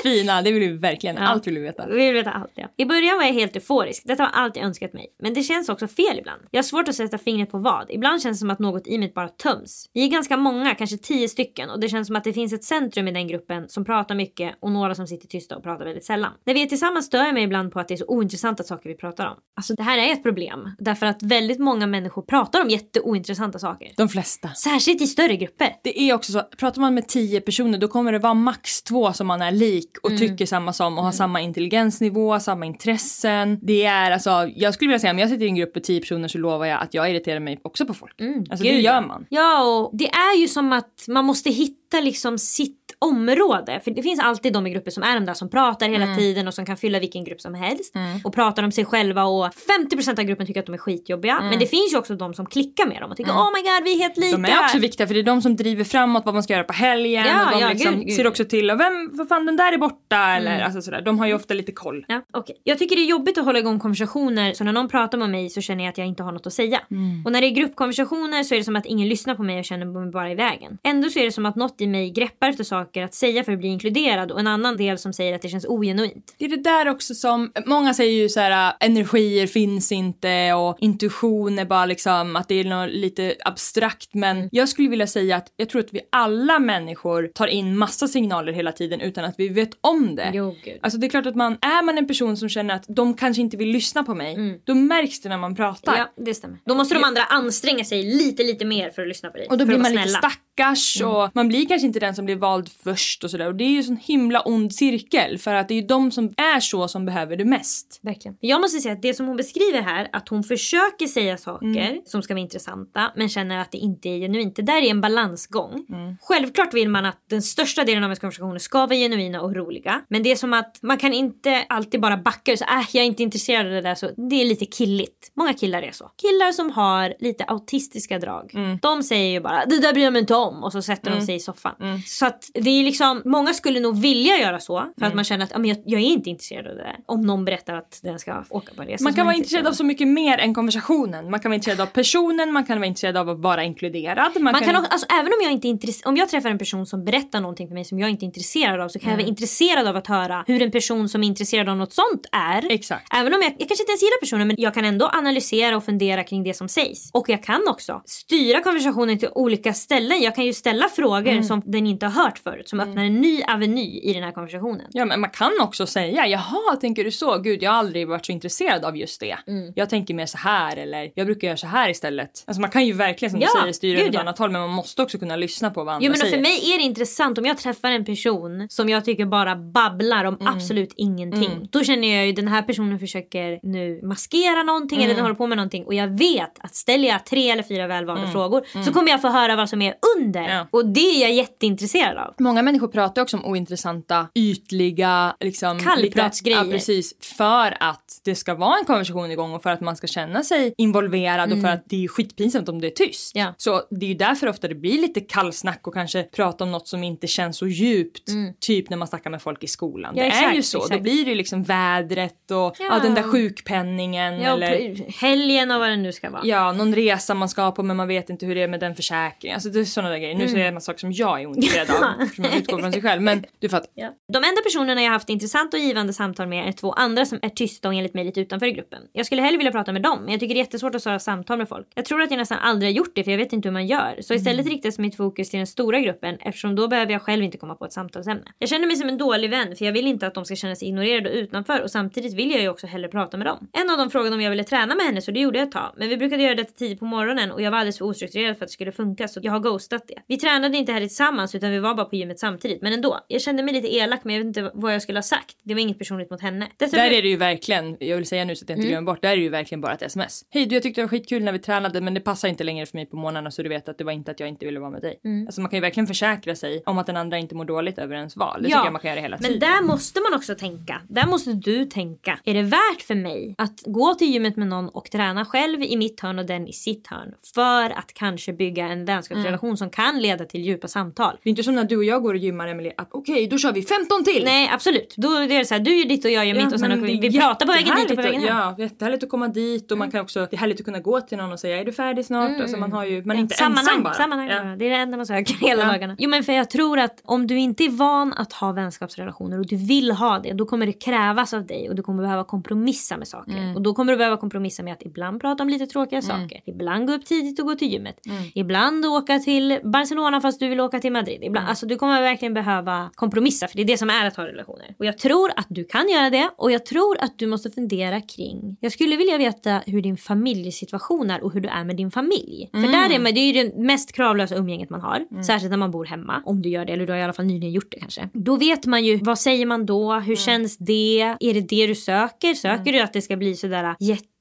Fina, 0.03 0.41
det 0.41 0.51
vill 0.51 0.61
vi 0.61 0.77
verkligen. 0.77 1.15
Ja. 1.15 1.21
Allt 1.21 1.47
vill 1.47 1.53
vi 1.53 1.61
veta. 1.61 1.87
Vi 1.87 2.05
vill 2.05 2.13
veta 2.13 2.31
allt 2.31 2.51
ja. 2.55 2.67
I 2.77 2.85
början 2.85 3.17
var 3.17 3.23
jag 3.23 3.33
helt 3.33 3.55
euforisk. 3.55 4.03
Detta 4.05 4.23
var 4.23 4.29
allt 4.33 4.55
jag 4.55 4.65
önskat 4.65 4.93
mig. 4.93 5.07
Men 5.19 5.33
det 5.33 5.43
känns 5.43 5.69
också 5.69 5.87
fel 5.87 6.19
ibland. 6.19 6.41
Jag 6.51 6.57
har 6.57 6.63
svårt 6.63 6.87
att 6.87 6.95
sätta 6.95 7.17
fingret 7.17 7.51
på 7.51 7.57
vad. 7.57 7.91
Ibland 7.91 8.21
känns 8.21 8.37
det 8.37 8.39
som 8.39 8.49
att 8.49 8.59
något 8.59 8.87
i 8.87 8.97
mig 8.97 9.11
bara 9.15 9.27
töms. 9.29 9.89
Vi 9.95 10.03
är 10.03 10.08
ganska 10.08 10.38
många, 10.38 10.75
kanske 10.75 10.97
tio 10.97 11.29
stycken 11.29 11.69
och 11.69 11.79
det 11.79 11.89
känns 11.89 12.08
som 12.08 12.15
att 12.15 12.23
det 12.23 12.34
finns 12.34 12.53
ett 12.53 12.63
centrum 12.63 13.08
i 13.08 13.12
den 13.12 13.27
gruppen 13.27 13.69
som 13.69 13.86
pratar 13.86 14.15
mycket 14.15 14.56
och 14.60 14.71
några 14.71 14.95
som 14.95 15.08
sitter 15.08 15.27
tysta 15.27 15.58
och 15.58 15.63
pratar 15.63 15.86
väldigt 15.86 16.06
sällan. 16.06 16.32
När 16.45 16.53
vi 16.53 16.62
är 16.62 16.65
tillsammans 16.65 17.06
stör 17.06 17.23
jag 17.25 17.34
mig 17.34 17.43
ibland 17.43 17.71
på 17.71 17.79
att 17.79 17.88
det 17.88 17.93
är 17.93 17.97
så 17.97 18.06
ointressanta 18.08 18.63
saker 18.63 18.89
vi 18.89 18.95
pratar 18.95 19.27
om. 19.27 19.34
Alltså 19.56 19.73
det 19.75 19.84
här 19.84 19.97
är 19.97 20.13
ett 20.13 20.23
problem. 20.23 20.69
Därför 20.79 21.06
att 21.06 21.23
väldigt 21.23 21.60
många 21.60 21.88
människor 21.88 22.21
pratar 22.21 22.62
om 22.62 22.69
jätteointressanta 22.69 23.60
saker. 23.60 23.91
De 23.97 24.10
flesta. 24.10 24.49
Särskilt 24.49 25.01
i 25.01 25.08
större 25.08 25.36
grupper. 25.36 25.75
Det 25.84 26.01
är 26.01 26.13
också 26.13 26.32
så, 26.32 26.41
pratar 26.58 26.82
man 26.82 26.93
med 26.93 27.08
tio 27.08 27.41
personer 27.41 27.77
då 27.77 27.88
kommer 27.88 28.12
det 28.12 28.19
vara 28.19 28.34
max 28.34 28.84
två 28.84 29.13
som 29.13 29.27
man 29.27 29.41
är 29.41 29.51
lik 29.51 29.89
och 30.03 30.10
Mm. 30.13 30.19
tycker 30.27 30.45
samma 30.45 30.73
som 30.73 30.97
och 30.97 31.03
har 31.03 31.12
samma 31.12 31.41
intelligensnivå, 31.41 32.39
samma 32.39 32.65
intressen. 32.65 33.60
Det 33.62 33.84
är 33.86 34.12
alltså, 34.12 34.29
jag 34.56 34.73
skulle 34.73 34.88
vilja 34.89 34.99
säga 34.99 35.12
om 35.12 35.19
jag 35.19 35.29
sitter 35.29 35.45
i 35.45 35.47
en 35.47 35.56
grupp 35.56 35.73
på 35.73 35.79
tio 35.79 35.99
personer 35.99 36.27
så 36.27 36.38
lovar 36.38 36.65
jag 36.65 36.82
att 36.82 36.93
jag 36.93 37.10
irriterar 37.12 37.39
mig 37.39 37.60
också 37.63 37.86
på 37.86 37.93
folk. 37.93 38.21
alltså 38.21 38.63
det 38.63 38.69
Mm, 38.69 38.75
Gud, 38.75 38.84
gör 38.86 38.93
ja. 38.93 39.01
man. 39.01 39.25
Ja, 39.29 39.63
och 39.63 39.82
det 39.93 40.07
är 40.07 40.37
ju 40.37 40.47
som 40.47 40.73
att 40.73 41.05
man 41.07 41.25
måste 41.25 41.49
hitta 41.49 41.82
liksom 42.01 42.38
sitt 42.38 42.79
område. 42.99 43.82
För 43.84 43.91
det 43.91 44.03
finns 44.03 44.19
alltid 44.19 44.53
de 44.53 44.67
i 44.67 44.69
grupper 44.69 44.91
som 44.91 45.03
är 45.03 45.13
de 45.15 45.25
där 45.25 45.34
som 45.34 45.49
pratar 45.49 45.89
hela 45.89 46.03
Mm. 46.06 46.17
tiden 46.17 46.47
och 46.47 46.53
som 46.53 46.65
kan 46.65 46.77
fylla 46.77 46.99
vilken 46.99 47.23
grupp 47.23 47.41
som 47.41 47.53
helst. 47.53 47.93
Och 48.23 48.34
pratar 48.34 48.63
om 48.63 48.71
sig 48.71 48.86
själva 48.86 49.23
och 49.23 49.45
50% 49.53 50.19
av 50.19 50.25
gruppen 50.25 50.47
tycker 50.47 50.60
att 50.60 50.65
de 50.65 50.73
är 50.73 50.77
skitjobbiga. 50.77 51.39
Men 51.41 51.60
det 51.60 51.67
finns 51.67 51.93
ju 51.93 51.97
också 51.97 52.15
de 52.15 52.34
som 52.34 52.45
klickar 52.45 52.86
med 52.88 53.01
dem 53.01 53.12
och 53.12 53.17
tycker 53.17 53.32
oh 53.32 53.49
my 53.53 53.62
god 53.62 53.84
vi 53.84 53.93
är 53.93 53.99
helt 53.99 54.17
lika. 54.17 54.36
Mm. 54.36 54.41
De 54.51 54.58
är 54.58 54.63
också 54.63 54.77
viktiga 54.79 55.08
för 55.08 55.13
det 55.13 55.19
är 55.19 55.23
de 55.23 55.41
som 55.41 55.56
driver 55.56 55.84
framåt 55.84 56.25
vad 56.25 56.34
man 56.34 56.43
ska 56.43 56.53
göra 56.53 56.63
på 56.63 56.73
helgen 56.73 57.25
Ja, 57.27 57.45
och 57.45 57.51
de 57.51 57.60
ja, 57.62 57.69
liksom 57.69 57.95
gud, 57.95 58.06
gud. 58.08 58.15
ser 58.15 58.27
också 58.27 58.45
till 58.45 58.71
och 58.71 58.79
vem, 58.79 59.10
vad 59.13 59.27
fan 59.27 59.45
den 59.45 59.56
där 59.58 59.73
är 59.73 59.77
borta 59.77 60.17
eller 60.17 60.60
alltså 60.62 60.82
sådär. 60.82 61.01
De 61.01 61.19
har 61.19 61.27
ju 61.27 61.34
ofta 61.34 61.53
lite 61.53 61.71
koll. 61.71 62.06
Ja, 62.08 62.21
okej. 62.34 62.56
Jag 62.63 62.79
tycker 62.79 62.95
det 62.95 63.01
är 63.01 63.06
jobbigt 63.10 63.38
att 63.38 63.45
hålla 63.45 63.60
igång 63.60 63.79
konversationer 63.79 64.53
så 64.53 64.63
när 64.63 64.73
någon 64.73 64.89
pratar 64.89 65.17
med 65.17 65.29
mig 65.29 65.49
så 65.49 65.62
känner 65.62 65.84
jag 65.84 65.91
att 65.91 65.97
jag 65.97 66.08
inte 66.08 66.23
har 66.23 66.32
något 66.32 66.47
att 66.47 66.53
säga. 66.53 66.79
Och 67.25 67.32
när 67.32 67.41
det 67.41 67.47
är 67.47 67.51
gruppkonversationer 67.51 68.43
så 68.43 68.53
är 68.56 68.60
det 68.60 68.63
som 68.65 68.75
att 68.75 68.86
ingen 68.86 69.10
lyssnar 69.10 69.36
på 69.36 69.43
mig 69.43 69.60
och 69.60 69.65
känner 69.65 69.86
mig 69.86 70.12
bara 70.12 70.32
i 70.32 70.36
vägen. 70.36 70.77
Ändå 70.84 71.10
så 71.10 71.19
är 71.19 71.25
det 71.25 71.32
som 71.32 71.45
att 71.45 71.56
något 71.56 71.82
i 71.83 71.87
mig 71.87 72.09
greppar 72.09 72.49
efter 72.49 72.63
saker 72.63 73.03
att 73.03 73.13
säga 73.13 73.43
för 73.43 73.51
att 73.51 73.59
bli 73.59 73.67
inkluderad 73.67 74.31
och 74.31 74.39
en 74.39 74.47
annan 74.47 74.77
del 74.77 74.97
som 74.97 75.13
säger 75.13 75.35
att 75.35 75.41
det 75.41 75.49
känns 75.49 75.65
ogenuint. 75.65 76.35
Det 76.37 76.45
är 76.45 76.49
det 76.49 76.63
där 76.63 76.87
också 76.87 77.15
som, 77.15 77.51
många 77.65 77.93
säger 77.93 78.21
ju 78.21 78.29
så 78.29 78.39
här 78.39 78.69
äh, 78.69 78.87
energier 78.87 79.47
finns 79.47 79.91
inte 79.91 80.53
och 80.53 80.77
intuition 80.79 81.59
är 81.59 81.65
bara 81.65 81.85
liksom 81.85 82.35
att 82.35 82.47
det 82.47 82.55
är 82.55 82.63
något 82.63 82.89
lite 82.89 83.35
abstrakt 83.45 84.13
men 84.13 84.49
jag 84.51 84.69
skulle 84.69 84.89
vilja 84.89 85.07
säga 85.07 85.35
att 85.35 85.47
jag 85.57 85.69
tror 85.69 85.81
att 85.81 85.93
vi 85.93 86.01
alla 86.11 86.59
människor 86.59 87.27
tar 87.27 87.47
in 87.47 87.77
massa 87.77 88.07
signaler 88.07 88.53
hela 88.53 88.71
tiden 88.71 89.01
utan 89.01 89.25
att 89.25 89.35
vi 89.37 89.49
vet 89.49 89.69
om 89.81 90.15
det. 90.15 90.31
Jo, 90.33 90.55
gud. 90.63 90.79
Alltså 90.81 90.99
det 90.99 91.07
är 91.07 91.09
klart 91.09 91.25
att 91.25 91.35
man, 91.35 91.53
är 91.61 91.85
man 91.85 91.97
en 91.97 92.07
person 92.07 92.37
som 92.37 92.49
känner 92.49 92.75
att 92.75 92.85
de 92.87 93.13
kanske 93.13 93.41
inte 93.41 93.57
vill 93.57 93.69
lyssna 93.69 94.03
på 94.03 94.15
mig, 94.15 94.61
då 94.63 94.75
märks 94.75 95.21
det 95.21 95.29
när 95.29 95.37
man 95.37 95.55
pratar. 95.55 95.97
Ja, 95.97 96.23
det 96.25 96.33
stämmer. 96.33 96.57
Då 96.65 96.75
måste 96.75 96.95
de 96.95 97.03
andra 97.03 97.23
anstränga 97.23 97.83
sig 97.83 98.03
lite, 98.03 98.43
lite 98.43 98.65
mer 98.65 98.89
för 98.89 99.01
att 99.01 99.07
lyssna 99.07 99.29
på 99.29 99.37
dig. 99.37 99.47
Och 99.49 99.57
då 99.57 99.65
blir 99.65 99.77
man 99.77 99.91
lite 99.91 100.07
stackars 100.07 101.01
och 101.01 101.29
man 101.33 101.47
blir 101.47 101.65
kanske 101.73 101.88
inte 101.88 101.99
den 101.99 102.15
som 102.15 102.25
blir 102.25 102.36
vald 102.36 102.69
först 102.83 103.23
och 103.23 103.31
sådär. 103.31 103.47
Och 103.47 103.55
det 103.55 103.63
är 103.63 103.69
ju 103.69 103.77
en 103.77 103.83
sån 103.83 103.97
himla 103.97 104.41
ond 104.41 104.73
cirkel 104.75 105.38
för 105.38 105.53
att 105.55 105.67
det 105.67 105.73
är 105.73 105.81
ju 105.81 105.88
de 105.88 106.12
som 106.12 106.33
är 106.38 106.59
så 106.59 106.88
som 106.88 107.05
behöver 107.05 107.36
det 107.36 107.45
mest. 107.45 107.99
Verkligen. 108.01 108.38
Jag 108.39 108.62
måste 108.62 108.79
säga 108.79 108.93
att 108.93 109.01
det 109.01 109.13
som 109.13 109.27
hon 109.27 109.38
beskriver 109.38 109.81
här, 109.81 110.07
att 110.12 110.29
hon 110.29 110.43
försöker 110.43 111.07
säga 111.07 111.38
saker 111.38 111.63
Mm. 111.63 112.01
som 112.05 112.21
ska 112.23 112.33
vara 112.33 112.41
intressanta 112.41 113.12
men 113.15 113.29
känner 113.29 113.57
att 113.57 113.71
det 113.71 113.77
inte 113.77 114.09
är 114.09 114.19
genuint. 114.19 114.55
Det 114.55 114.62
där 114.62 114.81
är 114.81 114.89
en 114.91 115.01
balansgång. 115.01 115.86
Mm. 115.89 116.17
Självklart 116.21 116.73
vill 116.73 116.89
man 116.89 117.05
att 117.05 117.17
den 117.29 117.41
största 117.41 117.83
delen 117.83 118.03
av 118.03 118.07
ens 118.07 118.19
konversationer 118.19 118.59
ska 118.59 118.77
vara 118.79 118.95
genuina 118.95 119.41
och 119.41 119.55
roliga. 119.55 120.01
Men 120.07 120.23
det 120.23 120.31
är 120.31 120.36
som 120.36 120.53
att 120.53 120.79
man 120.81 120.97
kan 120.97 121.13
inte 121.13 121.65
alltid 121.69 122.01
bara 122.01 122.17
backa 122.17 122.51
och 122.51 122.57
säga 122.57 122.69
äh, 122.79 122.86
jag 122.93 123.01
är 123.01 123.07
inte 123.07 123.23
intresserad 123.23 123.65
av 123.65 123.71
det 123.71 123.81
där 123.81 123.95
så 123.95 124.09
det 124.29 124.41
är 124.41 124.45
lite 124.45 124.65
killigt. 124.65 125.31
Många 125.36 125.53
killar 125.53 125.81
är 125.81 125.91
så. 125.91 126.12
Killar 126.21 126.51
som 126.51 126.71
har 126.71 127.13
lite 127.19 127.43
autistiska 127.43 128.19
drag. 128.19 128.51
Mm. 128.55 128.77
De 128.81 129.03
säger 129.03 129.31
ju 129.31 129.39
bara 129.39 129.65
det 129.65 129.79
där 129.79 129.93
bryr 129.93 130.03
jag 130.03 130.13
mig 130.13 130.19
inte 130.19 130.36
om 130.36 130.63
och 130.63 130.71
så 130.71 130.81
sätter 130.81 131.12
de 131.12 131.21
sig 131.25 131.36
i 131.36 131.39
soffan. 131.39 131.62
Så 132.06 132.26
att 132.26 132.49
det 132.54 132.69
är 132.69 132.84
liksom, 132.84 133.21
många 133.26 133.54
skulle 133.54 133.80
nog 133.80 133.97
vilja 134.02 134.38
göra 134.38 134.60
så 134.60 134.73
för 134.80 134.84
Mm. 134.97 135.08
att 135.08 135.15
man 135.15 135.23
känner 135.23 135.45
att 135.45 135.52
men 135.58 135.65
jag, 135.65 135.78
jag 135.86 136.02
är 136.02 136.06
inte 136.06 136.30
intresserad 136.30 136.67
av 136.67 136.76
det 136.76 136.82
där. 136.84 136.95
Om 137.06 137.21
någon 137.21 137.45
berättar 137.45 137.73
att 137.73 137.99
den 138.04 138.19
ska 138.19 138.43
åka 138.49 138.73
på 138.73 138.82
en 138.82 138.88
resa. 138.88 139.04
Man 139.04 139.13
kan 139.13 139.26
vara 139.26 139.36
intresserad 139.36 139.67
av 139.67 139.71
så 139.73 139.84
mycket 139.84 140.08
mer 140.08 140.38
än 140.38 140.54
konversationen. 140.54 141.32
Man 141.32 141.39
kan 141.39 141.49
vara 141.52 141.56
intresserad 141.56 141.82
av 141.82 141.86
personen, 141.93 142.52
man 142.54 142.65
kan 142.65 142.78
vara 142.78 142.88
intresserad 142.88 143.17
av 143.17 143.30
att 143.30 143.39
vara 143.39 143.63
inkluderad. 143.63 144.32
Man, 144.39 144.52
Man 144.52 144.62
kan 144.63 144.76
också, 144.76 144.91
alltså, 144.91 145.08
även 145.13 145.26
om 145.26 145.39
jag 145.43 145.52
inte 145.52 145.93
om 146.06 146.17
jag 146.17 146.30
träffar 146.30 146.49
en 146.49 146.58
person 146.58 146.86
som 146.86 147.06
berättar 147.06 147.39
någonting 147.41 147.67
för 147.67 147.73
mig 147.73 147.86
som 147.86 147.99
jag 147.99 148.10
inte 148.10 148.26
är 148.26 148.28
intresserad 148.28 148.82
av 148.82 148.89
så 148.89 148.99
kan 148.99 149.10
jag 149.10 149.13
Mm. 149.13 149.23
vara 149.26 149.30
intresserad 149.30 149.88
av 149.88 149.95
att 149.95 150.08
höra 150.08 150.43
hur 150.47 150.62
en 150.62 150.71
person 150.71 151.10
som 151.10 151.23
är 151.23 151.28
intresserad 151.28 151.69
av 151.69 151.78
något 151.78 151.93
sånt 151.93 152.26
är. 152.32 152.71
Exakt. 152.71 153.13
Även 153.13 153.34
om 153.34 153.41
jag, 153.41 153.52
jag 153.52 153.67
kanske 153.67 153.84
inte 153.84 153.91
ens 153.91 154.02
gillar 154.02 154.19
personen 154.19 154.47
men 154.47 154.56
jag 154.60 154.73
kan 154.73 154.86
ändå 154.86 155.08
analysera 155.13 155.78
och 155.78 155.86
fundera 155.86 156.23
kring 156.23 156.43
det 156.43 156.54
som 156.54 156.69
sägs. 156.69 157.10
Och 157.13 157.30
jag 157.30 157.43
kan 157.43 157.67
också 157.67 158.02
styra 158.06 158.62
konversationen 158.62 159.19
till 159.19 159.30
olika 159.36 159.73
ställen. 159.73 160.21
Jag 160.21 160.36
kan 160.36 160.45
ju 160.45 160.54
ställa 160.54 160.89
frågor 160.89 161.28
Mm. 161.45 161.62
som 161.62 161.71
den 161.71 161.88
inte 161.88 162.06
har 162.06 162.23
hört 162.23 162.38
förut 162.39 162.69
som 162.69 162.79
öppnar 162.79 163.03
en 163.03 163.21
ny 163.21 163.43
aveny 163.43 163.99
i 164.03 164.13
den 164.13 164.23
här 164.23 164.32
konversationen. 164.32 164.88
Ja 164.91 165.06
men 165.06 165.21
man 165.21 165.29
kan 165.29 165.51
också 165.62 165.86
säga 165.86 166.27
jaha 166.27 166.75
tänker 166.82 167.03
du 167.03 167.12
så? 167.12 167.38
Gud 167.38 167.63
jag 167.63 167.71
har 167.71 167.77
aldrig 167.77 168.08
varit 168.08 168.25
så 168.25 168.32
intresserad 168.32 168.86
av 168.86 168.97
just 168.97 169.19
det. 169.19 169.38
Mm. 169.47 169.73
Jag 169.75 169.89
tänker 169.89 170.13
mer 170.13 170.25
så 170.25 170.38
här 170.38 170.77
eller 170.77 171.12
jag 171.15 171.25
brukar 171.27 171.47
göra 171.47 171.58
så 171.58 171.67
här 171.67 171.89
istället. 171.89 172.43
Alltså 172.47 172.62
man 172.62 172.69
kan 172.69 172.86
ju 172.86 172.93
verkligen 172.93 173.32
som 173.32 173.41
Ja, 173.41 173.47
du 173.56 173.60
säger 173.62 173.73
styra 173.73 173.95
gud, 173.97 174.03
åt 174.03 174.10
ett 174.10 174.13
ja. 174.15 174.19
annat 174.21 174.39
håll 174.39 174.51
men 174.51 174.62
man 174.62 174.69
måste 174.69 175.01
också 175.01 175.17
kunna 175.17 175.36
lyssna 175.36 175.69
på 175.71 175.84
vad 175.84 175.93
andra 175.95 176.06
Jo 176.06 176.10
men 176.12 176.19
säger. 176.19 176.34
för 176.34 176.41
mig 176.41 176.73
är 176.73 176.77
det 176.77 176.84
intressant 176.84 177.38
om 177.38 177.45
jag 177.45 177.58
träffar 177.58 177.91
en 177.91 178.06
person 178.06 178.67
som 178.69 178.89
jag 178.89 179.06
tycker 179.06 179.25
bara 179.25 179.56
babblar 179.56 180.25
om 180.25 180.34
Mm. 180.43 180.53
absolut 180.56 180.93
ingenting. 180.97 181.67
Då 181.71 181.84
känner 181.84 182.15
jag 182.17 182.25
ju 182.25 182.32
den 182.34 182.47
här 182.47 182.62
personen 182.62 182.99
försöker 182.99 183.60
nu 183.63 183.99
maskera 184.03 184.63
någonting 184.63 185.03
eller 185.03 185.13
den 185.13 185.23
håller 185.23 185.36
på 185.36 185.47
med 185.47 185.58
någonting 185.58 185.86
och 185.86 185.93
jag 185.93 186.08
vet 186.17 186.60
att 186.60 186.75
ställer 186.75 187.08
jag 187.08 187.25
tre 187.25 187.49
eller 187.49 187.63
fyra 187.63 187.88
välvalda 187.88 188.27
frågor 188.32 188.84
så 188.86 188.93
kommer 188.93 189.10
jag 189.12 189.21
få 189.21 189.29
höra 189.29 189.56
vad 189.56 189.69
som 189.69 189.82
är 189.82 189.93
under 190.17 190.39
Mm. 190.43 190.51
Ja. 190.51 190.67
och 190.71 190.86
det 190.86 190.99
är 190.99 191.19
jag 191.21 191.32
jätteintresserad 191.33 192.17
av. 192.17 192.33
Många 192.39 192.61
människor 192.61 192.87
pratar 192.87 193.21
också 193.21 193.37
om 193.37 193.45
ointressanta, 193.45 194.27
ytliga, 194.35 195.35
liksom... 195.39 195.79
Kallpratsgrejer. 195.79 196.63
Ja, 196.65 196.71
precis. 196.71 197.13
För 197.37 197.77
att 197.79 198.21
det 198.25 198.35
ska 198.35 198.55
vara 198.55 198.77
en 198.79 198.85
konversation 198.85 199.31
igång 199.31 199.53
och 199.53 199.63
för 199.63 199.69
att 199.69 199.81
man 199.81 199.95
ska 199.95 200.07
känna 200.07 200.43
sig 200.43 200.73
involverad 200.77 201.53
och 201.53 201.61
för 201.61 201.67
att 201.67 201.83
det 201.89 202.03
är 202.03 202.07
skitpinsamt 202.07 202.69
om 202.69 202.81
det 202.81 202.87
är 202.87 203.05
tyst. 203.05 203.35
Mm. 203.35 203.47
Ja. 203.47 203.53
Så 203.57 203.81
det 203.89 204.05
är 204.05 204.09
ju 204.09 204.15
därför 204.15 204.47
ofta 204.47 204.67
det 204.67 204.75
blir 204.75 205.01
lite 205.01 205.19
kallsnack 205.19 205.87
och 205.87 205.93
kanske 205.93 206.23
prata 206.23 206.63
om 206.63 206.71
något 206.71 206.87
som 206.87 207.03
inte 207.03 207.27
känns 207.27 207.57
så 207.57 207.67
djupt. 207.67 208.29
Typ 208.59 208.89
när 208.89 208.97
man 208.97 209.07
snackar 209.07 209.29
med 209.29 209.41
folk 209.41 209.63
i 209.63 209.67
skolan. 209.67 210.13
Mm. 210.13 210.25
Ja, 210.25 210.31
det 210.31 210.37
är 210.37 210.53
ju 210.53 210.59
exakt, 210.59 210.71
så. 210.71 210.77
Då 210.77 210.83
exakt. 210.85 211.03
blir 211.03 211.25
det 211.25 211.29
ju 211.29 211.35
liksom 211.35 211.63
vädret 211.63 212.51
och 212.51 212.75
ja. 212.79 212.99
Den 213.03 213.13
där 213.13 213.23
sjukpenningen 213.23 214.41
Ja, 214.41 214.53
eller 214.53 215.11
helgen 215.21 215.71
och 215.71 215.79
vad 215.79 215.89
det 215.89 215.95
nu 215.95 216.11
ska 216.11 216.29
vara. 216.29 216.41
Ja, 216.45 216.71
någon 216.71 216.95
resa 216.95 217.33
man 217.33 217.49
ska 217.49 217.71
på 217.71 217.83
men 217.83 217.97
man 217.97 218.07
vet 218.07 218.29
inte 218.29 218.45
hur 218.45 218.55
det 218.55 218.63
är 218.63 218.67
med 218.67 218.79
den 218.79 218.95
försäkringen. 218.95 219.55
Alltså 219.55 219.69
det 219.69 219.79
är 219.79 219.85
sådana 219.85 220.09
där 220.09 220.17
grejer. 220.17 220.35
Nu 220.35 220.47
säger 220.47 220.59
jag 220.59 220.67
en 220.67 220.73
massa 220.73 220.85
saker 220.85 220.99
som 220.99 221.11
jag 221.11 221.22
är 221.23 221.45
ointresserad 221.45 221.89
av. 221.89 222.21
Eftersom 222.21 222.45
jag 222.45 222.57
utgår 222.57 222.79
från 222.79 222.91
sig 222.91 223.01
själv. 223.01 223.21
Men 223.21 223.45
du 223.59 223.69
fattar. 223.69 223.89
Ja. 223.93 224.09
De 224.33 224.38
enda 224.38 224.62
personerna 224.63 225.03
jag 225.03 225.12
haft 225.12 225.29
intressant 225.29 225.73
och 225.73 225.79
givande 225.79 226.13
samtal 226.13 226.47
med 226.47 226.67
är 226.67 226.71
två 226.71 226.91
andra 226.91 227.25
som 227.25 227.39
är 227.41 227.49
tysta 227.49 227.88
och 227.88 227.93
enligt 227.93 228.13
mig 228.13 228.25
lite 228.25 228.41
utanför 228.41 228.65
i 228.65 228.71
gruppen. 228.71 229.01
Jag 229.13 229.25
skulle 229.25 229.41
hellre 229.41 229.57
vilja 229.57 229.71
prata 229.71 229.91
med 229.91 230.01
dem 230.01 230.19
men 230.21 230.31
jag 230.31 230.39
tycker 230.39 230.55
det 230.55 230.59
är 230.59 230.63
jättesvårt 230.63 230.95
att 230.95 231.03
föra 231.03 231.19
samtal 231.19 231.57
med 231.57 231.69
folk. 231.69 231.88
Jag 231.95 232.05
tror 232.05 232.21
att 232.21 232.31
jag 232.31 232.38
nästan 232.38 232.57
aldrig 232.57 232.91
har 232.91 232.97
gjort 232.97 233.15
det 233.15 233.23
för 233.23 233.31
jag 233.31 233.38
vet 233.38 233.53
inte 233.53 233.67
hur 233.67 233.73
man 233.73 233.88
gör. 233.88 234.17
Så 234.21 234.33
istället 234.33 234.67
riktas 234.67 234.99
mitt 234.99 235.17
fokus 235.17 235.49
till 235.49 235.57
den 235.57 235.67
stora 235.67 235.99
gruppen 235.99 236.38
eftersom 236.39 236.75
då 236.75 236.88
behöver 236.88 237.12
jag 237.12 237.21
själv 237.21 237.43
inte 237.43 237.57
komma 237.57 237.75
på 237.75 237.86
ett 237.86 237.93
samtalsämne. 237.93 238.43
Jag 238.59 238.69
känner 238.69 238.88
mig 238.88 238.95
som 238.95 239.09
en 239.09 239.17
dålig 239.17 239.49
vän 239.49 239.75
för 239.75 239.86
jag 239.86 239.93
vill 239.93 240.07
inte 240.07 240.27
att 240.27 240.33
de 240.33 240.45
ska 240.45 240.55
känna 240.55 240.75
sig 240.75 240.88
ignorerade 240.88 241.29
och 241.29 241.36
utanför 241.36 241.81
och 241.81 241.91
samtidigt 241.91 242.33
vill 242.33 242.51
jag 242.51 242.62
ju 242.62 242.69
också 242.69 242.88
hellre 242.88 243.07
prata 243.07 243.38
med 243.38 243.47
dem. 243.47 243.67
En 243.73 243.89
av 243.89 243.97
dem 243.97 244.09
frågade 244.09 244.36
om 244.36 244.41
jag 244.41 244.49
ville 244.49 244.63
träna 244.63 244.95
med 244.95 245.05
henne 245.05 245.21
så 245.21 245.31
det 245.31 245.39
gjorde 245.39 245.59
jag 245.59 245.67
ett 245.67 245.73
tag. 245.73 245.93
Men 245.97 246.09
vi 246.09 246.17
brukade 246.17 246.43
göra 246.43 246.55
det 246.55 246.63
tidigt 246.63 246.99
på 246.99 247.05
morgonen 247.05 247.51
och 247.51 247.62
jag 247.62 247.71
var 247.71 247.77
alldeles 247.77 247.97
för 247.97 248.05
ostrukturerad 248.05 248.57
för 248.57 248.65
att 248.65 248.69
det 248.69 248.73
skulle 248.73 248.91
funka 248.91 249.27
så 249.27 249.39
jag 249.43 249.51
har 249.51 249.59
ghostat 249.59 250.07
det. 250.07 250.15
Vi 250.27 250.38
tränade 250.38 250.77
inte 250.77 250.91
här 250.91 251.01
tillsammans 251.13 251.56
utan 251.56 251.71
vi 251.71 251.80
var 251.80 251.93
bara 251.95 252.06
på 252.06 252.15
gymmet 252.15 252.39
samtidigt. 252.39 252.82
Men 252.82 252.93
ändå, 252.93 253.19
jag 253.28 253.41
kände 253.41 253.63
mig 253.63 253.73
lite 253.73 253.95
elak 253.95 254.19
men 254.23 254.36
jag 254.36 254.39
vet 254.41 254.47
inte 254.47 254.71
vad 254.73 254.93
jag 254.93 255.02
skulle 255.02 255.17
ha 255.17 255.23
sagt. 255.23 255.58
Det 255.63 255.73
var 255.73 255.82
inget 255.82 255.97
personligt 255.99 256.30
mot 256.32 256.41
henne. 256.41 256.67
Dessutom- 256.78 256.99
Där 256.99 257.12
är 257.12 257.21
det 257.21 257.28
ju 257.28 257.38
verkligen, 257.38 257.97
jag 257.99 258.17
vill 258.17 258.26
säga 258.26 258.45
nu 258.45 258.56
så 258.56 258.65
att 258.65 258.69
jag 258.69 258.78
inte 258.78 258.88
glömmer 258.88 259.06
bort, 259.06 259.21
där 259.21 259.30
är 259.32 259.36
det 259.36 259.41
ju 259.41 259.49
verkligen 259.49 259.82
bara 259.82 259.93
ett 259.93 260.02
sms. 260.02 260.45
Hej 260.49 260.65
du 260.65 260.76
jag 260.76 260.84
tyckte 260.84 261.02
det 261.02 261.06
var 261.06 261.10
skitkul 261.10 261.43
när 261.43 261.52
vi 261.52 261.60
tränade 261.60 262.02
men 262.02 262.13
det 262.13 262.19
passar 262.19 262.47
inte 262.47 262.63
längre 262.63 262.86
för 262.86 262.97
mig 262.97 263.06
på 263.06 263.15
morgnarna 263.15 263.52
så 263.52 263.63
du 263.63 263.69
vet 263.69 263.89
att 263.89 263.97
det 263.97 264.04
var 264.04 264.12
inte 264.12 264.32
att 264.32 264.39
jag 264.39 264.49
inte 264.49 264.65
ville 264.65 264.80
vara 264.80 264.89
med 264.89 265.02
dig. 265.02 265.19
Alltså 265.47 265.62
man 265.62 265.69
kan 265.69 265.78
ju 265.78 265.82
verkligen 265.82 266.08
försäkra 266.08 266.56
sig 266.56 266.84
om 266.86 266.97
att 266.97 267.06
den 267.08 267.17
andra 267.17 267.38
inte 267.38 267.56
mår 267.56 267.65
dåligt 267.65 267.97
över 267.99 268.15
ens 268.15 268.36
val. 268.38 268.58
Det 268.62 268.63
tycker 268.67 268.78
jag 268.84 268.91
man 268.93 269.02
kan 269.02 269.12
göra 269.12 269.21
hela 269.21 269.38
men 269.41 269.52
tiden. 269.52 269.60
där 269.60 269.82
måste 269.84 270.19
man 270.21 270.34
också 270.34 270.56
tänka. 270.56 271.02
Där 271.10 271.28
måste 271.28 271.54
du 271.54 271.86
tänka. 271.86 272.39
Är 272.45 272.54
det 272.54 272.62
värt 272.63 273.02
för 273.08 273.15
mig 273.15 273.56
att 273.58 273.82
gå 273.86 274.13
till 274.13 274.28
gymmet 274.34 274.56
med 274.58 274.67
någon 274.67 274.89
och 274.89 275.12
träna 275.12 275.45
själv 275.45 275.84
i 275.84 275.97
mitt 275.97 276.19
hörn 276.19 276.39
och 276.39 276.45
den 276.45 276.67
i 276.67 276.73
sitt 276.73 277.08
hörn? 277.08 277.34
För 277.56 277.89
att 277.89 278.12
kanske 278.13 278.54
bygga 278.54 278.86
en 278.88 279.06
vänskapsrelation 279.06 279.78
som 279.78 279.89
kan 279.89 280.19
leda 280.21 280.45
till 280.45 280.62
djupa 280.62 280.88
samtal. 280.88 281.02
Det 281.15 281.21
är 281.43 281.49
inte 281.49 281.63
som 281.63 281.75
när 281.75 281.83
du 281.83 281.97
och 281.97 282.03
jag 282.03 282.21
går 282.23 282.33
och 282.33 282.39
gymmar 282.39 282.67
Emelie 282.67 282.93
att 282.97 283.07
okej 283.11 283.47
då 283.47 283.57
kör 283.57 283.71
vi 283.73 283.81
15 283.83 284.23
till! 284.23 284.43
Nej 284.45 284.69
absolut. 284.73 285.13
Då 285.17 285.27
är 285.35 285.47
det 285.47 285.65
så 285.65 285.73
här, 285.73 285.81
du 285.81 285.95
gör 285.97 286.05
ditt 286.05 286.25
och 286.25 286.31
jag 286.31 286.45
gör 286.45 286.55
mitt 286.55 286.73
och 286.73 286.79
sen 286.79 287.03
vi, 287.03 287.19
vi 287.19 287.39
pratar 287.39 287.65
på 287.65 287.71
vägen 287.71 287.95
dit 287.95 288.11
och 288.11 288.15
på 288.15 288.21
vägen 288.21 288.41
hem. 288.41 288.57
att- 288.57 288.77
Ja, 288.79 288.83
jättehärligt 288.83 289.23
att 289.23 289.29
komma 289.29 289.47
dit 289.47 289.91
och 289.91 289.97
man 289.97 290.11
kan 290.11 290.21
också, 290.21 290.39
det 290.39 290.55
är 290.55 290.57
härligt 290.57 290.79
att 290.79 290.85
kunna 290.85 290.99
gå 290.99 291.21
till 291.21 291.37
någon 291.37 291.51
och 291.51 291.59
säga 291.59 291.79
är 291.79 291.85
du 291.85 291.91
färdig 291.91 292.25
snart? 292.25 292.61
Alltså 292.61 292.77
man 292.77 292.91
har 292.91 293.05
ju, 293.05 293.25
man 293.25 293.35
är 293.35 293.39
inte 293.39 293.55
sammanhang, 293.55 293.85
ensam 293.87 294.03
bara. 294.03 294.13
Sammanhang 294.13 294.47
Ja. 294.49 294.63
Det 294.63 294.85
är 294.85 294.89
det 294.89 294.95
enda 294.95 295.17
man 295.17 295.25
söker 295.25 295.53
hela 295.53 295.81
Ja. 295.83 295.87
dagarna. 295.91 296.15
Jo 296.19 296.29
men 296.29 296.43
för 296.43 296.53
jag 296.53 296.69
tror 296.69 296.99
att 296.99 297.21
om 297.25 297.47
du 297.47 297.57
inte 297.59 297.83
är 297.83 297.89
van 297.89 298.33
att 298.33 298.53
ha 298.53 298.71
vänskapsrelationer 298.71 299.59
och 299.59 299.67
du 299.67 299.75
vill 299.75 300.11
ha 300.11 300.39
det 300.39 300.53
då 300.53 300.65
kommer 300.65 300.85
det 300.85 300.93
krävas 300.93 301.53
av 301.53 301.65
dig 301.65 301.89
och 301.89 301.95
du 301.95 302.01
kommer 302.03 302.23
behöva 302.23 302.43
kompromissa 302.43 303.17
med 303.17 303.27
saker. 303.27 303.51
Mm. 303.57 303.75
Och 303.75 303.81
då 303.81 303.93
kommer 303.93 304.13
du 304.13 304.17
behöva 304.17 304.37
kompromissa 304.37 304.83
med 304.83 304.93
att 304.93 305.01
ibland 305.03 305.41
prata 305.41 305.63
om 305.63 305.69
lite 305.69 305.85
tråkiga 305.87 306.21
saker. 306.21 306.61
Ibland 306.65 307.07
gå 307.07 307.13
upp 307.13 307.25
tidigt 307.25 307.59
och 307.59 307.65
gå 307.65 307.75
till 307.75 307.87
gymmet. 307.91 308.25
Mm. 308.25 308.43
Ibland 308.55 309.05
åka 309.05 309.39
till 309.39 309.79
Barcelona 309.83 310.41
fast 310.41 310.59
du 310.59 310.67
vill 310.69 310.79
åka 310.81 310.92
till 310.99 311.12
Madrid. 311.12 311.36
Mm. 311.36 311.47
Ibland, 311.47 311.69
Alltså 311.69 311.86
du 311.86 311.95
kommer 311.95 312.21
verkligen 312.21 312.53
behöva 312.53 313.10
kompromissa 313.15 313.67
för 313.67 313.75
det 313.77 313.84
är 313.84 313.88
det 313.88 313.97
som 313.97 314.10
är 314.10 314.25
att 314.25 314.36
ha 314.36 314.45
relationer. 314.45 314.95
Och 314.99 315.06
jag 315.06 315.17
tror 315.17 315.51
att 315.56 315.67
du 315.69 315.84
kan 315.84 316.10
göra 316.10 316.29
det 316.29 316.49
och 316.58 316.71
jag 316.71 316.86
tror 316.86 317.17
att 317.19 317.39
du 317.39 317.47
måste 317.47 317.69
fundera 317.69 318.21
kring. 318.21 318.77
Jag 318.79 318.91
skulle 318.91 319.17
vilja 319.17 319.38
veta 319.38 319.82
hur 319.86 320.01
din 320.01 320.17
familjesituation 320.17 321.29
är 321.29 321.43
och 321.43 321.53
hur 321.53 321.62
du 321.62 321.69
är 321.69 321.84
med 321.84 321.95
din 321.97 322.12
familj. 322.12 322.69
För 322.71 322.91
där 322.91 323.15
är 323.15 323.19
man, 323.19 323.34
det 323.34 323.39
är 323.39 323.53
ju 323.53 323.63
det 323.63 323.77
mest 323.77 324.12
kravlösa 324.12 324.56
umgänget 324.56 324.89
man 324.89 325.01
har. 325.01 325.43
Särskilt 325.43 325.69
när 325.69 325.77
man 325.77 325.91
bor 325.91 326.06
hemma. 326.06 326.41
Om 326.45 326.62
du 326.62 326.69
gör 326.69 326.86
det 326.86 326.93
eller 326.93 327.06
du 327.06 327.13
har 327.13 327.19
i 327.19 327.23
alla 327.23 327.34
fall 327.34 327.45
nyligen 327.45 327.71
gjort 327.71 327.91
det 327.91 327.99
kanske. 327.99 328.29
Då 328.34 328.56
vet 328.56 328.86
man 328.86 329.06
ju 329.06 329.17
vad 329.17 329.39
säger 329.39 329.65
man 329.65 329.86
då? 329.86 330.13
Hur 330.13 330.36
känns 330.36 330.77
det? 330.77 331.21
Är 331.39 331.53
det 331.53 331.62
det 331.62 331.88
du 331.88 331.95
söker? 331.95 332.53
Söker 332.53 332.93
du 332.93 332.99
att 332.99 333.13
det 333.13 333.21
ska 333.21 333.38
bli 333.38 333.56
sådär 333.56 333.95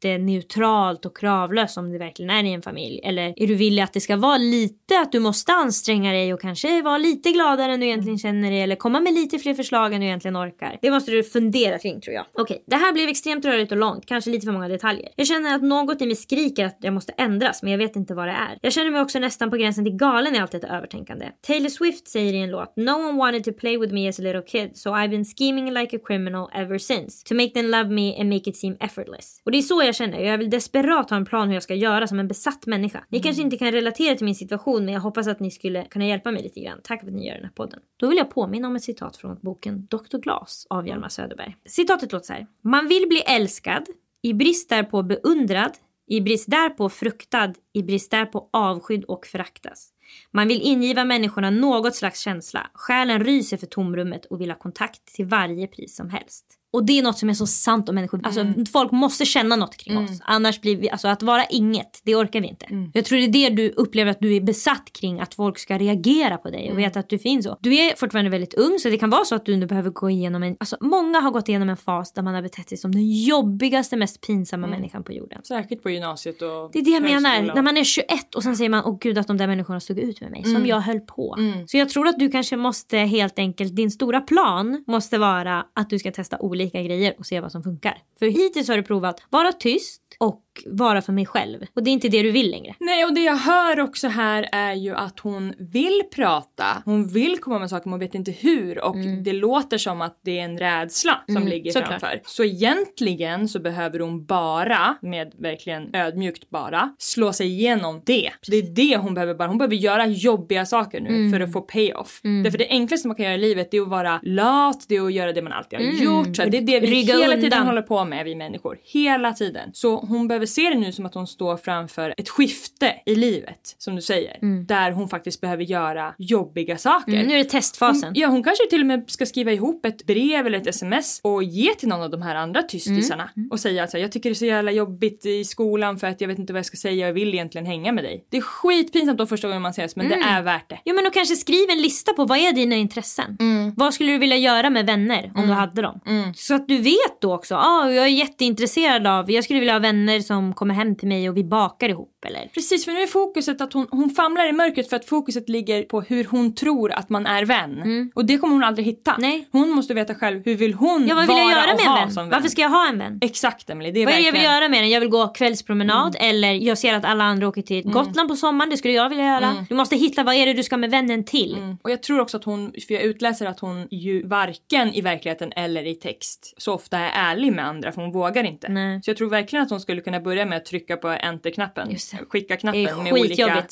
jätteneutralt 0.05 1.07
och 1.07 1.17
kravlöst 1.17 1.79
om 1.79 1.93
det 1.93 1.99
verkligen 1.99 2.31
är 2.31 2.45
i 2.45 2.53
en 2.53 2.63
familj? 2.63 3.01
Eller 3.05 3.35
är 3.37 3.47
du 3.47 3.55
villig 3.55 3.83
att 3.83 3.93
det 3.93 4.01
ska 4.01 4.17
vara 4.17 4.39
lite 4.39 5.01
att 5.01 5.13
du 5.13 5.21
måste 5.21 5.53
anstränga 5.53 6.13
dig 6.13 6.35
och 6.35 6.41
kanske 6.41 6.83
vara 6.83 6.99
lite 6.99 7.33
gladare 7.33 7.73
än 7.73 7.81
du 7.81 7.87
egentligen 7.87 8.19
känner 8.19 8.51
dig 8.51 8.61
eller 8.61 8.77
komma 8.77 9.01
med 9.01 9.15
lite 9.15 9.39
fler 9.39 9.55
förslag 9.55 9.95
än 9.95 10.01
du 10.01 10.07
egentligen 10.07 10.37
orkar? 10.37 10.79
Det 10.83 10.91
måste 10.91 11.11
du 11.11 11.23
fundera 11.23 11.79
kring 11.79 12.01
tror 12.01 12.15
jag. 12.15 12.27
Okej, 12.35 12.65
det 12.67 12.77
här 12.77 12.93
blev 12.93 13.09
extremt 13.09 13.45
rörigt 13.45 13.73
och 13.73 13.79
långt, 13.79 14.07
kanske 14.07 14.31
lite 14.31 14.45
för 14.45 14.53
många 14.53 14.69
detaljer. 14.69 15.09
Jag 15.17 15.27
känner 15.27 15.55
att 15.55 15.63
något 15.63 16.03
i 16.03 16.07
mig 16.07 16.17
skriker 16.17 16.65
att 16.65 16.79
jag 16.81 16.95
måste 16.95 17.13
ändras 17.13 17.63
men 17.63 17.73
jag 17.73 17.79
vet 17.79 17.97
inte 17.97 18.15
vad 18.15 18.29
det 18.29 18.33
är. 18.33 18.59
Jag 18.63 18.73
känner 18.73 18.91
mig 18.91 19.01
också 19.01 19.19
nästan 19.19 19.51
på 19.51 19.57
gränsen 19.57 19.85
till 19.85 19.97
galen 19.97 20.35
i 20.35 20.39
allt 20.39 20.53
detta 20.53 20.69
övertänkande. 20.69 21.27
Taylor 21.47 21.69
Swift 21.69 22.09
säger 22.09 22.33
i 22.33 22.39
en 22.39 22.51
låt 22.51 22.77
No 22.77 22.91
one 22.91 23.19
wanted 23.19 23.45
to 23.45 23.53
play 23.53 23.79
with 23.79 23.95
me 23.95 24.09
as 24.09 24.19
a 24.19 24.23
little 24.23 24.43
kid 24.43 24.71
so 24.77 24.91
I've 24.91 25.11
been 25.11 25.25
scheming 25.25 25.75
like 25.75 25.97
a 25.97 26.01
criminal 26.07 26.49
ever 26.55 26.79
since 26.79 27.25
to 27.25 27.35
make 27.35 27.51
them 27.55 27.71
love 27.71 27.91
me 27.91 28.21
and 28.21 28.29
make 28.29 28.51
it 28.51 28.57
seem 28.57 28.77
effortless. 28.81 29.41
Och 29.45 29.53
det 29.53 29.59
är 29.59 29.63
så 29.63 29.83
jag 29.83 29.92
jag 29.93 30.11
känner. 30.11 30.19
Jag 30.19 30.39
vill 30.39 30.51
desperat 30.51 31.11
ha 31.11 31.17
en 31.17 31.25
plan 31.25 31.49
hur 31.49 31.55
jag 31.55 31.63
ska 31.63 31.75
göra 31.75 32.07
som 32.07 32.19
en 32.19 32.29
besatt 32.29 32.67
människa. 32.67 33.05
Ni 33.09 33.19
Mm. 33.19 33.23
kanske 33.23 33.43
inte 33.43 33.57
kan 33.59 33.73
relatera 33.73 34.17
till 34.17 34.25
min 34.25 34.35
situation 34.35 34.85
men 34.85 34.95
jag 34.95 35.01
hoppas 35.01 35.27
att 35.27 35.41
ni 35.41 35.51
skulle 35.51 35.85
kunna 35.85 36.07
hjälpa 36.07 36.31
mig 36.31 36.43
lite 36.43 36.61
grann. 36.61 36.81
Tack 36.85 37.01
för 37.01 37.07
att 37.09 37.15
ni 37.15 37.27
gör 37.29 37.35
den 37.35 37.45
här 37.45 37.51
podden. 37.53 37.81
Då 37.97 38.09
vill 38.09 38.19
jag 38.19 38.31
påminna 38.31 38.69
om 38.69 38.77
ett 38.77 38.83
citat 38.83 39.17
från 39.17 39.39
boken 39.43 39.87
Dr. 39.87 40.19
Glas 40.19 40.67
av 40.71 40.89
Hjalmar 40.89 41.09
Söderberg. 41.09 41.57
Citatet 41.67 42.13
låter 42.13 42.27
så 42.27 42.33
här. 42.33 42.47
Man 42.63 42.89
vill 42.89 43.09
bli 43.09 43.19
älskad, 43.21 43.87
i 44.23 44.33
brist 44.35 44.69
därpå 44.69 45.03
beundrad, 45.03 45.73
i 46.07 46.21
brist 46.21 46.51
därpå 46.51 46.89
fruktad, 46.89 47.53
i 47.73 47.83
brist 47.83 48.11
därpå 48.11 48.49
avskydd 48.53 49.05
och 49.05 49.27
föraktas. 49.27 49.89
Man 50.31 50.49
vill 50.49 50.61
ingiva 50.63 51.05
människorna 51.05 51.51
något 51.51 51.95
slags 51.95 52.21
känsla. 52.21 52.71
Själen 52.75 53.25
ryser 53.25 53.57
för 53.57 53.67
tomrummet 53.67 54.25
och 54.25 54.41
vill 54.41 54.51
ha 54.51 54.59
kontakt 54.59 55.15
till 55.15 55.27
varje 55.27 55.67
pris 55.67 55.97
som 55.97 56.11
helst. 56.11 56.59
Och 56.73 56.85
det 56.85 56.99
är 56.99 57.03
något 57.03 57.19
som 57.19 57.29
är 57.29 57.35
så 57.35 57.47
sant 57.47 57.89
om 57.89 57.95
människor. 57.95 58.21
Alltså 58.25 58.47
folk 58.73 58.93
måste 58.93 59.25
känna 59.25 59.57
något 59.57 59.77
kring 59.77 59.99
oss. 59.99 60.11
Annars 60.25 60.61
blir 60.61 60.77
vi, 60.77 60.91
alltså 60.91 61.09
att 61.09 61.23
vara 61.23 61.45
inget, 61.45 62.01
det 62.05 62.17
orkar 62.17 62.41
vi 62.41 62.49
inte. 62.49 62.67
Jag 62.95 63.05
tror 63.05 63.19
det 63.19 63.25
är 63.25 63.51
det 63.51 63.57
du 63.57 63.71
upplever 63.71 64.11
att 64.11 64.21
du 64.21 64.37
är 64.37 64.41
besatt 64.41 64.93
kring. 64.93 65.21
Att 65.21 65.35
folk 65.35 65.59
ska 65.59 65.79
reagera 65.79 66.37
på 66.37 66.51
dig 66.51 66.73
och 66.73 66.79
veta 66.79 67.01
att 67.01 67.09
du 67.09 67.19
finns 67.19 67.45
så. 67.45 67.57
Du 67.61 67.75
är 67.75 67.97
fortfarande 67.97 68.31
väldigt 68.31 68.55
ung 68.55 68.79
så 68.79 68.89
det 68.89 68.99
kan 68.99 69.11
vara 69.11 69.25
så 69.25 69.35
att 69.35 69.47
du 69.47 69.57
nu 69.57 69.67
behöver 69.67 69.91
gå 69.91 70.11
igenom 70.11 70.43
en, 70.43 70.57
alltså 70.61 70.77
många 70.81 71.21
har 71.21 71.31
gått 71.31 71.49
igenom 71.49 71.69
en 71.69 71.77
fas 71.77 72.13
där 72.13 72.23
man 72.23 72.35
har 72.35 72.43
betett 72.43 72.69
sig 72.69 72.79
som 72.79 72.93
den 72.93 73.11
jobbigaste, 73.23 73.97
mest 73.97 74.21
pinsamma 74.27 74.67
människan 74.67 75.05
på 75.05 75.13
jorden. 75.13 75.41
Säkert 75.45 75.83
på 75.83 75.91
gymnasiet 75.91 76.43
och 76.43 76.71
Det 76.73 76.79
är 76.79 76.85
det 76.85 76.91
jag 76.91 77.03
menar. 77.03 77.31
högskolan. 77.31 77.55
När 77.55 77.63
man 77.63 77.77
är 77.77 77.85
21 77.85 78.35
och 78.35 78.43
sen 78.43 78.57
säger 78.57 78.71
man 78.71 78.85
åh 78.85 78.99
gud 79.01 79.19
att 79.19 79.27
de 79.27 79.37
där 79.37 79.47
människorna 79.47 79.81
stod 79.81 79.99
ut 79.99 80.21
med 80.21 80.31
mig. 80.31 80.45
Som 80.45 80.67
jag 80.67 80.81
höll 80.81 81.01
på. 81.01 81.37
Så 81.67 81.77
jag 81.77 81.89
tror 81.89 82.09
att 82.09 82.19
du 82.19 82.29
kanske 82.31 82.57
måste 82.57 82.99
helt 82.99 83.39
enkelt, 83.39 83.77
din 83.77 83.91
stora 83.91 84.21
plan 84.21 84.85
måste 84.87 85.19
vara 85.19 85.65
att 85.75 85.91
du 85.91 85.99
ska 85.99 86.11
testa 86.11 86.39
olika 86.41 86.62
grejer 86.71 87.15
och 87.19 87.27
se 87.27 87.41
vad 87.41 87.53
som 87.53 87.63
funkar. 87.63 87.99
För 88.19 88.27
hittills 88.27 88.69
har 88.69 88.77
du 88.77 88.83
provat 88.83 89.23
vara 89.31 89.53
tyst 89.53 90.03
och 90.19 90.43
vara 90.67 91.03
för 91.03 91.13
mig 91.13 91.27
själv. 91.27 91.59
Och 91.75 91.83
det 91.83 91.91
är 91.91 91.93
inte 91.93 92.09
det 92.09 92.23
du 92.23 92.31
vill 92.31 92.51
längre. 92.51 92.75
Nej, 92.81 93.05
och 93.05 93.15
det 93.15 93.21
jag 93.21 93.37
hör 93.37 93.81
också 93.81 94.09
här 94.09 94.49
är 94.53 94.73
ju 94.75 94.95
att 94.95 95.21
hon 95.21 95.55
vill 95.59 96.03
prata. 96.15 96.83
Hon 96.85 97.09
vill 97.09 97.39
komma 97.39 97.59
med 97.59 97.71
saker 97.71 97.87
men 97.87 97.93
hon 97.93 98.01
vet 98.01 98.15
inte 98.15 98.31
hur. 98.31 98.85
Och 98.85 98.97
det 99.25 99.33
låter 99.33 99.79
som 99.79 100.01
att 100.01 100.21
det 100.25 100.39
är 100.39 100.45
en 100.45 100.59
rädsla 100.59 101.21
som 101.27 101.47
ligger 101.49 101.71
Mm. 101.71 101.73
såklart. 101.73 102.01
framför. 102.01 102.21
Så 102.25 102.45
egentligen 102.45 103.49
så 103.49 103.61
behöver 103.61 103.99
hon 104.01 104.25
bara, 104.25 104.97
med 105.03 105.33
verkligen 105.39 105.95
ödmjukt 105.95 106.51
bara, 106.51 106.95
slå 106.99 107.33
sig 107.33 107.47
igenom 107.47 108.03
det. 108.07 108.31
Det 108.49 108.57
är 108.57 108.63
det 108.63 108.97
hon 108.97 109.15
behöver 109.15 109.35
bara. 109.35 109.49
Hon 109.49 109.59
behöver 109.59 109.77
göra 109.77 110.07
jobbiga 110.07 110.67
saker 110.67 111.01
nu 111.01 111.09
Mm. 111.09 111.33
för 111.33 111.41
att 111.41 111.53
få 111.53 111.61
payoff. 111.61 112.21
Därför 112.45 112.59
det 112.59 112.69
enklaste 112.69 113.09
man 113.09 113.15
kan 113.17 113.25
göra 113.25 113.35
i 113.35 113.39
livet 113.39 113.71
det 113.71 113.77
är 113.77 113.83
att 113.83 113.89
vara 113.89 114.21
lat, 114.23 114.85
det 114.89 114.97
är 114.97 115.07
att 115.07 115.13
göra 115.13 115.33
det 115.33 115.43
man 115.43 115.53
alltid 115.53 115.79
har 115.79 115.87
gjort. 115.87 116.37
Så 116.37 116.43
det 116.45 116.59
är 116.59 116.63
det 116.63 116.81
vi 116.81 116.87
Mm. 116.87 116.91
Rygga 116.91 117.15
hela 117.15 117.35
tiden 117.35 117.45
undan. 117.53 117.67
håller 117.67 117.83
på 117.83 118.05
med 118.05 118.25
vi 118.25 118.35
människor. 118.35 118.79
Hela 118.85 119.33
tiden. 119.33 119.71
Så 119.73 119.97
hon 119.97 120.29
behöver 120.29 120.42
se 120.47 120.71
det 120.71 120.79
nu 120.79 120.93
som 120.93 121.07
att 121.07 121.15
hon 121.15 121.27
står 121.27 121.57
framför 121.57 122.15
ett 122.17 122.29
skifte 122.29 122.95
i 123.07 123.15
livet, 123.15 123.75
som 123.79 123.97
du 123.97 124.03
säger. 124.03 124.65
Där 124.67 124.91
hon 124.91 125.09
faktiskt 125.09 125.41
behöver 125.41 125.65
göra 125.65 126.15
jobbiga 126.19 126.79
saker. 126.79 127.13
Mm, 127.13 127.27
nu 127.27 127.35
är 127.35 127.39
det 127.39 127.45
testfasen. 127.45 128.09
Hon, 128.09 128.13
ja, 128.15 128.29
hon 128.29 128.43
kanske 128.43 128.67
till 128.71 128.81
och 128.81 128.87
med 128.87 129.05
ska 129.07 129.27
skriva 129.27 129.53
ihop 129.53 129.87
ett 129.87 130.07
brev 130.07 130.47
eller 130.47 130.59
ett 130.59 130.67
sms 130.67 131.21
och 131.23 131.43
ge 131.43 131.75
till 131.75 131.89
någon 131.89 132.03
av 132.03 132.11
de 132.11 132.23
här 132.23 132.35
andra 132.35 132.63
tystisarna 132.63 133.31
och 133.51 133.61
säga 133.61 133.85
att 133.85 133.95
jag 133.95 134.13
tycker 134.13 134.31
det 134.31 134.33
är 134.33 134.35
så 134.35 134.47
jävla 134.47 134.71
jobbigt 134.71 135.27
i 135.27 135.45
skolan 135.45 135.99
för 135.99 136.07
att 136.07 136.21
jag 136.21 136.29
vet 136.29 136.39
inte 136.39 136.53
vad 136.53 136.59
jag 136.59 136.67
ska 136.67 136.77
säga, 136.77 137.07
jag 137.07 137.13
vill 137.13 137.35
egentligen 137.35 137.67
hänga 137.67 137.93
med 137.93 138.05
dig. 138.05 138.27
Det 138.31 138.37
är 138.37 138.41
skitpinsamt 138.41 139.19
de 139.19 139.27
första 139.27 139.49
gången 139.49 139.63
man 139.63 139.71
ses 139.71 139.97
men 139.97 140.09
det 140.09 140.15
är 140.15 140.43
värt 140.43 140.69
det. 140.69 140.79
Jo 140.85 140.95
men 140.95 141.05
då 141.05 141.11
kanske 141.11 141.37
skriv 141.37 141.71
en 141.71 141.83
lista 141.83 142.13
på 142.13 142.25
vad 142.25 142.39
är 142.39 142.53
dina 142.53 142.77
intressen? 142.77 143.37
Vad 143.77 143.95
skulle 143.95 144.13
du 144.13 144.19
vilja 144.19 144.37
göra 144.37 144.71
med 144.71 144.87
vänner 144.87 145.33
om 145.35 145.47
du 145.47 145.53
hade 145.53 145.83
dem? 145.83 146.01
Så 146.37 146.55
att 146.55 146.69
du 146.69 146.79
vet 146.79 147.21
då 147.21 147.35
också, 147.35 147.55
ah, 147.55 147.91
jag 147.91 148.05
är 148.05 148.09
jätteintresserad 148.11 149.07
av, 149.07 149.31
jag 149.31 149.45
skulle 149.45 149.59
vilja 149.59 149.75
ha 149.75 149.81
vänner 149.81 150.21
som 150.21 150.32
kommer 150.55 150.75
hem 150.75 150.97
till 150.97 151.09
mig 151.09 151.29
och 151.29 151.37
vi 151.37 151.45
bakar 151.45 151.89
ihop 151.89 152.25
eller? 152.27 152.51
Precis, 152.55 152.85
för 152.85 152.93
nu 152.93 153.01
är 153.01 153.07
fokuset 153.07 153.61
att 153.61 153.73
hon, 153.73 153.87
hon 153.91 154.11
famlar 154.11 154.49
i 154.49 154.53
mörkret 154.53 154.89
för 154.89 154.97
att 154.97 155.05
fokuset 155.05 155.49
ligger 155.49 155.83
på 155.83 156.01
hur 156.01 156.25
hon 156.25 156.55
tror 156.55 156.93
att 156.93 157.09
man 157.09 157.27
är 157.27 157.45
vän. 157.45 158.11
Och 158.15 158.25
det 158.25 158.39
kommer 158.39 158.55
hon 158.55 158.65
aldrig 158.65 158.87
hitta. 158.87 159.17
Nej. 159.19 159.49
Hon 159.53 159.71
måste 159.71 159.95
veta 159.95 160.15
själv, 160.15 160.43
hur 160.45 160.55
vill 160.55 160.75
hon 160.75 161.07
Ja 161.07 161.15
vad 161.15 161.23
vill 161.27 161.29
vara 161.29 161.41
jag 161.41 161.51
göra 161.51 161.75
med 161.75 161.87
en 161.87 161.95
vän? 161.95 162.11
som 162.11 162.23
vän? 162.25 162.31
Varför 162.31 162.49
ska 162.49 162.63
jag 162.63 162.69
ha 162.71 162.89
en 162.89 162.99
vän? 162.99 163.19
Exakt 163.23 163.71
Emily, 163.71 163.91
det 163.93 164.03
är 164.03 164.07
Vad 164.07 164.15
är 164.15 164.19
det 164.19 164.23
jag 164.23 164.33
verkligen... 164.33 164.51
vill 164.51 164.61
göra 164.61 164.69
med 164.69 164.83
den? 164.83 164.91
Jag 164.91 165.01
vill 165.01 165.09
gå 165.09 165.29
kvällspromenad 165.29 166.17
eller 166.21 166.53
jag 166.53 166.79
ser 166.79 166.95
att 166.95 167.05
alla 167.05 167.25
andra 167.25 167.49
åker 167.49 167.63
till 167.63 167.83
Gotland 167.83 168.29
på 168.29 168.37
sommaren, 168.37 168.71
det 168.71 168.77
skulle 168.77 168.95
jag 168.95 169.09
vilja 169.09 169.25
göra. 169.25 169.67
Du 169.69 169.75
måste 169.75 169.97
hitta 169.97 170.25
vad 170.25 170.35
är 170.35 170.47
det 170.47 170.53
du 170.53 170.63
ska 170.63 170.77
med 170.77 170.91
vännen 170.91 171.25
till. 171.25 171.77
Och 171.83 171.91
jag 171.91 172.03
tror 172.03 172.21
också 172.21 172.37
att 172.37 172.45
hon, 172.45 172.73
för 172.87 172.95
jag 172.95 173.03
utläser 173.03 173.47
att 173.47 173.61
hon 173.61 173.89
ju 173.91 174.27
varken 174.27 174.95
i 174.95 175.01
verkligheten 175.01 175.53
eller 175.57 175.87
i 175.87 175.95
text 175.95 176.55
så 176.57 176.75
ofta 176.75 176.99
är 176.99 177.31
ärlig 177.33 177.53
med 177.53 177.67
andra 177.67 177.93
för 177.93 178.03
hon 178.03 178.13
vågar 178.13 178.45
inte. 178.45 178.69
Nej. 178.69 179.03
Så 179.03 179.11
jag 179.11 179.17
tror 179.17 179.31
verkligen 179.31 179.63
att 179.63 179.71
hon 179.71 179.81
skulle 179.81 180.01
kunna 180.01 180.21
börja 180.23 180.47
med 180.47 180.57
att 180.59 180.65
trycka 180.65 180.97
på 180.97 181.09
enter-knappen. 181.09 181.97
Skicka-knappen 182.29 183.03
med 183.03 183.13
olika, 183.13 183.65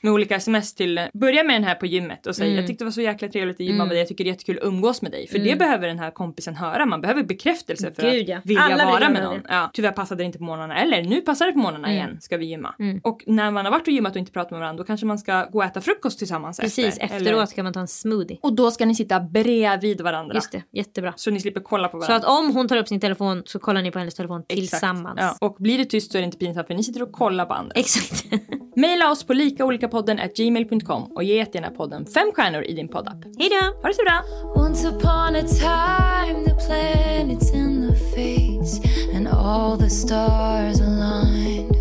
med 0.00 0.12
olika 0.12 0.36
sms 0.36 0.74
till, 0.74 1.00
börja 1.12 1.44
med 1.44 1.54
den 1.56 1.64
här 1.64 1.74
på 1.74 1.86
gymmet 1.86 2.26
och 2.26 2.36
säg 2.36 2.54
jag 2.54 2.66
tyckte 2.66 2.84
det 2.84 2.86
var 2.86 2.92
så 2.92 3.00
jäkla 3.00 3.28
trevligt 3.28 3.56
att 3.56 3.60
gymma 3.66 3.84
med 3.84 3.88
dig, 3.90 3.98
jag 3.98 4.08
tycker 4.08 4.24
det 4.24 4.30
är 4.30 4.32
jättekul 4.32 4.58
att 4.58 4.64
umgås 4.64 5.02
med 5.02 5.12
dig. 5.12 5.28
För 5.28 5.38
det 5.38 5.58
behöver 5.58 5.88
den 5.88 5.98
här 5.98 6.10
kompisen 6.10 6.54
höra, 6.54 6.86
man 6.86 7.00
behöver 7.00 7.22
bekräftelse 7.22 7.92
för 7.94 8.10
Gud, 8.10 8.22
att 8.22 8.28
ja. 8.28 8.40
vilja 8.44 8.62
Alla 8.62 8.84
vara 8.84 9.10
med 9.10 9.22
någon. 9.22 9.40
Ja, 9.48 9.70
tyvärr 9.72 9.92
passade 9.92 10.22
det 10.22 10.26
inte 10.26 10.38
på 10.38 10.44
morgnarna 10.44 10.80
eller 10.82 11.02
nu 11.02 11.20
passar 11.20 11.46
det 11.46 11.52
på 11.52 11.58
morgnarna 11.58 11.92
igen, 11.92 12.20
ska 12.20 12.36
vi 12.36 12.46
gymma. 12.46 12.74
Och 13.02 13.22
när 13.26 13.50
man 13.50 13.64
har 13.64 13.72
varit 13.72 13.86
och 13.86 13.92
gymmat 13.92 14.12
och 14.12 14.18
inte 14.18 14.32
pratat 14.32 14.50
med 14.50 14.60
varandra 14.60 14.82
då 14.82 14.86
kanske 14.86 15.06
man 15.06 15.18
ska 15.18 15.44
gå 15.44 15.58
och 15.58 15.64
äta 15.64 15.80
frukost 15.80 16.18
tillsammans 16.18 16.60
Precis, 16.60 16.86
efter. 16.98 17.04
efteråt 17.04 17.26
Eller- 17.26 17.46
kan 17.54 17.64
man 17.64 17.72
ta 17.72 17.80
en 17.80 17.88
smoothie. 17.88 18.38
och 18.42 18.52
då 18.52 18.70
ska 18.70 18.86
ni 18.86 18.94
sitta 18.94 19.20
bredvid 19.20 20.00
varandra. 20.00 20.34
Just 20.34 20.52
det, 20.52 20.62
jättebra. 20.72 21.12
Så 21.16 21.30
ni 21.30 21.40
slipper 21.40 21.60
kolla 21.60 21.88
på 21.88 22.00
Så 22.00 22.06
varandra. 22.08 22.28
att 22.28 22.38
om 22.38 22.54
hon 22.54 22.68
tar 22.68 22.76
upp 22.76 22.88
sin 22.88 23.00
telefon 23.00 23.42
så 23.46 23.58
kollar 23.58 23.82
ni 23.82 23.90
på 23.90 23.98
hennes 23.98 24.14
telefon 24.14 24.40
Exakt. 24.48 24.70
tillsammans. 24.70 25.18
Ja. 25.20 25.36
Och 25.40 25.56
blir 25.58 25.78
det 25.78 25.84
tyst 25.98 26.12
så 26.12 26.18
är 26.18 26.22
det 26.22 26.26
inte 26.26 26.38
pinsamt 26.38 26.66
för 26.66 26.74
ni 26.74 26.82
sitter 26.82 27.02
och 27.02 27.12
kollar 27.12 27.44
på 27.44 27.54
andra. 27.54 27.72
Exakt. 27.74 28.24
Maila 28.76 29.10
oss 29.10 29.24
på 29.24 29.32
likaolikapodden 29.32 30.18
at 30.18 30.36
gmail.com 30.36 31.02
och 31.02 31.24
ge 31.24 31.36
jättegärna 31.36 31.70
podden 31.70 32.06
fem 32.06 32.32
stjärnor 32.34 32.62
i 32.62 32.74
din 32.74 32.88
poddapp. 32.88 33.24
Hej 33.38 33.48
då! 33.48 33.80
Ha 33.82 33.88
det 33.88 33.94
så 33.94 34.02
bra! 34.02 34.22
Once 34.64 34.88
upon 34.88 35.36
a 35.36 35.42
time, 35.42 36.44
the 36.44 36.54
planets 36.66 37.54
in 37.54 37.88
the 37.88 37.96
fates 37.96 38.80
and 39.14 39.28
all 39.28 39.78
the 39.78 39.90
stars 39.90 40.80
aligned. 40.80 41.76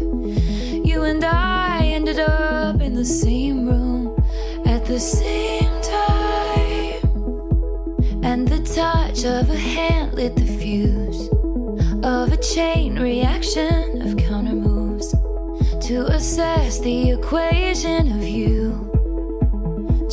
You 0.87 1.03
and 1.03 1.23
I 1.23 1.93
ended 1.93 2.19
up 2.19 2.81
in 2.81 2.95
the 2.95 3.05
same 3.05 3.69
room 3.69 4.17
at 4.65 4.85
the 4.85 4.99
same 4.99 5.81
time. 5.81 6.17
And 8.23 8.47
the 8.47 8.57
touch 8.57 9.25
of 9.25 9.49
a 9.49 9.57
hand 9.57 10.13
lit 10.13 10.35
the 10.35 10.45
fuse 10.59 11.29
of 12.03 12.31
a 12.31 12.37
chain 12.37 12.99
reaction 12.99 13.86
to 15.97 16.05
assess 16.13 16.79
the 16.81 17.09
equation 17.09 18.11
of 18.11 18.23
you. 18.23 18.85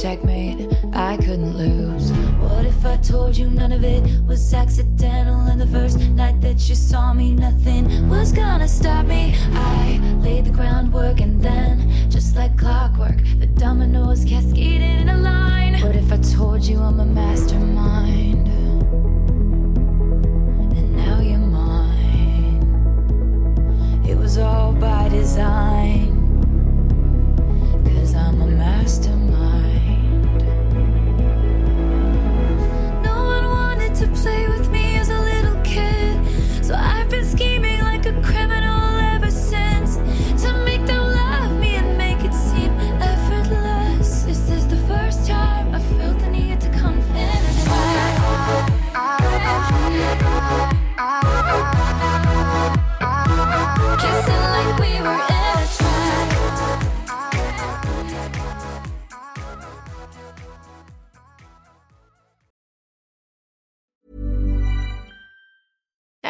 Checkmate, 0.01 0.72
I 0.95 1.18
couldn't 1.18 1.59
lose. 1.59 2.11
What 2.41 2.64
if 2.64 2.87
I 2.87 2.97
told 2.97 3.37
you 3.37 3.51
none 3.51 3.70
of 3.70 3.85
it 3.85 4.03
was 4.26 4.55
accidental? 4.55 5.41
And 5.51 5.61
the 5.61 5.66
first 5.66 5.99
night 5.99 6.41
that 6.41 6.66
you 6.70 6.74
saw 6.74 7.12
me, 7.12 7.35
nothing 7.35 8.09
was 8.09 8.32
gonna 8.32 8.66
stop 8.66 9.05
me. 9.05 9.35
I 9.53 10.01
laid 10.22 10.47
the 10.47 10.53
groundwork, 10.53 11.20
and 11.20 11.39
then, 11.43 12.11
just 12.11 12.35
like 12.35 12.57
clockwork, 12.57 13.18
the 13.39 13.47
dominoes 13.47 14.24
cascaded 14.24 15.01
in 15.03 15.11
a 15.11 15.18
line. 15.18 15.74
What 15.82 15.97
if 15.97 16.11
I 16.11 16.16
told 16.16 16.62
you 16.64 16.78
I'm 16.78 16.99
a 16.99 17.05
mastermind? 17.05 18.34
Was 24.35 24.43
all 24.43 24.72
by 24.72 25.09
design. 25.11 26.11
Cause 27.85 28.14
I'm 28.16 28.41
a 28.43 28.47
mastermind. 28.47 30.24
No 33.05 33.14
one 33.26 33.45
wanted 33.45 33.95
to 33.95 34.09
play 34.09 34.49
with 34.49 34.54